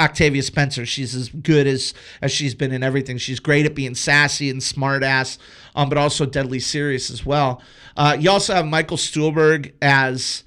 Octavia 0.00 0.42
Spencer. 0.42 0.86
She's 0.86 1.14
as 1.14 1.28
good 1.28 1.66
as 1.66 1.94
as 2.22 2.32
she's 2.32 2.54
been 2.54 2.72
in 2.72 2.82
everything. 2.82 3.18
She's 3.18 3.40
great 3.40 3.66
at 3.66 3.74
being 3.74 3.94
sassy 3.94 4.50
and 4.50 4.60
smartass, 4.60 5.38
um, 5.74 5.88
but 5.88 5.98
also 5.98 6.26
deadly 6.26 6.58
serious 6.58 7.10
as 7.10 7.24
well. 7.24 7.62
Uh, 7.96 8.16
you 8.18 8.30
also 8.30 8.54
have 8.54 8.66
Michael 8.66 8.96
Stuhlbarg 8.96 9.72
as 9.82 10.44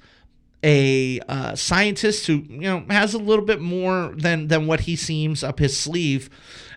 a 0.64 1.20
uh, 1.28 1.54
scientist 1.54 2.26
who 2.26 2.44
you 2.48 2.60
know 2.60 2.84
has 2.88 3.14
a 3.14 3.18
little 3.18 3.44
bit 3.44 3.60
more 3.60 4.12
than 4.16 4.48
than 4.48 4.66
what 4.66 4.80
he 4.80 4.96
seems 4.96 5.42
up 5.42 5.58
his 5.58 5.76
sleeve. 5.76 6.30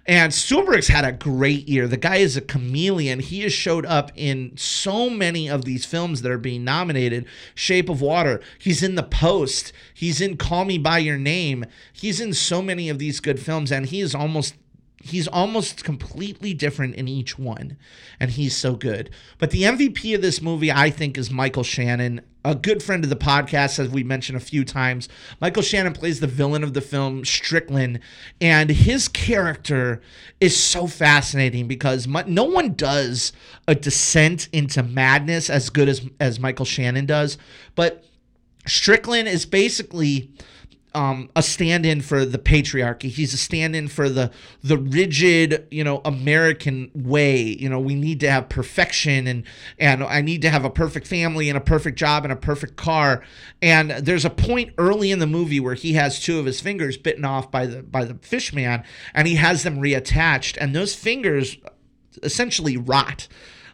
And 0.07 0.31
Stuhlbarg's 0.31 0.89
had 0.89 1.03
a 1.03 1.11
great 1.11 1.67
year. 1.67 1.87
The 1.87 1.97
guy 1.97 2.17
is 2.17 2.37
a 2.37 2.41
chameleon. 2.41 3.19
He 3.19 3.41
has 3.41 3.53
showed 3.53 3.87
up 3.87 4.11
in 4.15 4.55
so 4.55 5.09
many 5.09 5.49
of 5.49 5.65
these 5.65 5.83
films 5.83 6.21
that 6.21 6.31
are 6.31 6.37
being 6.37 6.63
nominated. 6.63 7.25
Shape 7.55 7.89
of 7.89 8.01
Water. 8.01 8.39
He's 8.59 8.83
in 8.83 8.93
The 8.93 9.03
Post. 9.03 9.73
He's 9.95 10.21
in 10.21 10.37
Call 10.37 10.65
Me 10.65 10.77
by 10.77 10.99
Your 10.99 11.17
Name. 11.17 11.65
He's 11.91 12.21
in 12.21 12.33
so 12.33 12.61
many 12.61 12.87
of 12.87 12.99
these 12.99 13.19
good 13.19 13.39
films, 13.39 13.71
and 13.71 13.87
he 13.87 13.99
is 13.99 14.13
almost 14.13 14.53
he's 15.01 15.27
almost 15.27 15.83
completely 15.83 16.53
different 16.53 16.95
in 16.95 17.07
each 17.07 17.37
one 17.37 17.77
and 18.19 18.31
he's 18.31 18.55
so 18.55 18.75
good. 18.75 19.09
But 19.37 19.51
the 19.51 19.63
mvp 19.63 20.15
of 20.15 20.21
this 20.21 20.41
movie 20.41 20.71
i 20.71 20.89
think 20.89 21.17
is 21.17 21.29
michael 21.31 21.63
shannon 21.63 22.21
a 22.45 22.53
good 22.53 22.83
friend 22.83 23.03
of 23.03 23.09
the 23.09 23.15
podcast 23.15 23.79
as 23.79 23.89
we 23.89 24.03
mentioned 24.03 24.37
a 24.37 24.41
few 24.41 24.63
times. 24.63 25.09
Michael 25.41 25.63
shannon 25.63 25.93
plays 25.93 26.19
the 26.19 26.27
villain 26.27 26.63
of 26.63 26.75
the 26.75 26.81
film 26.81 27.25
strickland 27.25 27.99
and 28.39 28.69
his 28.69 29.07
character 29.07 29.99
is 30.39 30.55
so 30.55 30.85
fascinating 30.85 31.67
because 31.67 32.07
no 32.07 32.43
one 32.43 32.73
does 32.73 33.33
a 33.67 33.73
descent 33.73 34.47
into 34.53 34.83
madness 34.83 35.49
as 35.49 35.71
good 35.71 35.89
as 35.89 36.07
as 36.19 36.39
michael 36.39 36.65
shannon 36.65 37.05
does 37.05 37.37
but 37.73 38.03
strickland 38.67 39.27
is 39.27 39.45
basically 39.45 40.29
um, 40.95 41.29
a 41.35 41.43
stand-in 41.43 42.01
for 42.01 42.25
the 42.25 42.39
patriarchy. 42.39 43.09
He's 43.09 43.33
a 43.33 43.37
stand-in 43.37 43.89
for 43.89 44.09
the 44.09 44.31
the 44.63 44.77
rigid, 44.77 45.67
you 45.69 45.83
know, 45.83 46.01
American 46.05 46.89
way. 46.95 47.41
You 47.41 47.69
know, 47.69 47.79
we 47.79 47.95
need 47.95 48.21
to 48.21 48.31
have 48.31 48.49
perfection, 48.49 49.27
and 49.27 49.43
and 49.77 50.03
I 50.03 50.21
need 50.21 50.41
to 50.43 50.49
have 50.49 50.63
a 50.63 50.69
perfect 50.69 51.05
family 51.05 51.49
and 51.49 51.57
a 51.57 51.61
perfect 51.61 51.99
job 51.99 52.23
and 52.23 52.31
a 52.31 52.37
perfect 52.37 52.77
car. 52.77 53.23
And 53.61 53.91
there's 53.91 54.25
a 54.25 54.29
point 54.29 54.73
early 54.77 55.11
in 55.11 55.19
the 55.19 55.27
movie 55.27 55.59
where 55.59 55.75
he 55.75 55.93
has 55.93 56.19
two 56.19 56.39
of 56.39 56.45
his 56.45 56.61
fingers 56.61 56.97
bitten 56.97 57.25
off 57.25 57.51
by 57.51 57.65
the 57.65 57.83
by 57.83 58.05
the 58.05 58.15
fish 58.15 58.53
man, 58.53 58.83
and 59.13 59.27
he 59.27 59.35
has 59.35 59.63
them 59.63 59.81
reattached, 59.81 60.57
and 60.59 60.73
those 60.73 60.95
fingers 60.95 61.57
essentially 62.23 62.77
rot 62.77 63.27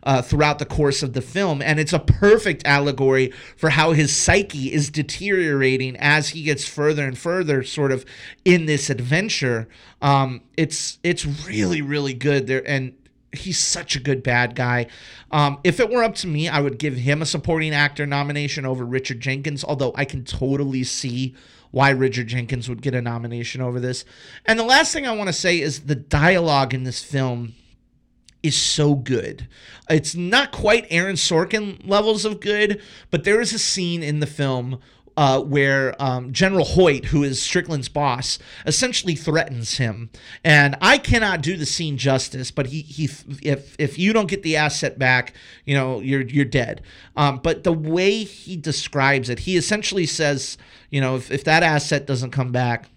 uh, 0.03 0.21
throughout 0.21 0.59
the 0.59 0.65
course 0.65 1.03
of 1.03 1.13
the 1.13 1.21
film. 1.21 1.61
And 1.61 1.79
it's 1.79 1.93
a 1.93 1.99
perfect 1.99 2.65
allegory 2.65 3.31
for 3.57 3.69
how 3.69 3.91
his 3.91 4.15
psyche 4.15 4.71
is 4.71 4.89
deteriorating 4.89 5.95
as 5.97 6.29
he 6.29 6.43
gets 6.43 6.67
further 6.67 7.05
and 7.05 7.17
further, 7.17 7.63
sort 7.63 7.91
of 7.91 8.05
in 8.45 8.65
this 8.65 8.89
adventure. 8.89 9.67
Um, 10.01 10.41
it's 10.57 10.99
it's 11.03 11.25
really 11.25 11.81
really 11.81 12.13
good 12.13 12.47
there, 12.47 12.67
and 12.67 12.93
he's 13.31 13.59
such 13.59 13.95
a 13.95 13.99
good 13.99 14.23
bad 14.23 14.55
guy. 14.55 14.87
Um, 15.31 15.59
if 15.63 15.79
it 15.79 15.89
were 15.89 16.03
up 16.03 16.15
to 16.15 16.27
me, 16.27 16.49
I 16.49 16.59
would 16.59 16.77
give 16.77 16.97
him 16.97 17.21
a 17.21 17.25
supporting 17.25 17.73
actor 17.73 18.05
nomination 18.05 18.65
over 18.65 18.85
Richard 18.85 19.19
Jenkins. 19.19 19.63
Although 19.63 19.93
I 19.95 20.05
can 20.05 20.23
totally 20.23 20.83
see 20.83 21.35
why 21.71 21.89
Richard 21.89 22.27
Jenkins 22.27 22.67
would 22.67 22.81
get 22.81 22.93
a 22.93 23.01
nomination 23.01 23.61
over 23.61 23.79
this. 23.79 24.03
And 24.45 24.59
the 24.59 24.63
last 24.63 24.91
thing 24.91 25.07
I 25.07 25.15
want 25.15 25.29
to 25.29 25.33
say 25.33 25.61
is 25.61 25.81
the 25.81 25.95
dialogue 25.95 26.73
in 26.73 26.83
this 26.83 27.01
film 27.01 27.55
is 28.43 28.57
so 28.57 28.95
good. 28.95 29.47
It's 29.89 30.15
not 30.15 30.51
quite 30.51 30.87
Aaron 30.89 31.15
Sorkin 31.15 31.87
levels 31.87 32.25
of 32.25 32.39
good, 32.39 32.81
but 33.09 33.23
there 33.23 33.41
is 33.41 33.53
a 33.53 33.59
scene 33.59 34.01
in 34.03 34.19
the 34.19 34.27
film 34.27 34.79
uh, 35.17 35.41
where 35.41 36.01
um, 36.01 36.31
General 36.31 36.65
Hoyt, 36.65 37.05
who 37.05 37.23
is 37.23 37.41
Strickland's 37.41 37.89
boss, 37.89 38.39
essentially 38.65 39.15
threatens 39.15 39.77
him. 39.77 40.09
And 40.43 40.75
I 40.81 40.97
cannot 40.97 41.41
do 41.41 41.57
the 41.57 41.65
scene 41.65 41.97
justice, 41.97 42.51
but 42.51 42.67
he 42.67 42.81
he 42.81 43.09
if 43.43 43.75
if 43.77 43.99
you 43.99 44.13
don't 44.13 44.29
get 44.29 44.43
the 44.43 44.55
asset 44.55 44.97
back, 44.97 45.33
you 45.65 45.75
know 45.75 45.99
you're 45.99 46.21
you're 46.21 46.45
dead. 46.45 46.81
Um, 47.15 47.39
but 47.43 47.63
the 47.63 47.73
way 47.73 48.23
he 48.23 48.55
describes 48.55 49.29
it, 49.29 49.39
he 49.39 49.57
essentially 49.57 50.05
says, 50.05 50.57
you 50.89 51.01
know, 51.01 51.17
if, 51.17 51.29
if 51.29 51.43
that 51.43 51.63
asset 51.63 52.07
doesn't 52.07 52.31
come 52.31 52.51
back, 52.51 52.89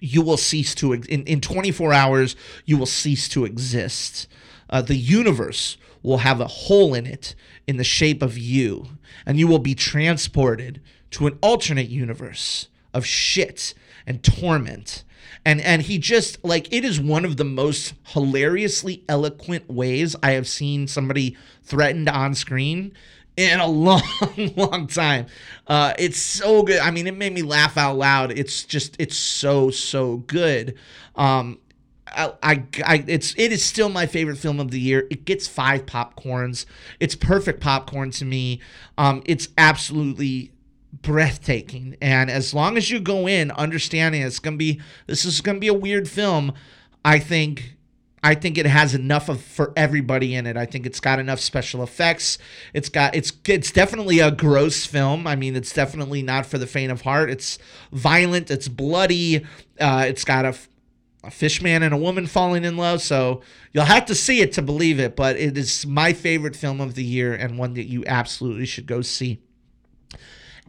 you 0.00 0.22
will 0.22 0.36
cease 0.36 0.74
to 0.74 0.92
in, 0.92 1.24
in 1.24 1.40
24 1.40 1.92
hours 1.92 2.36
you 2.64 2.76
will 2.76 2.86
cease 2.86 3.28
to 3.28 3.44
exist. 3.44 4.26
Uh, 4.68 4.82
the 4.82 4.96
universe 4.96 5.76
will 6.02 6.18
have 6.18 6.40
a 6.40 6.46
hole 6.46 6.94
in 6.94 7.06
it 7.06 7.34
in 7.66 7.76
the 7.76 7.84
shape 7.84 8.22
of 8.22 8.38
you 8.38 8.86
and 9.26 9.38
you 9.38 9.46
will 9.46 9.58
be 9.58 9.74
transported 9.74 10.80
to 11.10 11.26
an 11.26 11.38
alternate 11.42 11.88
universe 11.88 12.68
of 12.94 13.06
shit 13.06 13.74
and 14.06 14.22
torment. 14.22 15.04
And 15.44 15.60
and 15.60 15.82
he 15.82 15.98
just 15.98 16.42
like 16.44 16.72
it 16.72 16.84
is 16.84 17.00
one 17.00 17.24
of 17.24 17.36
the 17.36 17.44
most 17.44 17.94
hilariously 18.08 19.04
eloquent 19.08 19.70
ways 19.70 20.16
i 20.22 20.32
have 20.32 20.46
seen 20.46 20.86
somebody 20.86 21.36
threatened 21.62 22.08
on 22.08 22.34
screen 22.34 22.92
in 23.40 23.60
a 23.60 23.66
long, 23.68 24.02
long 24.56 24.86
time. 24.86 25.26
Uh, 25.66 25.94
it's 25.98 26.18
so 26.18 26.62
good. 26.62 26.80
I 26.80 26.90
mean, 26.90 27.06
it 27.06 27.16
made 27.16 27.32
me 27.32 27.42
laugh 27.42 27.76
out 27.76 27.96
loud. 27.96 28.32
It's 28.32 28.64
just, 28.64 28.96
it's 28.98 29.16
so, 29.16 29.70
so 29.70 30.18
good. 30.18 30.76
Um, 31.16 31.58
I, 32.12 32.32
I, 32.42 32.64
I, 32.84 33.04
it's 33.06 33.34
it 33.38 33.52
is 33.52 33.64
still 33.64 33.88
my 33.88 34.06
favorite 34.06 34.36
film 34.36 34.58
of 34.60 34.70
the 34.70 34.80
year. 34.80 35.06
It 35.10 35.24
gets 35.24 35.46
five 35.46 35.86
popcorns. 35.86 36.66
It's 36.98 37.14
perfect 37.14 37.60
popcorn 37.60 38.10
to 38.12 38.24
me. 38.24 38.60
Um, 38.98 39.22
it's 39.26 39.48
absolutely 39.56 40.52
breathtaking. 41.02 41.96
And 42.00 42.30
as 42.30 42.52
long 42.52 42.76
as 42.76 42.90
you 42.90 43.00
go 43.00 43.28
in 43.28 43.50
understanding 43.52 44.22
it's 44.22 44.38
gonna 44.38 44.56
be 44.56 44.80
this 45.06 45.24
is 45.24 45.40
gonna 45.40 45.58
be 45.58 45.68
a 45.68 45.74
weird 45.74 46.08
film, 46.08 46.52
I 47.04 47.18
think 47.18 47.76
I 48.22 48.34
think 48.34 48.58
it 48.58 48.66
has 48.66 48.94
enough 48.94 49.28
of 49.28 49.40
for 49.40 49.72
everybody 49.76 50.34
in 50.34 50.46
it. 50.46 50.56
I 50.56 50.66
think 50.66 50.84
it's 50.84 51.00
got 51.00 51.18
enough 51.18 51.40
special 51.40 51.82
effects. 51.82 52.38
It's 52.74 52.90
got 52.90 53.14
it's 53.14 53.32
it's 53.46 53.72
definitely 53.72 54.20
a 54.20 54.30
gross 54.30 54.84
film. 54.84 55.26
I 55.26 55.36
mean, 55.36 55.56
it's 55.56 55.72
definitely 55.72 56.22
not 56.22 56.44
for 56.44 56.58
the 56.58 56.66
faint 56.66 56.92
of 56.92 57.02
heart. 57.02 57.30
It's 57.30 57.58
violent. 57.92 58.50
It's 58.50 58.68
bloody. 58.68 59.46
Uh, 59.80 60.04
it's 60.06 60.24
got 60.24 60.44
a, 60.44 60.54
a 61.24 61.30
fish 61.30 61.62
man 61.62 61.82
and 61.82 61.94
a 61.94 61.98
woman 61.98 62.26
falling 62.26 62.64
in 62.64 62.76
love. 62.76 63.00
So 63.00 63.40
you'll 63.72 63.84
have 63.84 64.04
to 64.06 64.14
see 64.14 64.40
it 64.40 64.52
to 64.52 64.62
believe 64.62 65.00
it. 65.00 65.16
But 65.16 65.36
it 65.36 65.56
is 65.56 65.86
my 65.86 66.12
favorite 66.12 66.56
film 66.56 66.80
of 66.82 66.94
the 66.94 67.04
year 67.04 67.32
and 67.32 67.58
one 67.58 67.72
that 67.74 67.86
you 67.86 68.04
absolutely 68.06 68.66
should 68.66 68.86
go 68.86 69.00
see. 69.00 69.40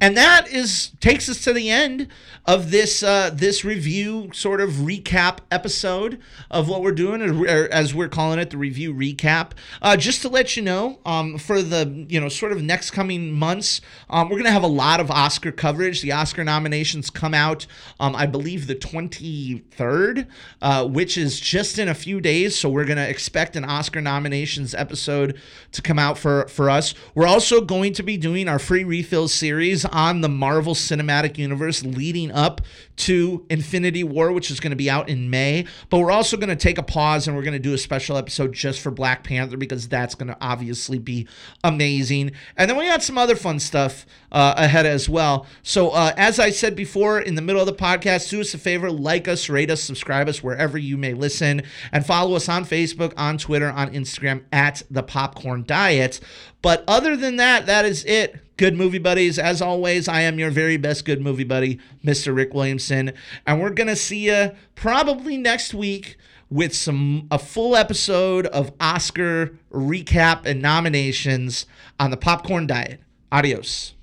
And 0.02 0.18
that 0.18 0.52
is 0.52 0.94
takes 1.00 1.30
us 1.30 1.44
to 1.44 1.54
the 1.54 1.70
end 1.70 2.08
of 2.48 2.72
this 2.72 3.04
uh, 3.04 3.30
this 3.32 3.64
review 3.64 4.32
sort 4.34 4.60
of 4.60 4.72
recap 4.72 5.38
episode 5.52 6.20
of 6.50 6.68
what 6.68 6.82
we're 6.82 6.92
doing, 6.92 7.22
as 7.48 7.94
we're 7.94 8.10
calling 8.10 8.40
it, 8.40 8.50
the 8.50 8.58
review 8.58 8.96
recap. 8.96 9.52
Uh, 9.80 9.96
just 9.96 10.24
to 10.24 10.30
let 10.30 10.58
you 10.58 10.64
know, 10.64 11.00
um, 11.06 11.38
for 11.38 11.62
the 11.62 12.08
you 12.10 12.20
know 12.20 12.30
sort 12.30 12.52
of 12.52 12.64
next 12.64 12.92
coming 12.92 13.32
months, 13.32 13.80
um, 14.10 14.28
we're 14.28 14.38
gonna 14.38 14.50
have 14.50 14.64
a 14.64 14.68
lot 14.68 15.00
of 15.00 15.12
Oscar 15.12 15.52
coverage. 15.52 16.02
The 16.02 16.14
Oscar 16.14 16.44
nominations 16.44 17.12
come 17.12 17.36
out, 17.36 17.68
um, 18.00 18.16
I 18.16 18.26
believe, 18.26 18.66
the 18.66 18.74
twenty 18.74 19.60
third, 19.70 20.26
uh, 20.64 20.88
which 20.88 21.16
is 21.16 21.40
just 21.40 21.78
in 21.78 21.88
a 21.88 21.94
few 21.94 22.20
days. 22.20 22.58
So 22.58 22.70
we're 22.70 22.86
gonna 22.86 23.04
expect 23.04 23.56
an 23.56 23.66
Oscar 23.66 24.02
nominations 24.02 24.74
episode 24.74 25.40
to 25.74 25.82
come 25.84 26.00
out 26.00 26.18
for 26.18 26.48
for 26.48 26.72
us. 26.72 26.96
We're 27.14 27.28
also 27.28 27.62
going 27.62 27.94
to 27.94 28.02
be 28.02 28.18
doing 28.18 28.48
our 28.48 28.58
free 28.58 28.84
refill 28.84 29.28
series 29.28 29.86
on 29.92 30.22
the 30.22 30.30
Marvel 30.30 30.74
Cinematic 30.74 31.38
Universe 31.38 31.84
leading 31.84 32.32
up 32.32 32.62
to 32.98 33.46
Infinity 33.50 34.04
War, 34.04 34.32
which 34.32 34.52
is 34.52 34.60
going 34.60 34.72
to 34.72 34.76
be 34.76 34.90
out 34.90 35.10
in 35.10 35.30
May. 35.30 35.66
But 35.90 36.00
we're 36.00 36.12
also 36.12 36.38
going 36.38 36.50
to 36.50 36.56
take 36.56 36.78
a 36.78 36.84
pause 36.84 37.28
and 37.28 37.36
we're 37.36 37.44
going 37.44 37.54
to 37.54 37.60
do 37.60 37.74
a 37.74 37.78
special 37.78 38.18
episode 38.18 38.54
just 38.54 38.80
for 38.80 38.92
Black 38.92 39.24
Panther 39.24 39.58
because 39.58 39.88
that's 39.88 40.16
going 40.16 40.28
to 40.28 40.38
obviously 40.42 41.00
be 41.00 41.28
amazing. 41.64 42.32
And 42.58 42.70
then 42.70 42.78
we 42.78 42.88
got 42.88 43.04
some 43.04 43.18
other 43.18 43.36
fun 43.36 43.60
stuff 43.60 44.06
uh, 44.32 44.54
ahead 44.58 44.86
as 44.86 45.10
well. 45.10 45.46
So, 45.64 45.90
uh, 45.90 46.14
as 46.18 46.40
I 46.40 46.50
said 46.50 46.76
before 46.76 47.20
in 47.20 47.36
the 47.36 47.42
middle 47.42 47.62
of 47.62 47.68
the 47.68 47.74
podcast, 47.74 48.30
do 48.30 48.42
us 48.42 48.54
a 48.54 48.58
favor, 48.58 48.90
like 48.90 49.28
us, 49.28 49.50
rate 49.50 49.70
us, 49.70 49.84
subscribe 49.84 50.30
us 50.30 50.42
wherever 50.42 50.78
you 50.78 50.98
may 50.98 51.14
listen, 51.14 51.64
and 51.92 52.06
follow 52.06 52.36
us 52.36 52.48
on 52.48 52.66
Facebook, 52.66 53.14
on 53.18 53.38
Twitter, 53.38 53.70
on 53.70 53.94
Instagram 53.94 54.44
at 54.52 54.84
the 54.90 55.04
Popcorn 55.04 55.64
Diet. 55.66 56.20
But 56.62 56.84
other 56.88 57.16
than 57.18 57.38
that, 57.38 57.66
that 57.66 57.86
is 57.86 58.06
it. 58.06 58.40
Good 58.58 58.76
movie 58.76 59.00
buddies. 59.00 59.40
As 59.40 59.62
always, 59.62 60.08
I 60.08 60.22
am 60.22 60.38
your 60.38 60.52
very 60.52 60.78
best 60.78 61.04
good 61.04 61.20
movie 61.20 61.44
buddy, 61.44 61.80
Mr. 62.06 62.36
Rick 62.36 62.54
Williamson, 62.54 63.14
and 63.48 63.60
we're 63.60 63.72
gonna 63.72 63.96
see 63.96 64.28
you 64.28 64.52
probably 64.76 65.38
next 65.38 65.74
week 65.74 66.18
with 66.52 66.76
some 66.76 67.28
a 67.32 67.40
full 67.40 67.76
episode 67.76 68.46
of 68.48 68.72
Oscar 68.80 69.58
recap 69.72 70.46
and 70.46 70.62
nominations 70.62 71.66
on 72.00 72.12
the 72.12 72.18
Popcorn 72.18 72.68
Diet. 72.68 73.02
Adios. 73.32 73.94